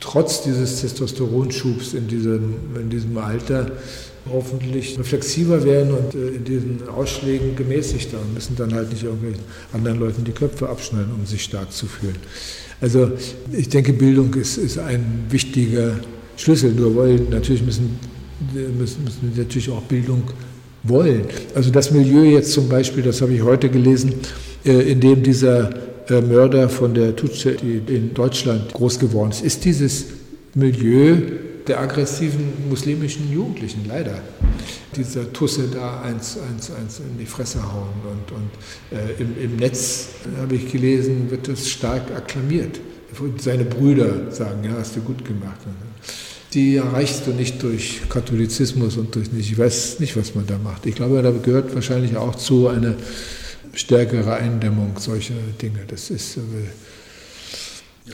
trotz 0.00 0.42
dieses 0.42 0.80
Testosteronschubs 0.80 1.94
in 1.94 2.08
diesem, 2.08 2.54
in 2.78 2.90
diesem 2.90 3.16
Alter 3.16 3.70
hoffentlich 4.30 4.98
reflexiver 4.98 5.64
werden 5.64 5.92
und 5.92 6.14
in 6.14 6.44
diesen 6.44 6.88
Ausschlägen 6.88 7.56
gemäßigter 7.56 8.18
und 8.18 8.32
müssen 8.32 8.56
dann 8.56 8.72
halt 8.72 8.90
nicht 8.90 9.02
irgendwelchen 9.02 9.42
anderen 9.72 10.00
Leuten 10.00 10.24
die 10.24 10.32
Köpfe 10.32 10.68
abschneiden, 10.68 11.12
um 11.18 11.26
sich 11.26 11.44
stark 11.44 11.72
zu 11.72 11.86
fühlen. 11.86 12.16
Also 12.80 13.12
ich 13.52 13.68
denke, 13.68 13.92
Bildung 13.92 14.32
ist, 14.34 14.56
ist 14.56 14.78
ein 14.78 15.24
wichtiger 15.30 16.00
Schlüssel. 16.36 16.72
Nur 16.72 16.94
wollen, 16.94 17.28
natürlich 17.30 17.62
müssen, 17.62 17.98
müssen, 18.78 19.04
müssen 19.04 19.32
natürlich 19.36 19.70
auch 19.70 19.82
Bildung 19.82 20.22
wollen. 20.82 21.24
Also 21.54 21.70
das 21.70 21.90
Milieu 21.90 22.24
jetzt 22.24 22.52
zum 22.52 22.68
Beispiel, 22.68 23.02
das 23.02 23.20
habe 23.22 23.32
ich 23.32 23.42
heute 23.42 23.68
gelesen, 23.68 24.14
äh, 24.64 24.92
in 24.92 25.00
dem 25.00 25.22
dieser 25.22 25.70
äh, 26.08 26.20
Mörder 26.20 26.68
von 26.68 26.94
der 26.94 27.16
Tutsche 27.16 27.50
in 27.50 28.12
Deutschland 28.14 28.72
groß 28.74 28.98
geworden 28.98 29.30
ist, 29.30 29.42
ist 29.42 29.64
dieses 29.64 30.06
Milieu 30.54 31.16
der 31.66 31.80
aggressiven 31.80 32.68
muslimischen 32.68 33.32
Jugendlichen, 33.32 33.86
leider. 33.88 34.20
Dieser 34.94 35.32
Tusse 35.32 35.68
da 35.72 36.02
eins, 36.02 36.38
eins, 36.38 36.70
eins 36.70 37.00
in 37.00 37.18
die 37.18 37.26
Fresse 37.26 37.60
hauen. 37.62 37.88
Und, 38.04 38.36
und 38.36 38.50
äh, 38.96 39.22
im, 39.22 39.52
im 39.52 39.56
Netz, 39.56 40.08
habe 40.38 40.56
ich 40.56 40.70
gelesen, 40.70 41.30
wird 41.30 41.48
das 41.48 41.68
stark 41.68 42.02
akklamiert. 42.14 42.78
Seine 43.38 43.64
Brüder 43.64 44.30
sagen, 44.30 44.64
ja, 44.64 44.72
hast 44.78 44.96
du 44.96 45.00
gut 45.00 45.24
gemacht. 45.24 45.60
Die 46.54 46.76
erreichst 46.76 47.26
du 47.26 47.32
nicht 47.32 47.60
durch 47.62 48.02
Katholizismus 48.08 48.96
und 48.96 49.14
durch 49.14 49.32
nicht, 49.32 49.50
ich 49.50 49.58
weiß 49.58 49.98
nicht, 49.98 50.16
was 50.16 50.36
man 50.36 50.46
da 50.46 50.56
macht. 50.56 50.86
Ich 50.86 50.94
glaube, 50.94 51.20
da 51.20 51.32
gehört 51.32 51.74
wahrscheinlich 51.74 52.16
auch 52.16 52.36
zu 52.36 52.68
eine 52.68 52.94
stärkere 53.72 54.34
Eindämmung 54.34 54.96
solcher 54.98 55.34
Dinge. 55.60 55.80
Das 55.88 56.10
ist 56.10 56.36
äh, 56.36 56.40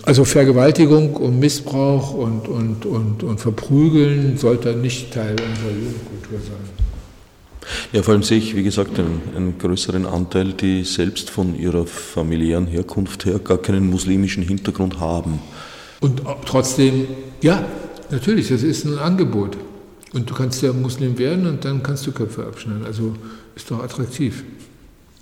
also 0.05 0.25
Vergewaltigung 0.25 1.17
und 1.17 1.39
Missbrauch 1.39 2.15
und, 2.15 2.49
und, 2.49 2.87
und, 2.87 3.23
und 3.23 3.41
Verprügeln 3.41 4.39
sollte 4.39 4.75
nicht 4.75 5.13
Teil 5.13 5.33
unserer 5.33 5.73
Jugendkultur 5.73 6.39
sein. 6.39 6.81
Ja, 7.93 8.03
vor 8.03 8.15
allem 8.15 8.23
sehe 8.23 8.39
ich, 8.39 8.57
wie 8.57 8.63
gesagt, 8.63 8.99
einen, 8.99 9.21
einen, 9.37 9.59
größeren 9.59 10.07
Anteil, 10.07 10.55
die 10.55 10.85
selbst 10.85 11.29
von 11.29 11.59
ihrer 11.59 11.87
familiären 11.87 12.67
Herkunft 12.67 13.27
her 13.27 13.39
gar 13.39 13.59
keinen 13.59 13.91
muslimischen 13.91 14.43
Hintergrund 14.43 14.99
haben. 14.99 15.41
Und 16.01 16.23
trotzdem, 16.47 17.07
ja, 17.43 17.65
natürlich, 18.11 18.49
das 18.49 18.63
ist 18.63 18.85
ein 18.85 18.99
Angebot. 18.99 19.57
Und 20.13 20.29
du 20.29 20.35
kannst 20.35 20.61
ja 20.63 20.73
Muslim 20.73 21.19
werden 21.19 21.47
und 21.47 21.65
dann 21.65 21.83
kannst 21.83 22.07
du 22.07 22.13
Köpfe 22.13 22.45
abschneiden. 22.45 22.85
Also 22.85 23.15
ist 23.55 23.71
doch 23.71 23.83
attraktiv. 23.83 24.45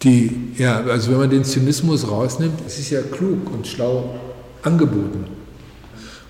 Die, 0.02 0.30
ja, 0.56 0.80
also 0.84 1.10
wenn 1.10 1.18
man 1.18 1.30
den 1.30 1.44
Zynismus 1.44 2.08
rausnimmt, 2.08 2.60
es 2.66 2.78
ist 2.78 2.90
ja 2.90 3.02
klug 3.02 3.52
und 3.52 3.66
schlau, 3.66 4.18
angeboten. 4.62 5.26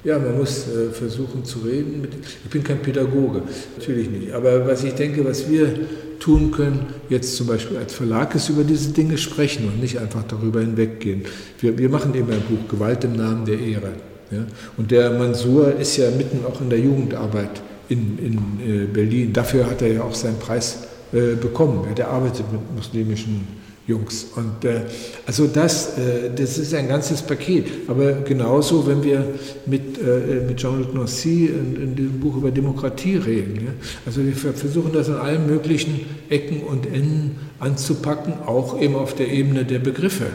Ja, 0.05 0.19
man 0.19 0.39
muss 0.39 0.69
äh, 0.69 0.91
versuchen 0.91 1.45
zu 1.45 1.59
reden. 1.61 2.07
Ich 2.45 2.51
bin 2.51 2.65
kein 2.65 2.81
Pädagoge, 2.81 3.43
natürlich 3.77 4.09
nicht. 4.09 4.33
Aber 4.33 4.67
was 4.67 4.85
ich 4.85 4.95
denke, 4.95 5.25
was 5.25 5.51
wir 5.51 5.75
tun 6.19 6.51
können, 6.51 6.87
jetzt 7.09 7.37
zum 7.37 7.47
Beispiel 7.47 7.77
als 7.77 7.93
Verlag, 7.93 8.35
ist 8.35 8.49
über 8.49 8.65
diese 8.65 8.93
Dinge 8.93 9.19
sprechen 9.19 9.67
und 9.67 9.81
nicht 9.81 9.99
einfach 9.99 10.25
darüber 10.25 10.61
hinweggehen. 10.61 11.23
Wir, 11.61 11.77
wir 11.77 11.89
machen 11.91 12.15
eben 12.15 12.31
ein 12.31 12.43
Buch 12.43 12.69
Gewalt 12.69 13.05
im 13.05 13.17
Namen 13.17 13.45
der 13.45 13.59
Ehre. 13.59 13.93
Ja? 14.31 14.45
Und 14.77 14.91
der 14.91 15.11
Mansur 15.11 15.75
ist 15.77 15.97
ja 15.97 16.11
mitten 16.11 16.45
auch 16.45 16.61
in 16.61 16.71
der 16.71 16.81
Jugendarbeit 16.81 17.63
in, 17.89 18.19
in 18.19 18.83
äh, 18.83 18.87
Berlin. 18.87 19.33
Dafür 19.33 19.67
hat 19.67 19.83
er 19.83 19.93
ja 19.93 20.03
auch 20.03 20.15
seinen 20.15 20.39
Preis 20.39 20.85
äh, 21.13 21.35
bekommen. 21.35 21.85
Ja, 21.89 21.95
der 21.95 22.09
arbeitet 22.09 22.51
mit 22.53 22.61
muslimischen 22.75 23.47
Jungs. 23.87 24.27
Und 24.37 24.67
äh, 24.67 24.83
also 25.27 25.47
das, 25.47 25.97
äh, 25.97 26.31
das 26.37 26.59
ist 26.59 26.75
ein 26.75 26.89
ganzes 26.89 27.23
Paket. 27.23 27.67
Aber 27.89 28.13
genauso, 28.13 28.87
wenn 28.87 29.03
wir 29.03 29.25
mit, 29.65 29.99
äh, 29.99 30.47
mit 30.47 30.59
Jean-Luc 30.59 30.95
Nancy 30.95 31.47
in, 31.47 31.83
in, 31.83 31.97
diesem 31.97 32.21
Buch 32.21 32.37
über 32.37 32.51
Demokratie 32.51 33.17
reden. 33.17 33.55
Ja? 33.57 33.73
Also 34.05 34.23
wir 34.25 34.35
versuchen 34.35 34.93
das 34.93 35.09
an 35.09 35.17
allen 35.17 35.47
möglichen 35.47 36.01
Ecken 36.29 36.61
und 36.65 36.87
Enden 36.87 37.37
anzupacken, 37.59 38.35
auch 38.45 38.79
eben 38.79 38.95
auf 38.95 39.15
der 39.15 39.29
Ebene 39.29 39.65
der 39.65 39.79
Begriffe 39.79 40.27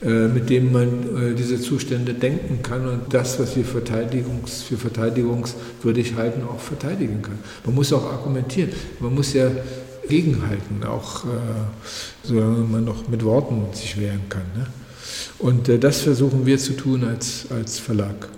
mit 0.00 0.48
denen 0.48 0.72
man 0.72 1.32
äh, 1.32 1.34
diese 1.34 1.60
Zustände 1.60 2.14
denken 2.14 2.62
kann 2.62 2.86
und 2.86 3.12
das, 3.12 3.40
was 3.40 3.56
wir 3.56 3.64
Verteidigungs, 3.64 4.62
für 4.62 4.76
verteidigungswürdig 4.76 6.14
halten, 6.14 6.42
auch 6.44 6.60
verteidigen 6.60 7.20
kann. 7.20 7.38
Man 7.64 7.74
muss 7.74 7.92
auch 7.92 8.04
argumentieren. 8.04 8.70
Man 9.00 9.14
muss 9.14 9.32
ja 9.32 9.50
gegenhalten, 10.08 10.84
auch 10.84 11.24
äh, 11.24 11.28
solange 12.22 12.58
man 12.58 12.84
noch 12.84 13.08
mit 13.08 13.24
Worten 13.24 13.66
sich 13.74 14.00
wehren 14.00 14.22
kann. 14.28 14.44
Ne? 14.56 14.66
Und 15.38 15.68
äh, 15.68 15.78
das 15.78 16.00
versuchen 16.00 16.46
wir 16.46 16.58
zu 16.58 16.74
tun 16.74 17.04
als, 17.04 17.46
als 17.50 17.78
Verlag. 17.78 18.28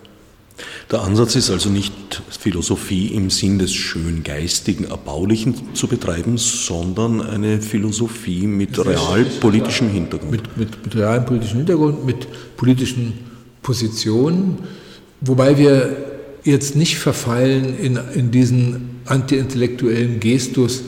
Der 0.91 1.03
Ansatz 1.03 1.36
ist 1.36 1.51
also 1.51 1.70
nicht 1.70 1.93
Philosophie 2.30 3.09
im 3.14 3.30
Sinn 3.30 3.61
des 3.61 3.72
schön 3.72 4.24
geistigen, 4.24 4.84
erbaulichen 4.84 5.55
zu 5.74 5.86
betreiben, 5.86 6.36
sondern 6.36 7.20
eine 7.20 7.62
Philosophie 7.62 8.49
mit 8.49 8.84
realpolitischem 8.84 9.88
Hintergrund. 9.88 10.32
Mit, 10.32 10.57
mit, 10.57 10.84
mit 10.84 10.97
realpolitischem 10.97 11.59
Hintergrund, 11.59 12.05
mit 12.05 12.26
politischen 12.57 13.12
Positionen, 13.62 14.59
wobei 15.20 15.59
wir 15.59 15.97
jetzt 16.43 16.74
nicht 16.74 16.99
verfallen 16.99 17.78
in, 17.78 17.97
in 18.14 18.32
diesen 18.32 19.01
antiintellektuellen 19.05 20.18
Gestus, 20.18 20.82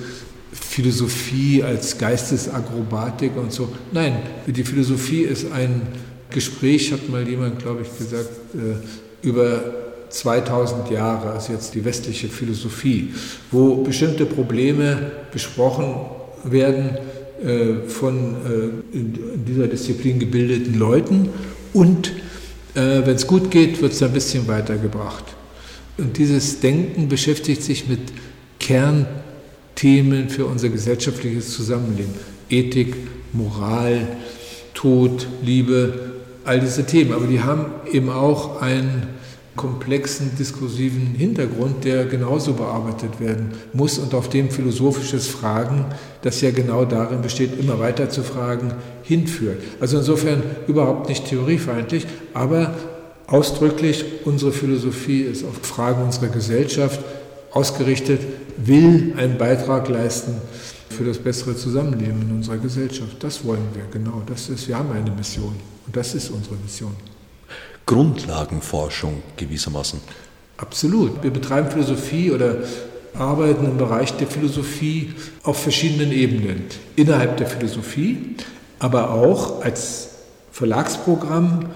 Philosophie 0.53 1.63
als 1.63 1.97
Geistesakrobatik 1.99 3.37
und 3.37 3.53
so. 3.53 3.69
Nein, 3.93 4.17
die 4.47 4.65
Philosophie 4.65 5.23
ist 5.23 5.53
ein 5.53 5.83
Gespräch, 6.31 6.93
hat 6.93 7.09
mal 7.09 7.29
jemand, 7.29 7.61
glaube 7.61 7.83
ich, 7.83 7.99
gesagt, 7.99 8.31
äh, 8.55 9.27
über 9.27 9.82
2000 10.13 10.91
Jahre, 10.91 11.33
also 11.33 11.53
jetzt 11.53 11.75
die 11.75 11.85
westliche 11.85 12.29
Philosophie, 12.29 13.15
wo 13.51 13.77
bestimmte 13.77 14.27
Probleme 14.27 15.13
besprochen 15.33 15.95
werden 16.45 16.97
äh, 17.45 17.89
von 17.89 18.37
äh, 18.45 18.97
in 18.97 19.45
dieser 19.47 19.67
Disziplin 19.67 20.19
gebildeten 20.19 20.79
Leuten 20.79 21.29
und 21.73 22.13
wenn 22.75 23.17
es 23.17 23.27
gut 23.27 23.51
geht, 23.51 23.83
wird 23.83 23.93
es 23.93 24.03
ein 24.03 24.15
bisschen 24.15 24.49
weitergebracht. 24.49 25.25
Und 25.99 26.17
dieses 26.17 26.61
Denken 26.61 27.07
beschäftigt 27.07 27.63
sich 27.63 27.87
mit 27.87 28.01
Kern 28.59 29.07
Themen 29.75 30.29
für 30.29 30.47
unser 30.47 30.69
gesellschaftliches 30.69 31.53
Zusammenleben. 31.53 32.15
Ethik, 32.49 32.95
Moral, 33.33 34.07
Tod, 34.75 35.27
Liebe, 35.43 36.13
all 36.45 36.61
diese 36.61 36.85
Themen. 36.85 37.13
Aber 37.13 37.27
die 37.27 37.41
haben 37.41 37.67
eben 37.91 38.11
auch 38.11 38.61
einen 38.61 39.09
komplexen 39.57 40.33
diskursiven 40.39 41.15
Hintergrund, 41.15 41.85
der 41.85 42.07
genauso 42.07 42.55
bearbeitet 42.55 43.21
werden 43.21 43.53
muss 43.73 43.99
und 43.99 44.15
auf 44.15 44.29
dem 44.29 44.51
philosophisches 44.51 45.29
Fragen, 45.29 45.85
das 46.23 46.41
ja 46.41 46.51
genau 46.51 46.85
darin 46.85 47.21
besteht, 47.21 47.59
immer 47.59 47.79
weiter 47.79 48.09
zu 48.09 48.23
fragen, 48.23 48.73
hinführt. 49.03 49.63
Also 49.81 49.99
insofern 49.99 50.43
überhaupt 50.67 51.09
nicht 51.09 51.27
theoriefeindlich, 51.27 52.07
aber 52.33 52.75
ausdrücklich 53.27 54.05
unsere 54.25 54.53
Philosophie 54.53 55.23
ist 55.23 55.45
auf 55.45 55.57
Fragen 55.63 56.03
unserer 56.03 56.29
Gesellschaft 56.29 57.01
ausgerichtet, 57.51 58.21
will 58.57 59.15
einen 59.17 59.37
Beitrag 59.37 59.89
leisten 59.89 60.35
für 60.89 61.05
das 61.05 61.19
bessere 61.19 61.57
Zusammenleben 61.57 62.23
in 62.23 62.37
unserer 62.37 62.59
Gesellschaft. 62.59 63.17
Das 63.21 63.45
wollen 63.45 63.69
wir, 63.75 63.85
genau. 63.91 64.23
Das 64.27 64.49
ist, 64.49 64.69
wir 64.69 64.79
haben 64.79 64.93
eine 64.93 65.11
Mission 65.11 65.55
und 65.87 65.97
das 65.97 66.15
ist 66.15 66.31
unsere 66.31 66.57
Mission. 66.57 66.93
Grundlagenforschung 67.87 69.23
gewissermaßen. 69.37 70.01
Absolut. 70.57 71.23
Wir 71.23 71.31
betreiben 71.31 71.71
Philosophie 71.71 72.31
oder 72.31 72.57
arbeiten 73.15 73.67
im 73.67 73.77
Bereich 73.77 74.17
der 74.17 74.27
Philosophie 74.27 75.13
auf 75.43 75.63
verschiedenen 75.63 76.13
Ebenen. 76.13 76.65
Innerhalb 76.97 77.37
der 77.37 77.47
Philosophie, 77.47 78.37
aber 78.79 79.11
auch 79.11 79.63
als 79.63 80.09
Verlagsprogramm, 80.53 81.67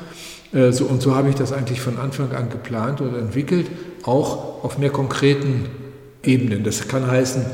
äh, 0.52 0.72
so, 0.72 0.86
und 0.86 1.02
so 1.02 1.14
habe 1.14 1.28
ich 1.28 1.34
das 1.34 1.52
eigentlich 1.52 1.80
von 1.80 1.98
Anfang 1.98 2.32
an 2.32 2.50
geplant 2.50 3.00
oder 3.00 3.18
entwickelt, 3.18 3.66
auch 4.04 4.64
auf 4.64 4.78
mehr 4.78 4.90
konkreten 4.90 5.66
Ebenen. 6.22 6.64
Das 6.64 6.88
kann 6.88 7.10
heißen, 7.10 7.44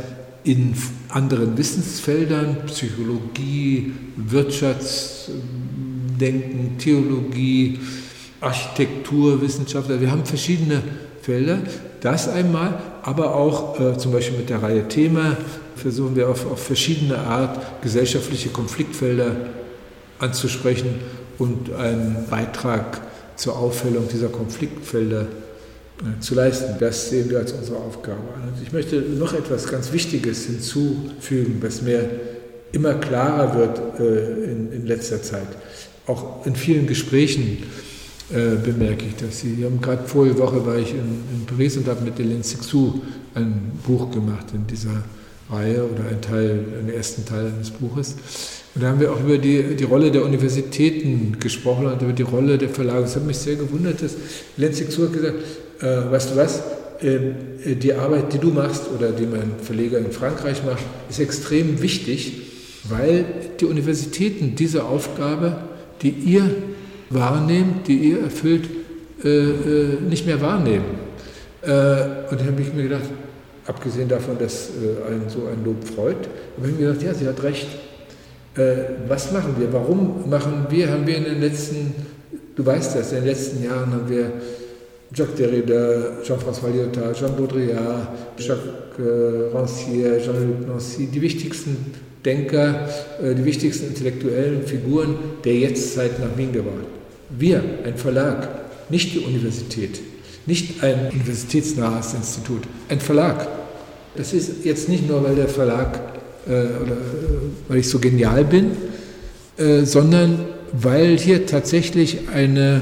in 0.45 0.75
anderen 1.09 1.57
Wissensfeldern, 1.57 2.59
Psychologie, 2.67 3.93
Wirtschaftsdenken, 4.17 6.79
Theologie, 6.79 7.79
Architekturwissenschaftler, 8.43 10.01
wir 10.01 10.11
haben 10.11 10.27
verschiedene 10.27 10.83
Felder. 11.23 11.59
Das 12.01 12.29
einmal, 12.29 12.75
aber 13.03 13.35
auch 13.35 13.79
äh, 13.79 13.97
zum 13.97 14.13
Beispiel 14.13 14.39
mit 14.39 14.51
der 14.51 14.63
Reihe 14.63 14.89
Thema 14.89 15.37
versuchen 15.77 16.17
wir 16.17 16.29
auf, 16.29 16.51
auf 16.51 16.63
verschiedene 16.63 17.19
Art 17.19 17.83
gesellschaftliche 17.83 18.51
Konfliktfelder 18.51 19.37
anzusprechen 20.19 20.97
und 21.39 21.73
einen 21.75 22.27
Beitrag 22.29 23.01
zur 23.37 23.57
Aufhellung 23.57 24.09
dieser 24.09 24.29
Konfliktfelder 24.29 25.23
äh, 25.23 26.21
zu 26.21 26.35
leisten. 26.35 26.75
Das 26.81 27.11
sehen 27.11 27.31
wir 27.31 27.39
als 27.39 27.53
unsere 27.53 27.79
Aufgabe 27.79 28.21
an. 28.35 28.49
Und 28.55 28.63
ich 28.63 28.73
möchte 28.73 28.97
noch 28.97 29.33
etwas 29.33 29.69
ganz 29.69 29.93
Wichtiges 29.93 30.47
hinzufügen, 30.47 31.59
was 31.61 31.83
mir 31.83 32.09
immer 32.73 32.95
klarer 32.95 33.57
wird 33.57 34.01
äh, 34.01 34.51
in, 34.51 34.73
in 34.73 34.87
letzter 34.87 35.23
Zeit. 35.23 35.49
Auch 36.07 36.45
in 36.47 36.57
vielen 36.57 36.87
Gesprächen 36.87 37.65
äh, 38.31 38.57
bemerke 38.63 39.07
ich 39.07 39.17
das. 39.17 39.41
Sie 39.41 39.65
haben 39.65 39.81
gerade 39.81 40.05
vorige 40.07 40.39
Woche 40.39 40.65
war 40.65 40.77
ich 40.77 40.91
in, 40.91 40.99
in 41.35 41.47
Paris 41.47 41.77
und 41.77 41.87
habe 41.89 42.03
mit 42.03 42.19
Hélène 42.19 42.43
Sixou 42.43 43.01
ein 43.35 43.73
Buch 43.87 44.11
gemacht 44.11 44.47
in 44.55 44.67
dieser 44.67 45.03
Reihe 45.51 45.85
oder 45.85 46.09
ein 46.09 46.21
Teil, 46.21 46.65
einen 46.79 46.89
ersten 46.89 47.25
Teil 47.25 47.53
eines 47.55 47.71
Buches. 47.71 48.17
Und 48.75 48.83
da 48.83 48.89
haben 48.89 49.01
wir 49.01 49.13
auch 49.13 49.21
über 49.21 49.37
die, 49.37 49.77
die 49.77 49.85
Rolle 49.85 50.11
der 50.11 50.25
Universitäten 50.25 51.37
gesprochen 51.41 51.87
und 51.87 52.01
über 52.01 52.13
die 52.13 52.23
Rolle 52.23 52.57
der 52.57 52.71
Verlage. 52.71 53.05
Es 53.05 53.17
hat 53.17 53.27
mich 53.27 53.39
sehr 53.39 53.57
gewundert, 53.57 54.03
dass 54.03 54.17
Hélène 54.59 54.73
Sixou 54.73 55.05
hat 55.05 55.13
gesagt, 55.13 55.37
äh, 55.81 56.11
weißt 56.11 56.31
du 56.31 56.37
was, 56.37 56.63
ähm, 57.03 57.35
äh, 57.65 57.75
die 57.75 57.93
Arbeit, 57.93 58.33
die 58.33 58.39
du 58.39 58.51
machst 58.51 58.85
oder 58.97 59.11
die 59.11 59.27
mein 59.27 59.53
Verleger 59.61 59.99
in 59.99 60.13
Frankreich 60.13 60.65
macht, 60.65 60.85
ist 61.11 61.19
extrem 61.19 61.83
wichtig, 61.83 62.43
weil 62.89 63.25
die 63.61 63.65
Universitäten 63.67 64.55
diese 64.55 64.85
Aufgabe, 64.85 65.59
die 66.03 66.11
ihr 66.11 66.51
wahrnehmt, 67.15 67.87
die 67.87 68.11
ihr 68.11 68.23
erfüllt, 68.23 68.69
äh, 69.25 69.29
äh, 69.29 70.01
nicht 70.01 70.27
mehr 70.27 70.41
wahrnehmen. 70.41 71.03
Äh, 71.63 71.69
und 72.31 72.41
dann 72.41 72.49
habe 72.49 72.61
ich 72.61 72.73
mir 72.75 72.83
gedacht, 72.83 73.09
abgesehen 73.67 74.09
davon, 74.09 74.37
dass 74.39 74.71
äh, 74.71 75.13
einen 75.13 75.29
so 75.29 75.47
ein 75.47 75.65
Lob 75.65 75.85
freut, 75.85 76.29
habe 76.57 76.69
ich 76.69 76.79
mir 76.79 76.89
gedacht, 76.89 77.03
ja, 77.03 77.15
sie 77.15 77.29
hat 77.29 77.43
recht. 77.43 77.69
Äh, 78.57 78.75
was 79.07 79.33
machen 79.33 79.55
wir? 79.59 79.73
Warum 79.73 80.29
machen 80.29 80.67
wir? 80.69 80.91
Haben 80.91 81.07
wir 81.07 81.17
in 81.17 81.25
den 81.25 81.41
letzten, 81.41 81.95
du 82.57 82.67
weißt 82.67 82.97
das, 82.97 83.13
in 83.13 83.19
den 83.19 83.27
letzten 83.27 83.65
Jahren 83.65 83.93
haben 83.93 84.09
wir 84.09 84.33
Jacques 85.15 85.37
Derrida, 85.37 86.23
Jean-François 86.25 86.71
Lyotard, 86.71 87.17
Jean 87.17 87.37
Baudrillard, 87.37 88.09
Jacques 88.39 88.99
äh, 88.99 89.55
Rancière, 89.55 90.19
Jean-Luc 90.19 90.67
Nancy, 90.67 91.07
die 91.07 91.23
wichtigsten 91.23 91.77
Denker, 92.25 92.89
die 93.21 93.45
wichtigsten 93.45 93.89
intellektuellen 93.89 94.63
Figuren 94.63 95.17
der 95.45 95.55
Jetztzeit 95.57 96.21
nach 96.21 96.39
Wien 96.39 96.53
gebracht. 96.53 97.02
Wir, 97.39 97.63
ein 97.85 97.97
Verlag, 97.97 98.49
nicht 98.91 99.15
die 99.15 99.21
Universität, 99.21 100.01
nicht 100.47 100.83
ein 100.83 101.11
universitätsnahes 101.13 102.15
Institut, 102.15 102.63
ein 102.89 103.01
Verlag. 103.01 103.49
Das 104.17 104.33
ist 104.33 104.65
jetzt 104.65 104.89
nicht 104.89 105.09
nur, 105.09 105.25
weil 105.25 105.35
der 105.35 105.49
Verlag 105.49 105.99
äh, 106.47 106.51
oder 106.51 106.93
äh, 106.93 107.69
weil 107.69 107.79
ich 107.79 107.89
so 107.89 107.99
genial 107.99 108.45
bin, 108.45 108.73
äh, 109.57 109.85
sondern 109.85 110.41
weil 110.73 111.19
hier 111.19 111.47
tatsächlich 111.47 112.29
eine, 112.35 112.81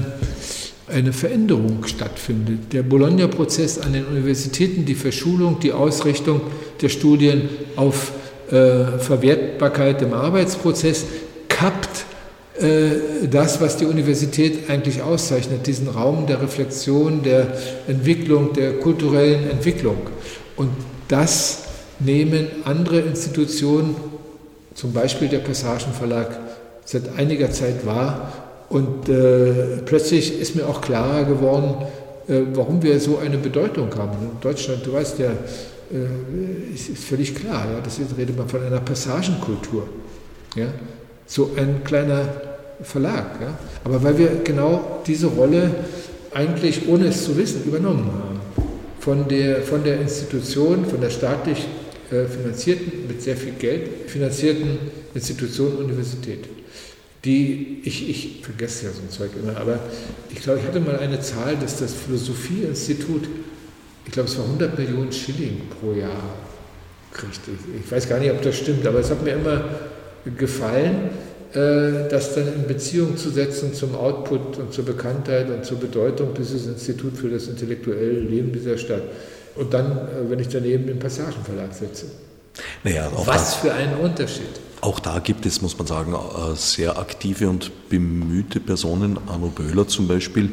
eine 0.89 1.13
Veränderung 1.13 1.85
stattfindet. 1.87 2.73
Der 2.73 2.83
Bologna-Prozess 2.83 3.79
an 3.79 3.93
den 3.93 4.07
Universitäten, 4.07 4.85
die 4.85 4.95
Verschulung, 4.95 5.61
die 5.61 5.73
Ausrichtung 5.73 6.41
der 6.81 6.89
Studien 6.89 7.49
auf 7.77 8.13
äh, 8.51 8.99
Verwertbarkeit 8.99 10.03
im 10.03 10.13
Arbeitsprozess 10.13 11.05
kappt 11.49 12.07
das, 13.31 13.61
was 13.61 13.79
die 13.79 13.87
Universität 13.87 14.69
eigentlich 14.69 15.01
auszeichnet, 15.01 15.67
diesen 15.67 15.89
Raum 15.89 16.27
der 16.27 16.43
Reflexion, 16.43 17.23
der 17.23 17.47
Entwicklung, 17.89 18.53
der 18.53 18.75
kulturellen 18.81 19.49
Entwicklung. 19.49 19.97
Und 20.57 20.71
das 21.09 21.65
nehmen 22.01 22.49
andere 22.65 23.01
Institutionen, 23.01 23.95
zum 24.75 24.93
Beispiel 24.93 25.29
der 25.29 25.39
Passagenverlag, 25.39 26.39
seit 26.85 27.17
einiger 27.17 27.51
Zeit 27.51 27.87
wahr. 27.87 28.33
Und 28.69 29.09
äh, 29.09 29.79
plötzlich 29.85 30.41
ist 30.41 30.55
mir 30.55 30.67
auch 30.67 30.81
klarer 30.81 31.25
geworden, 31.25 31.75
äh, 32.29 32.43
warum 32.55 32.83
wir 32.83 33.01
so 33.01 33.19
eine 33.19 33.37
Bedeutung 33.37 33.89
haben. 33.97 34.13
In 34.23 34.41
Deutschland, 34.41 34.87
du 34.87 34.93
weißt 34.93 35.19
ja, 35.19 35.31
äh, 35.31 36.75
ist, 36.75 36.89
ist, 36.89 37.05
völlig 37.05 37.35
klar, 37.35 37.67
ja, 37.73 37.81
das 37.83 37.99
redet 38.17 38.37
man 38.37 38.49
von 38.49 38.63
einer 38.63 38.81
Passagenkultur. 38.81 39.89
Ja? 40.55 40.67
So 41.27 41.51
ein 41.57 41.83
kleiner 41.85 42.29
Verlag. 42.83 43.41
Ja? 43.41 43.59
Aber 43.85 44.03
weil 44.03 44.19
wir 44.19 44.31
genau 44.45 45.03
diese 45.07 45.27
Rolle 45.27 45.71
eigentlich, 46.33 46.89
ohne 46.89 47.07
es 47.07 47.25
zu 47.25 47.37
wissen, 47.37 47.65
übernommen 47.65 48.07
haben. 48.07 48.41
Von 49.01 49.29
der, 49.29 49.63
von 49.63 49.83
der 49.83 50.01
Institution, 50.01 50.85
von 50.85 51.01
der 51.01 51.11
staatlich 51.11 51.67
äh, 52.11 52.27
finanzierten, 52.27 53.07
mit 53.09 53.23
sehr 53.23 53.37
viel 53.37 53.53
Geld 53.53 54.11
finanzierten 54.11 54.79
Institution 55.15 55.77
Universität. 55.77 56.47
Die, 57.25 57.81
ich, 57.85 58.09
ich 58.09 58.41
vergesse 58.43 58.87
ja 58.87 58.93
so 58.93 59.01
ein 59.03 59.11
Zeug 59.11 59.31
immer, 59.43 59.57
aber 59.59 59.79
ich 60.31 60.41
glaube, 60.41 60.61
ich 60.61 60.67
hatte 60.67 60.81
mal 60.81 60.99
eine 60.99 61.21
Zahl, 61.21 61.57
dass 61.57 61.79
das 61.79 61.93
Philosophieinstitut, 61.93 63.29
ich 64.07 64.13
glaube, 64.13 64.29
es 64.29 64.39
war 64.39 64.45
100 64.45 64.79
Millionen 64.79 65.13
Schilling 65.13 65.63
pro 65.81 65.93
Jahr 65.93 66.35
kriegt. 67.13 67.41
Ich, 67.47 67.85
ich 67.85 67.93
weiß 67.93 68.09
gar 68.09 68.19
nicht, 68.19 68.31
ob 68.31 68.41
das 68.43 68.57
stimmt, 68.57 68.87
aber 68.87 69.01
es 69.01 69.11
hat 69.11 69.23
mir 69.23 69.35
immer 69.35 69.65
gefallen, 70.37 71.11
das 71.53 72.35
dann 72.35 72.47
in 72.55 72.67
Beziehung 72.67 73.17
zu 73.17 73.31
setzen 73.31 73.75
zum 73.75 73.97
Output 73.97 74.59
und 74.59 74.73
zur 74.73 74.85
Bekanntheit 74.85 75.51
und 75.51 75.65
zur 75.65 75.79
Bedeutung 75.79 76.35
dieses 76.35 76.67
Instituts 76.67 77.19
für 77.19 77.29
das 77.29 77.49
intellektuelle 77.49 78.21
Leben 78.21 78.53
dieser 78.53 78.79
Stadt. 78.79 79.03
Und 79.57 79.75
dann, 79.75 79.91
äh, 79.91 80.31
wenn 80.31 80.39
ich 80.39 80.49
daneben 80.49 80.87
den 80.87 80.99
Passagenverlag 80.99 81.73
setze. 81.73 82.07
Naja, 82.85 83.11
Was 83.25 83.57
für 83.57 83.73
ein 83.73 83.97
Unterschied. 83.97 84.61
Auch 84.81 85.01
da 85.01 85.19
gibt 85.19 85.45
es, 85.45 85.61
muss 85.61 85.77
man 85.77 85.87
sagen, 85.87 86.15
äh, 86.15 86.57
sehr 86.57 86.99
aktive 86.99 87.49
und 87.49 87.71
bemühte 87.89 88.61
Personen, 88.61 89.19
Arno 89.27 89.49
Böhler 89.49 89.87
zum 89.87 90.09
Beispiel. 90.09 90.51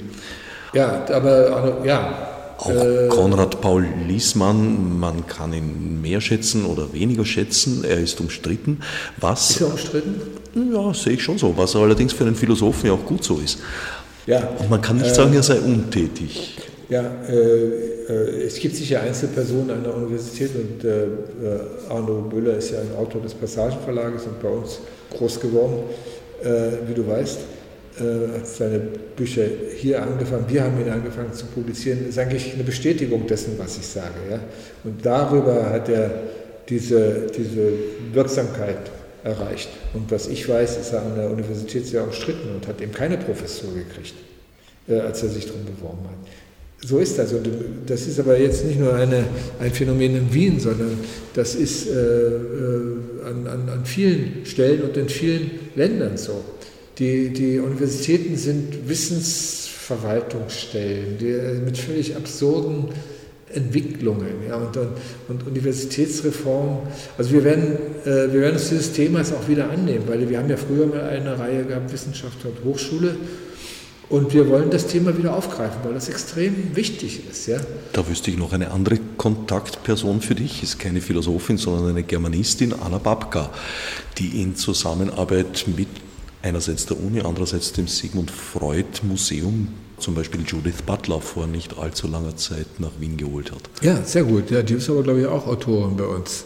Ja, 0.74 1.06
aber 1.12 1.56
Arno, 1.56 1.86
ja, 1.86 2.37
auch 2.58 2.70
äh, 2.70 3.08
Konrad 3.10 3.62
Paul 3.62 3.86
Liesmann, 4.08 5.00
man 5.00 5.28
kann 5.28 5.54
ihn 5.54 6.02
mehr 6.02 6.22
schätzen 6.22 6.66
oder 6.66 6.94
weniger 6.94 7.26
schätzen. 7.26 7.84
Er 7.84 8.00
ist 8.00 8.20
umstritten. 8.20 8.80
Was, 9.18 9.52
ist 9.52 9.62
er 9.62 9.68
umstritten? 9.68 10.22
Ja, 10.74 10.94
sehe 10.94 11.14
ich 11.14 11.24
schon 11.24 11.38
so. 11.38 11.56
Was 11.56 11.76
allerdings 11.76 12.14
für 12.14 12.26
einen 12.26 12.36
Philosophen 12.36 12.88
ja 12.88 12.94
auch 12.94 13.06
gut 13.06 13.24
so 13.24 13.40
ist. 13.44 13.60
Ja, 14.26 14.50
Und 14.60 14.70
man 14.70 14.82
kann 14.82 14.98
nicht 14.98 15.12
äh, 15.12 15.14
sagen, 15.14 15.34
er 15.34 15.44
sei 15.44 15.60
untätig. 15.60 16.58
Ja, 16.90 17.04
äh, 17.28 17.34
äh, 17.34 18.46
es 18.46 18.60
gibt 18.60 18.76
sicher 18.76 19.02
Einzelpersonen 19.02 19.72
an 19.72 19.84
der 19.84 19.96
Universität 19.96 20.52
und 20.56 20.84
äh, 20.84 21.04
äh, 21.04 21.10
Arno 21.90 22.30
Müller 22.32 22.58
ist 22.58 22.72
ja 22.72 22.80
ein 22.80 22.96
Autor 22.98 23.22
des 23.22 23.34
Passagenverlages 23.34 24.24
und 24.24 24.42
bei 24.42 24.50
uns 24.50 24.80
groß 25.16 25.40
geworden, 25.40 25.84
wie 26.88 26.94
du 26.94 27.08
weißt 27.08 27.40
äh, 28.00 28.44
seine 28.44 28.80
Bücher 29.16 29.44
hier 29.78 30.02
angefangen, 30.02 30.46
wir 30.48 30.64
haben 30.64 30.80
ihn 30.80 30.90
angefangen 30.90 31.34
zu 31.34 31.46
publizieren, 31.48 32.08
ist 32.08 32.18
eigentlich 32.18 32.54
eine 32.54 32.64
Bestätigung 32.64 33.28
dessen, 33.28 33.54
was 33.58 33.78
ich 33.78 33.88
sage. 33.88 34.16
Ja? 34.30 34.40
Und 34.84 35.06
darüber 35.06 35.70
hat 35.70 35.90
er 35.90 36.12
diese, 36.70 37.28
diese 37.36 37.74
Wirksamkeit 38.14 38.92
erreicht. 39.24 39.70
Und 39.94 40.12
was 40.12 40.28
ich 40.28 40.48
weiß, 40.48 40.78
ist 40.78 40.94
er 40.94 41.02
an 41.02 41.16
der 41.16 41.30
Universität 41.30 41.86
sehr 41.86 42.04
umstritten 42.04 42.56
und 42.56 42.68
hat 42.68 42.82
eben 42.82 42.92
keine 42.92 43.18
Professur 43.18 43.74
gekriegt, 43.74 44.14
äh, 44.88 45.00
als 45.00 45.24
er 45.24 45.30
sich 45.30 45.46
darum 45.46 45.66
beworben 45.66 46.04
hat. 46.06 46.18
So 46.80 47.00
ist 47.00 47.18
das. 47.18 47.34
Und 47.34 47.50
das 47.88 48.06
ist 48.08 48.20
aber 48.20 48.40
jetzt 48.40 48.66
nicht 48.66 48.80
nur 48.80 48.94
eine, 48.94 49.24
ein 49.60 49.72
Phänomen 49.72 50.16
in 50.16 50.34
Wien, 50.34 50.60
sondern 50.60 51.00
das 51.34 51.56
ist 51.56 51.88
äh, 51.88 51.92
äh, 51.92 52.98
an, 53.26 53.48
an, 53.48 53.70
an 53.70 53.86
vielen 53.86 54.46
Stellen 54.46 54.84
und 54.84 54.96
in 54.96 55.10
vielen 55.10 55.52
Ländern 55.76 56.18
so. 56.18 56.44
Die, 57.00 57.30
die 57.30 57.60
Universitäten 57.60 58.36
sind 58.38 58.88
Wissensverwaltungsstellen, 58.90 61.18
die 61.20 61.30
äh, 61.30 61.60
mit 61.60 61.78
völlig 61.78 62.16
absurden 62.16 62.86
Entwicklungen 63.54 64.48
ja, 64.48 64.56
und, 64.56 64.76
und, 65.30 65.46
Universitätsreform. 65.48 66.80
Also 67.18 67.32
wir 67.32 67.44
werden, 67.44 67.78
äh, 68.04 68.34
wir 68.34 68.42
werden 68.42 68.56
uns 68.56 68.70
dieses 68.70 68.94
Themas 68.94 69.32
auch 69.32 69.48
wieder 69.48 69.70
annehmen, 69.70 70.06
weil 70.08 70.28
wir 70.28 70.40
haben 70.40 70.50
ja 70.50 70.58
früher 70.58 70.88
mal 70.88 71.04
eine 71.04 71.38
Reihe 71.38 71.66
gehabt, 71.66 71.94
Wissenschaft 71.94 72.44
und 72.46 72.64
Hochschule. 72.66 73.16
Und 74.10 74.34
wir 74.34 74.48
wollen 74.48 74.70
das 74.70 74.88
Thema 74.88 75.18
wieder 75.18 75.36
aufgreifen, 75.36 75.80
weil 75.84 75.94
das 75.94 76.08
extrem 76.08 76.76
wichtig 76.76 77.28
ist. 77.30 77.46
Ja? 77.48 77.58
Da 77.92 78.08
wüsste 78.08 78.32
ich 78.32 78.38
noch 78.38 78.54
eine 78.54 78.72
andere 78.72 79.00
Kontaktperson 79.18 80.22
für 80.22 80.34
dich, 80.34 80.64
ist 80.64 80.80
keine 80.80 81.02
Philosophin, 81.02 81.58
sondern 81.58 81.90
eine 81.90 82.04
Germanistin, 82.04 82.74
Anna 82.74 83.00
Babka, 83.00 83.52
die 84.18 84.42
in 84.42 84.56
Zusammenarbeit 84.56 85.66
mit 85.76 85.90
einerseits 86.48 86.86
der 86.86 87.00
Uni, 87.00 87.22
andererseits 87.22 87.74
dem 87.74 87.88
Sigmund 87.88 88.32
Freud 88.32 88.86
Museum 89.04 89.68
zum 90.00 90.14
Beispiel 90.16 90.42
Judith 90.46 90.84
Butler 90.86 91.20
vor 91.22 91.48
nicht 91.48 91.78
allzu 91.78 92.08
langer 92.08 92.36
Zeit 92.38 92.68
nach 92.80 92.92
Wien 93.00 93.18
geholt 93.18 93.52
hat. 93.52 93.62
Ja, 93.82 94.02
sehr 94.04 94.24
gut. 94.24 94.52
Ja, 94.52 94.62
die 94.62 94.76
ist 94.76 94.90
aber, 94.90 95.04
glaube 95.04 95.22
ich, 95.22 95.26
auch 95.26 95.48
Autorin 95.48 95.98
bei 95.98 96.06
uns. 96.06 96.46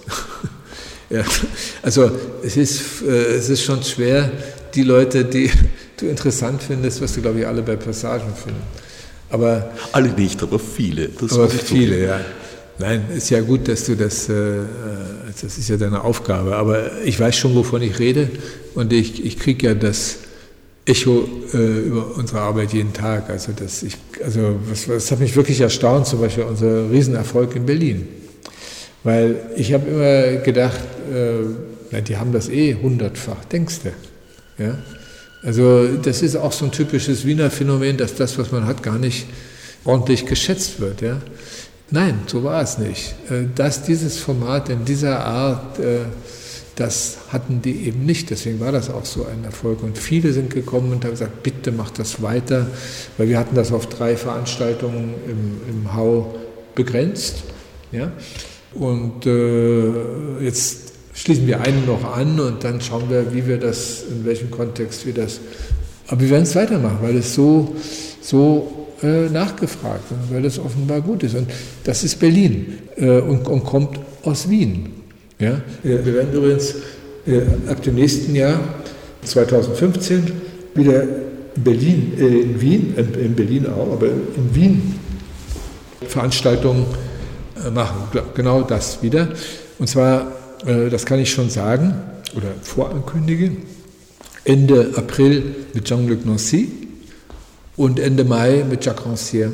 ja, 1.09 1.23
also 1.81 2.11
es 2.43 2.55
ist, 2.57 3.01
äh, 3.01 3.35
es 3.35 3.49
ist 3.49 3.63
schon 3.63 3.83
schwer, 3.83 4.31
die 4.73 4.83
Leute, 4.83 5.25
die 5.25 5.51
du 5.97 6.07
interessant 6.07 6.63
findest, 6.63 7.01
was 7.01 7.13
du, 7.13 7.21
glaube 7.21 7.41
ich, 7.41 7.47
alle 7.47 7.61
bei 7.61 7.75
Passagen 7.75 8.33
finden. 8.33 8.61
Aber, 9.29 9.71
alle 9.91 10.09
nicht, 10.09 10.41
aber 10.41 10.59
viele. 10.59 11.09
Das 11.09 11.33
aber 11.33 11.49
viele, 11.49 11.99
so. 11.99 12.05
ja. 12.05 12.21
Nein, 12.79 13.05
ist 13.15 13.29
ja 13.29 13.41
gut, 13.41 13.67
dass 13.67 13.85
du 13.85 13.95
das, 13.95 14.27
äh, 14.27 14.33
äh, 14.33 14.65
das 15.41 15.57
ist 15.57 15.69
ja 15.69 15.77
deine 15.77 16.03
Aufgabe. 16.03 16.55
Aber 16.55 17.01
ich 17.03 17.19
weiß 17.19 17.35
schon, 17.35 17.53
wovon 17.53 17.81
ich 17.81 17.99
rede 17.99 18.29
und 18.75 18.93
ich, 18.93 19.25
ich 19.25 19.37
kriege 19.37 19.67
ja 19.67 19.73
das 19.73 20.17
Echo 20.85 21.27
äh, 21.53 21.57
über 21.57 22.17
unsere 22.17 22.41
Arbeit 22.41 22.73
jeden 22.73 22.93
Tag. 22.93 23.29
Also, 23.29 23.51
das, 23.55 23.83
ich, 23.83 23.97
also 24.23 24.59
was, 24.67 24.89
was 24.89 25.11
hat 25.11 25.19
mich 25.19 25.35
wirklich 25.35 25.61
erstaunt, 25.61 26.07
zum 26.07 26.21
Beispiel 26.21 26.43
unser 26.43 26.89
Riesenerfolg 26.89 27.55
in 27.55 27.65
Berlin. 27.65 28.07
Weil 29.03 29.35
ich 29.55 29.73
habe 29.73 29.87
immer 29.89 30.43
gedacht, 30.43 30.79
äh, 31.13 31.45
na, 31.91 32.01
die 32.01 32.17
haben 32.17 32.31
das 32.31 32.49
eh 32.49 32.75
hundertfach, 32.75 33.45
denkst 33.45 33.79
du. 33.83 34.63
Ja? 34.63 34.77
Also 35.43 35.87
das 35.97 36.21
ist 36.21 36.35
auch 36.35 36.51
so 36.51 36.65
ein 36.65 36.71
typisches 36.71 37.25
Wiener 37.25 37.49
Phänomen, 37.49 37.97
dass 37.97 38.15
das, 38.15 38.37
was 38.37 38.51
man 38.51 38.65
hat, 38.65 38.83
gar 38.83 38.99
nicht 38.99 39.25
ordentlich 39.85 40.25
geschätzt 40.25 40.79
wird. 40.79 41.01
Ja? 41.01 41.21
Nein, 41.89 42.19
so 42.27 42.43
war 42.43 42.61
es 42.61 42.77
nicht. 42.77 43.15
Äh, 43.29 43.45
dass 43.55 43.83
dieses 43.83 44.17
Format 44.17 44.69
in 44.69 44.85
dieser 44.85 45.25
Art 45.25 45.79
äh, 45.79 46.05
das 46.75 47.17
hatten 47.29 47.61
die 47.61 47.87
eben 47.87 48.05
nicht. 48.05 48.29
Deswegen 48.29 48.59
war 48.59 48.71
das 48.71 48.89
auch 48.89 49.05
so 49.05 49.25
ein 49.25 49.43
Erfolg. 49.43 49.83
Und 49.83 49.97
viele 49.97 50.33
sind 50.33 50.49
gekommen 50.53 50.91
und 50.91 51.03
haben 51.03 51.11
gesagt, 51.11 51.43
bitte 51.43 51.71
macht 51.71 51.99
das 51.99 52.21
weiter, 52.21 52.67
weil 53.17 53.29
wir 53.29 53.37
hatten 53.37 53.55
das 53.55 53.71
auf 53.71 53.87
drei 53.87 54.15
Veranstaltungen 54.15 55.13
im, 55.27 55.61
im 55.69 55.93
Hau 55.95 56.35
begrenzt. 56.75 57.43
Ja? 57.91 58.11
Und 58.73 59.25
äh, 59.25 60.43
jetzt 60.43 60.93
schließen 61.13 61.45
wir 61.45 61.61
eine 61.61 61.81
noch 61.81 62.15
an 62.15 62.39
und 62.39 62.63
dann 62.63 62.79
schauen 62.79 63.09
wir, 63.09 63.33
wie 63.33 63.45
wir 63.45 63.57
das, 63.57 64.03
in 64.09 64.25
welchem 64.25 64.49
Kontext 64.49 65.05
wir 65.05 65.13
das. 65.13 65.39
Aber 66.07 66.21
wir 66.21 66.29
werden 66.29 66.43
es 66.43 66.55
weitermachen, 66.55 66.99
weil 67.01 67.17
es 67.17 67.35
so, 67.35 67.75
so 68.21 68.87
äh, 69.03 69.29
nachgefragt 69.29 70.09
wird, 70.09 70.19
weil 70.31 70.45
es 70.45 70.57
offenbar 70.57 71.01
gut 71.01 71.23
ist. 71.23 71.35
Und 71.35 71.49
das 71.83 72.03
ist 72.03 72.19
Berlin 72.19 72.79
äh, 72.95 73.19
und, 73.19 73.47
und 73.47 73.63
kommt 73.65 73.99
aus 74.23 74.49
Wien. 74.49 75.00
Ja? 75.41 75.61
Wir 75.83 76.05
werden 76.05 76.33
übrigens 76.33 76.75
äh, 77.25 77.41
ab 77.67 77.81
dem 77.81 77.95
nächsten 77.95 78.35
Jahr, 78.35 78.59
2015, 79.23 80.31
wieder 80.75 81.03
in 81.55 81.63
Berlin, 81.63 82.13
äh, 82.17 82.41
in 82.41 82.61
Wien, 82.61 82.95
in 82.95 83.35
Berlin 83.35 83.67
auch, 83.67 83.93
aber 83.93 84.07
in 84.07 84.55
Wien 84.55 84.95
Veranstaltungen 86.07 86.85
äh, 87.65 87.69
machen. 87.69 88.03
Genau 88.35 88.61
das 88.61 89.01
wieder. 89.01 89.29
Und 89.79 89.87
zwar, 89.87 90.31
das 90.63 91.07
kann 91.07 91.17
ich 91.17 91.31
schon 91.31 91.49
sagen 91.49 91.95
oder 92.35 92.49
vorankündigen, 92.61 93.57
Ende 94.43 94.91
April 94.95 95.43
mit 95.73 95.85
Jean-Luc 95.85 96.23
Nancy 96.23 96.71
und 97.77 97.99
Ende 97.99 98.23
Mai 98.23 98.63
mit 98.69 98.85
Jacques 98.85 99.03
Rancière. 99.07 99.49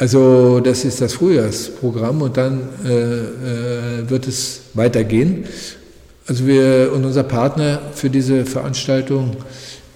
Also 0.00 0.60
das 0.60 0.86
ist 0.86 1.02
das 1.02 1.12
Frühjahrsprogramm 1.12 2.22
und 2.22 2.34
dann 2.34 2.70
äh, 2.86 2.88
äh, 2.88 4.08
wird 4.08 4.26
es 4.26 4.62
weitergehen. 4.72 5.44
Also 6.26 6.46
wir 6.46 6.90
und 6.94 7.04
unser 7.04 7.22
Partner 7.22 7.82
für 7.92 8.08
diese 8.08 8.46
Veranstaltung 8.46 9.36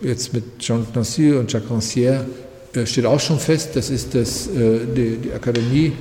jetzt 0.03 0.35
mit 0.35 0.59
Jean 0.59 0.87
Nancy 0.95 1.33
und 1.33 1.51
Jacques 1.51 1.71
Rancière 1.71 2.27
äh, 2.75 2.85
steht 2.85 3.07
auch 3.07 3.19
schon 3.19 3.39
fest. 3.39 3.71
Das 3.77 3.89
ist 3.89 4.15
das, 4.15 4.47
äh, 4.49 4.81
die, 4.95 5.17
die, 5.17 5.33
Akademie 5.33 5.93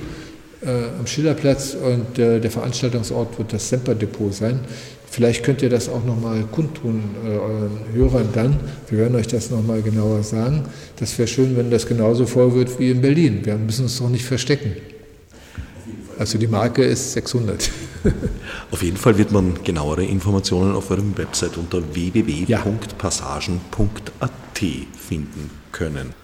äh, 0.60 0.98
am 0.98 1.06
Schillerplatz 1.06 1.74
und 1.74 2.18
äh, 2.18 2.40
der 2.40 2.50
Veranstaltungsort 2.50 3.38
wird 3.38 3.54
das 3.54 3.70
Semper-Depot 3.70 4.34
sein. 4.34 4.60
Vielleicht 5.10 5.44
könnt 5.44 5.62
ihr 5.62 5.70
das 5.70 5.88
auch 5.88 6.04
nochmal 6.04 6.44
kundtun, 6.50 7.02
äh, 7.24 7.28
euren 7.28 7.70
Hörern 7.92 8.28
dann. 8.32 8.58
Wir 8.88 8.98
werden 8.98 9.14
euch 9.14 9.28
das 9.28 9.50
nochmal 9.50 9.82
genauer 9.82 10.22
sagen. 10.22 10.64
Das 10.96 11.16
wäre 11.18 11.28
schön, 11.28 11.56
wenn 11.56 11.70
das 11.70 11.86
genauso 11.86 12.26
voll 12.26 12.54
wird 12.54 12.78
wie 12.80 12.90
in 12.90 13.00
Berlin. 13.00 13.40
Wir 13.44 13.56
müssen 13.56 13.84
uns 13.84 13.98
doch 13.98 14.08
nicht 14.08 14.24
verstecken. 14.24 14.72
Also 16.18 16.38
die 16.38 16.46
Marke 16.46 16.84
ist 16.84 17.12
600. 17.12 17.70
Auf 18.70 18.82
jeden 18.82 18.96
Fall 18.96 19.18
wird 19.18 19.32
man 19.32 19.62
genauere 19.62 20.04
Informationen 20.04 20.74
auf 20.74 20.90
eurem 20.90 21.16
Website 21.16 21.56
unter 21.56 21.82
www.passagen.at 21.94 24.30
finden 24.96 25.50
können. 25.72 26.14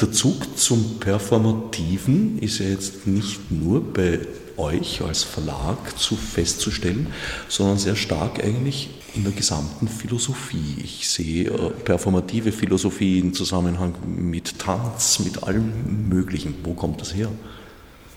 Der 0.00 0.12
Zug 0.12 0.58
zum 0.58 0.98
Performativen 1.00 2.38
ist 2.38 2.58
ja 2.58 2.66
jetzt 2.66 3.06
nicht 3.06 3.50
nur 3.50 3.82
bei 3.82 4.20
euch 4.56 5.02
als 5.02 5.22
Verlag 5.22 5.98
zu 5.98 6.16
festzustellen, 6.16 7.08
sondern 7.48 7.78
sehr 7.78 7.96
stark 7.96 8.42
eigentlich 8.42 8.90
in 9.16 9.24
der 9.24 9.32
gesamten 9.32 9.88
Philosophie. 9.88 10.76
Ich 10.82 11.08
sehe 11.08 11.46
äh, 11.46 11.70
performative 11.84 12.52
Philosophie 12.52 13.18
im 13.18 13.32
Zusammenhang 13.32 13.94
mit 14.06 14.58
Tanz, 14.58 15.20
mit 15.24 15.42
allem 15.42 16.08
Möglichen. 16.08 16.54
Wo 16.62 16.74
kommt 16.74 17.00
das 17.00 17.14
her? 17.14 17.30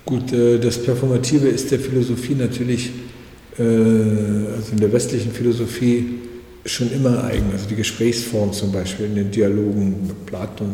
Gut, 0.06 0.32
äh, 0.34 0.60
das 0.60 0.82
Performative 0.84 1.48
ist 1.48 1.72
der 1.72 1.80
Philosophie 1.80 2.36
natürlich, 2.36 2.92
äh, 3.58 3.64
also 3.64 4.72
in 4.72 4.80
der 4.80 4.92
westlichen 4.92 5.32
Philosophie, 5.32 6.20
schon 6.66 6.92
immer 6.92 7.24
eigen. 7.24 7.52
Also 7.54 7.68
die 7.68 7.76
Gesprächsform 7.76 8.52
zum 8.52 8.72
Beispiel 8.72 9.06
in 9.06 9.16
den 9.16 9.32
Dialogen 9.32 10.08
mit 10.08 10.26
Platon, 10.26 10.70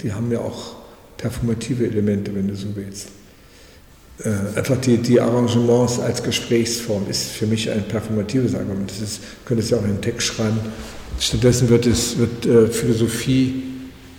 die 0.00 0.12
haben 0.12 0.30
ja 0.30 0.38
auch 0.38 0.76
performative 1.16 1.86
Elemente, 1.86 2.32
wenn 2.34 2.46
du 2.46 2.54
so 2.54 2.68
willst. 2.74 3.08
Äh, 4.24 4.58
einfach 4.58 4.80
die, 4.80 4.96
die 4.96 5.20
Arrangements 5.20 5.98
als 6.00 6.22
Gesprächsform 6.22 7.04
ist 7.08 7.32
für 7.32 7.46
mich 7.46 7.70
ein 7.70 7.84
performatives 7.86 8.54
Argument. 8.54 8.90
Das 8.90 9.00
ist, 9.00 9.20
könnte 9.44 9.62
es 9.62 9.70
ja 9.70 9.76
auch 9.76 9.84
in 9.84 9.90
einen 9.90 10.00
Text 10.00 10.28
schreiben. 10.28 10.58
Stattdessen 11.20 11.68
wird, 11.68 11.86
es, 11.86 12.16
wird 12.16 12.46
äh, 12.46 12.66
Philosophie 12.68 13.62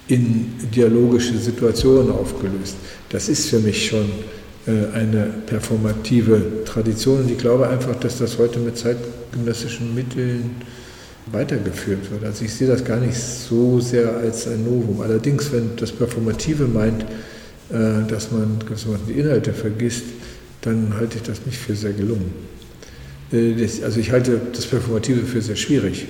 in 0.07 0.53
dialogische 0.73 1.37
Situationen 1.37 2.11
aufgelöst. 2.11 2.75
Das 3.09 3.27
ist 3.27 3.49
für 3.49 3.59
mich 3.59 3.87
schon 3.87 4.09
äh, 4.67 4.95
eine 4.95 5.33
performative 5.45 6.63
Tradition 6.65 7.21
und 7.21 7.31
ich 7.31 7.37
glaube 7.37 7.67
einfach, 7.67 7.95
dass 7.95 8.19
das 8.19 8.37
heute 8.37 8.59
mit 8.59 8.77
zeitgenössischen 8.77 9.95
Mitteln 9.95 10.51
weitergeführt 11.31 12.09
wird. 12.11 12.23
Also 12.23 12.45
ich 12.45 12.53
sehe 12.53 12.67
das 12.67 12.85
gar 12.85 12.99
nicht 12.99 13.17
so 13.17 13.79
sehr 13.79 14.15
als 14.15 14.47
ein 14.47 14.63
Novum. 14.63 15.01
Allerdings, 15.01 15.51
wenn 15.51 15.75
das 15.75 15.91
Performative 15.91 16.65
meint, 16.67 17.05
dass 17.69 18.31
man 18.31 18.59
die 19.07 19.19
Inhalte 19.19 19.53
vergisst, 19.53 20.03
dann 20.61 20.93
halte 20.95 21.17
ich 21.17 21.23
das 21.23 21.45
nicht 21.45 21.57
für 21.57 21.75
sehr 21.75 21.93
gelungen. 21.93 22.33
Äh, 23.31 23.67
also 23.83 23.99
ich 23.99 24.11
halte 24.11 24.39
das 24.53 24.65
Performative 24.65 25.25
für 25.25 25.41
sehr 25.41 25.55
schwierig. 25.55 26.07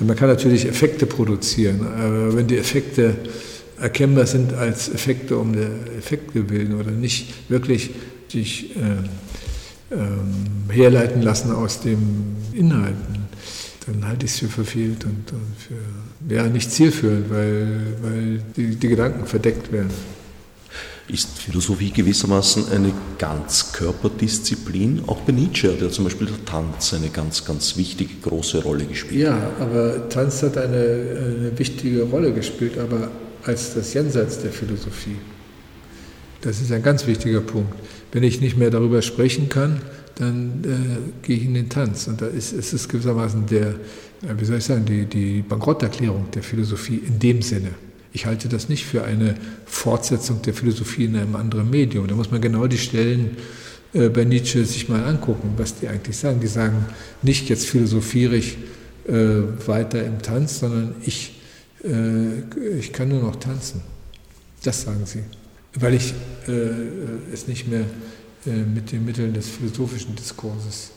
man 0.00 0.16
kann 0.16 0.28
natürlich 0.28 0.66
Effekte 0.66 1.06
produzieren, 1.06 1.86
aber 1.86 2.36
wenn 2.36 2.46
die 2.46 2.56
Effekte 2.56 3.16
erkennbar 3.80 4.26
sind 4.26 4.54
als 4.54 4.88
Effekte 4.88 5.36
um 5.36 5.52
der 5.52 5.70
Effekte 5.96 6.50
willen 6.50 6.74
oder 6.74 6.90
nicht 6.90 7.32
wirklich 7.48 7.90
sich 8.28 8.76
äh, 8.76 9.94
äh, 9.94 10.72
herleiten 10.72 11.22
lassen 11.22 11.52
aus 11.52 11.80
den 11.80 12.36
Inhalten, 12.52 13.26
dann 13.86 14.06
halte 14.06 14.26
ich 14.26 14.32
es 14.32 14.38
für 14.38 14.48
verfehlt 14.48 15.04
und, 15.04 15.32
und 15.32 15.56
für 15.56 16.34
ja, 16.34 16.46
nicht 16.46 16.70
zielführend, 16.70 17.30
weil, 17.30 17.66
weil 18.02 18.42
die, 18.56 18.76
die 18.76 18.88
Gedanken 18.88 19.26
verdeckt 19.26 19.72
werden. 19.72 19.90
Ist 21.08 21.38
Philosophie 21.38 21.90
gewissermaßen 21.90 22.70
eine 22.70 22.92
Ganzkörperdisziplin? 23.18 25.04
Auch 25.06 25.20
bei 25.20 25.32
Nietzsche 25.32 25.72
hat 25.72 25.80
ja 25.80 25.88
zum 25.88 26.04
Beispiel 26.04 26.26
der 26.26 26.44
Tanz 26.44 26.92
eine 26.92 27.08
ganz, 27.08 27.46
ganz 27.46 27.78
wichtige, 27.78 28.12
große 28.20 28.62
Rolle 28.62 28.84
gespielt. 28.84 29.22
Ja, 29.22 29.52
aber 29.58 30.10
Tanz 30.10 30.42
hat 30.42 30.58
eine, 30.58 30.76
eine 30.76 31.52
wichtige 31.56 32.02
Rolle 32.02 32.34
gespielt, 32.34 32.76
aber 32.76 33.10
als 33.42 33.74
das 33.74 33.94
Jenseits 33.94 34.42
der 34.42 34.52
Philosophie. 34.52 35.16
Das 36.42 36.60
ist 36.60 36.70
ein 36.72 36.82
ganz 36.82 37.06
wichtiger 37.06 37.40
Punkt. 37.40 37.72
Wenn 38.12 38.22
ich 38.22 38.42
nicht 38.42 38.58
mehr 38.58 38.70
darüber 38.70 39.00
sprechen 39.00 39.48
kann, 39.48 39.80
dann 40.16 40.62
äh, 40.64 41.26
gehe 41.26 41.38
ich 41.38 41.44
in 41.46 41.54
den 41.54 41.70
Tanz. 41.70 42.06
Und 42.06 42.20
da 42.20 42.26
ist, 42.26 42.52
ist 42.52 42.74
es 42.74 42.86
gewissermaßen 42.86 43.46
der, 43.46 43.76
wie 44.36 44.44
soll 44.44 44.58
ich 44.58 44.64
sagen, 44.64 44.84
die, 44.84 45.06
die 45.06 45.40
Bankrotterklärung 45.40 46.30
der 46.34 46.42
Philosophie 46.42 47.02
in 47.06 47.18
dem 47.18 47.40
Sinne. 47.40 47.70
Ich 48.12 48.26
halte 48.26 48.48
das 48.48 48.68
nicht 48.68 48.86
für 48.86 49.04
eine 49.04 49.34
Fortsetzung 49.66 50.42
der 50.42 50.54
Philosophie 50.54 51.04
in 51.04 51.16
einem 51.16 51.36
anderen 51.36 51.70
Medium. 51.70 52.06
Da 52.06 52.14
muss 52.14 52.30
man 52.30 52.40
genau 52.40 52.66
die 52.66 52.78
Stellen 52.78 53.36
äh, 53.92 54.08
bei 54.08 54.24
Nietzsche 54.24 54.64
sich 54.64 54.88
mal 54.88 55.04
angucken, 55.04 55.54
was 55.56 55.76
die 55.76 55.88
eigentlich 55.88 56.16
sagen. 56.16 56.40
Die 56.40 56.46
sagen 56.46 56.86
nicht, 57.22 57.48
jetzt 57.48 57.66
philosophiere 57.66 58.36
ich 58.36 58.56
äh, 59.06 59.12
weiter 59.66 60.04
im 60.04 60.20
Tanz, 60.22 60.60
sondern 60.60 60.94
ich, 61.04 61.40
äh, 61.84 62.78
ich 62.78 62.92
kann 62.92 63.08
nur 63.08 63.22
noch 63.22 63.36
tanzen. 63.36 63.82
Das 64.62 64.82
sagen 64.82 65.04
sie. 65.04 65.22
Weil 65.74 65.94
ich 65.94 66.14
äh, 66.46 67.32
es 67.32 67.46
nicht 67.46 67.68
mehr 67.68 67.84
äh, 68.46 68.50
mit 68.50 68.92
den 68.92 69.04
Mitteln 69.04 69.34
des 69.34 69.48
philosophischen 69.48 70.16
Diskurses 70.16 70.90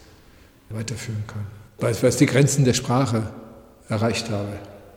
weiterführen 0.69 1.23
kann. 1.27 1.45
Weil, 1.79 1.93
es 1.93 2.17
die 2.17 2.25
Grenzen 2.25 2.65
der 2.65 2.73
Sprache 2.73 3.29
erreicht 3.89 4.29
habe. 4.29 4.53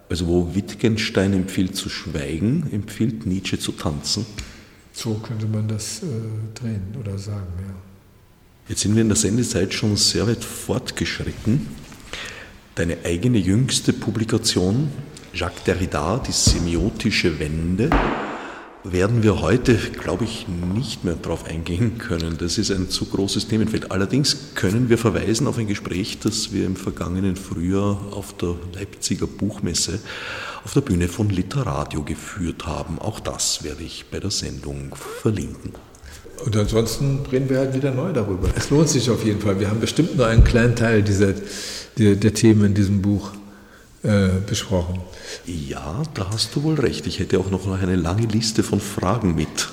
Also 0.08 0.26
wo 0.26 0.54
Wittgenstein 0.54 1.32
empfiehlt 1.32 1.76
zu 1.76 1.88
schweigen, 1.88 2.68
empfiehlt 2.72 3.26
Nietzsche 3.26 3.58
zu 3.58 3.72
tanzen. 3.72 4.26
So 4.92 5.14
könnte 5.14 5.46
man 5.46 5.66
das 5.66 6.02
äh, 6.02 6.06
drehen 6.54 6.94
oder 7.00 7.18
sagen, 7.18 7.52
ja. 7.66 7.74
Jetzt 8.68 8.80
sind 8.80 8.94
wir 8.94 9.02
in 9.02 9.08
der 9.08 9.16
Sendezeit 9.16 9.74
schon 9.74 9.96
sehr 9.96 10.26
weit 10.26 10.42
fortgeschritten. 10.42 11.66
Deine 12.76 12.98
eigene 13.04 13.38
jüngste 13.38 13.92
Publikation, 13.92 14.88
Jacques 15.34 15.64
Derrida, 15.64 16.18
die 16.18 16.32
semiotische 16.32 17.38
Wende, 17.38 17.90
werden 18.84 19.22
wir 19.22 19.40
heute, 19.40 19.74
glaube 19.76 20.24
ich, 20.24 20.46
nicht 20.74 21.04
mehr 21.04 21.14
darauf 21.14 21.46
eingehen 21.46 21.96
können. 21.96 22.36
Das 22.38 22.58
ist 22.58 22.70
ein 22.70 22.90
zu 22.90 23.06
großes 23.06 23.48
Themenfeld. 23.48 23.90
Allerdings 23.90 24.36
können 24.54 24.90
wir 24.90 24.98
verweisen 24.98 25.46
auf 25.46 25.56
ein 25.56 25.66
Gespräch, 25.66 26.18
das 26.22 26.52
wir 26.52 26.66
im 26.66 26.76
vergangenen 26.76 27.36
Frühjahr 27.36 27.98
auf 28.10 28.36
der 28.36 28.54
Leipziger 28.74 29.26
Buchmesse 29.26 30.00
auf 30.64 30.74
der 30.74 30.82
Bühne 30.82 31.08
von 31.08 31.30
Literadio 31.30 32.02
geführt 32.02 32.66
haben. 32.66 32.98
Auch 32.98 33.20
das 33.20 33.64
werde 33.64 33.82
ich 33.82 34.06
bei 34.10 34.20
der 34.20 34.30
Sendung 34.30 34.94
verlinken. 35.22 35.72
Und 36.44 36.56
ansonsten 36.56 37.20
reden 37.30 37.48
wir 37.48 37.58
halt 37.58 37.74
wieder 37.74 37.90
neu 37.90 38.12
darüber. 38.12 38.48
Es 38.54 38.68
lohnt 38.68 38.88
sich 38.88 39.08
auf 39.08 39.24
jeden 39.24 39.40
Fall. 39.40 39.60
Wir 39.60 39.70
haben 39.70 39.80
bestimmt 39.80 40.16
nur 40.16 40.26
einen 40.26 40.44
kleinen 40.44 40.76
Teil 40.76 41.02
dieser, 41.02 41.32
der, 41.96 42.16
der 42.16 42.34
Themen 42.34 42.66
in 42.66 42.74
diesem 42.74 43.00
Buch 43.00 43.30
äh, 44.02 44.28
besprochen. 44.46 45.00
Ja, 45.46 46.02
da 46.14 46.30
hast 46.32 46.54
du 46.54 46.62
wohl 46.62 46.74
recht. 46.74 47.06
Ich 47.06 47.18
hätte 47.18 47.38
auch 47.38 47.50
noch 47.50 47.66
eine 47.66 47.96
lange 47.96 48.26
Liste 48.26 48.62
von 48.62 48.80
Fragen 48.80 49.34
mit. 49.34 49.68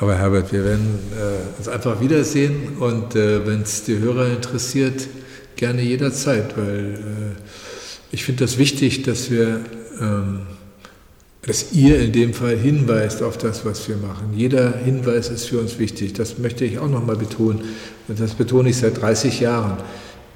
Aber 0.00 0.16
Herbert, 0.16 0.52
wir 0.52 0.64
werden 0.64 0.98
äh, 1.12 1.58
uns 1.58 1.68
einfach 1.68 2.00
wiedersehen 2.00 2.78
und 2.78 3.16
äh, 3.16 3.46
wenn 3.46 3.62
es 3.62 3.84
die 3.84 3.98
Hörer 3.98 4.28
interessiert, 4.28 5.08
gerne 5.56 5.82
jederzeit, 5.82 6.56
weil 6.56 6.94
äh, 6.94 8.12
ich 8.12 8.24
finde 8.24 8.44
das 8.44 8.58
wichtig, 8.58 9.02
dass 9.02 9.30
wir, 9.30 9.60
ähm, 10.00 10.40
dass 11.42 11.72
ihr 11.72 12.00
in 12.00 12.12
dem 12.12 12.32
Fall 12.34 12.56
hinweist 12.56 13.22
auf 13.22 13.38
das, 13.38 13.64
was 13.64 13.88
wir 13.88 13.96
machen. 13.96 14.32
Jeder 14.34 14.76
Hinweis 14.76 15.28
ist 15.28 15.48
für 15.48 15.58
uns 15.58 15.78
wichtig. 15.78 16.12
Das 16.12 16.38
möchte 16.38 16.64
ich 16.64 16.78
auch 16.78 16.88
nochmal 16.88 17.16
betonen. 17.16 17.62
Und 18.08 18.20
das 18.20 18.34
betone 18.34 18.70
ich 18.70 18.76
seit 18.76 19.00
30 19.00 19.40
Jahren. 19.40 19.78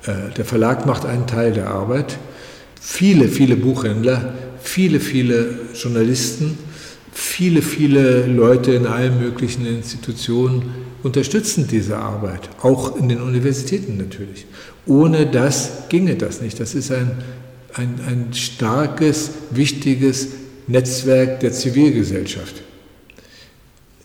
Äh, 0.07 0.33
der 0.37 0.45
Verlag 0.45 0.87
macht 0.87 1.05
einen 1.07 1.27
Teil 1.27 1.53
der 1.53 1.71
Arbeit 1.71 2.19
viele, 2.85 3.29
viele 3.29 3.57
Buchhändler, 3.57 4.35
viele, 4.63 5.01
viele 5.01 5.59
Journalisten, 5.75 6.59
viele, 7.13 7.63
viele 7.63 8.27
Leute 8.27 8.73
in 8.73 8.87
allen 8.87 9.19
möglichen 9.19 9.67
Institutionen 9.67 10.63
unterstützen 11.03 11.67
diese 11.67 11.97
Arbeit, 11.97 12.51
auch 12.63 12.97
in 12.97 13.09
den 13.09 13.23
Universitäten 13.23 13.97
natürlich. 13.97 14.47
Ohne 14.87 15.27
das 15.27 15.89
ginge 15.89 16.17
das 16.17 16.43
nicht. 16.43 16.61
Das 16.61 16.75
ist 16.75 16.93
ein, 16.93 17.11
ein, 17.73 17.95
ein 18.07 18.35
starkes, 18.35 19.31
wichtiges 19.51 20.29
Netzwerk 20.67 21.41
der 21.41 21.53
Zivilgesellschaft. 21.53 22.63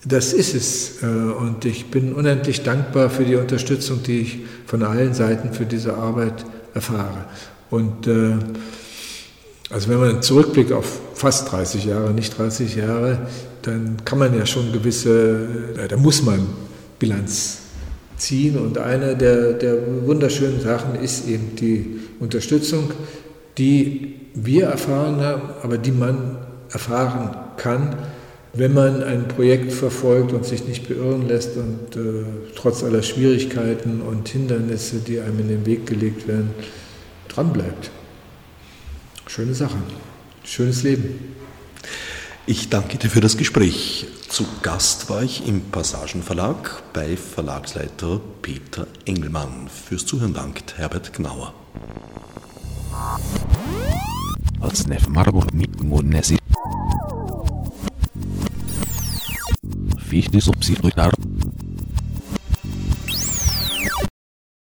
Das 0.04 0.32
ist 0.32 0.54
es. 0.54 1.02
Äh, 1.02 1.06
und 1.06 1.66
ich 1.66 1.90
bin 1.90 2.14
unendlich 2.14 2.62
dankbar 2.62 3.10
für 3.10 3.24
die 3.24 3.36
Unterstützung, 3.36 4.02
die 4.02 4.20
ich 4.20 4.38
von 4.66 4.82
allen 4.82 5.12
Seiten 5.12 5.52
für 5.52 5.66
diese 5.66 5.94
Arbeit 5.94 6.46
erfahre. 6.72 7.26
Und 7.70 8.06
äh, 8.06 8.34
also 9.70 9.88
wenn 9.88 10.00
man 10.00 10.22
zurückblickt 10.22 10.72
auf 10.72 11.00
fast 11.14 11.50
30 11.52 11.84
Jahre, 11.84 12.10
nicht 12.12 12.36
30 12.36 12.74
Jahre, 12.74 13.26
dann 13.62 13.98
kann 14.04 14.18
man 14.18 14.36
ja 14.36 14.44
schon 14.46 14.72
gewisse, 14.72 15.46
äh, 15.76 15.88
da 15.88 15.96
muss 15.96 16.22
man 16.22 16.46
Bilanz 16.98 17.58
ziehen. 18.16 18.58
Und 18.58 18.78
eine 18.78 19.16
der, 19.16 19.52
der 19.52 20.06
wunderschönen 20.06 20.60
Sachen 20.60 20.96
ist 20.96 21.28
eben 21.28 21.54
die 21.56 22.00
Unterstützung, 22.18 22.90
die 23.58 24.16
wir 24.34 24.66
erfahren 24.66 25.20
haben, 25.20 25.42
aber 25.62 25.78
die 25.78 25.92
man 25.92 26.38
erfahren 26.70 27.36
kann, 27.56 27.96
wenn 28.52 28.74
man 28.74 29.02
ein 29.02 29.28
Projekt 29.28 29.72
verfolgt 29.72 30.32
und 30.32 30.44
sich 30.44 30.66
nicht 30.66 30.88
beirren 30.88 31.28
lässt 31.28 31.56
und 31.56 31.96
äh, 31.96 32.24
trotz 32.56 32.82
aller 32.82 33.02
Schwierigkeiten 33.02 34.00
und 34.00 34.28
Hindernisse, 34.28 34.96
die 34.96 35.20
einem 35.20 35.38
in 35.40 35.48
den 35.48 35.66
Weg 35.66 35.86
gelegt 35.86 36.26
werden, 36.26 36.50
dranbleibt. 37.34 37.90
Schöne 39.26 39.54
Sache, 39.54 39.76
schönes 40.44 40.82
Leben. 40.82 41.36
Ich 42.46 42.68
danke 42.68 42.98
dir 42.98 43.10
für 43.10 43.20
das 43.20 43.36
Gespräch. 43.36 44.06
Zu 44.28 44.44
Gast 44.62 45.08
war 45.10 45.22
ich 45.22 45.46
im 45.46 45.60
Passagenverlag 45.70 46.82
bei 46.92 47.16
Verlagsleiter 47.16 48.20
Peter 48.42 48.86
Engelmann. 49.04 49.68
Fürs 49.68 50.06
Zuhören 50.06 50.34
dankt 50.34 50.78
Herbert 50.78 51.12
Gnauer. 51.12 51.54
Als 54.60 54.86
Nef 54.86 55.08
Marburg 55.08 55.52
mit 55.54 55.82
Monesi. 55.82 56.38
Fichte 60.08 60.40
subsidiar. 60.40 61.12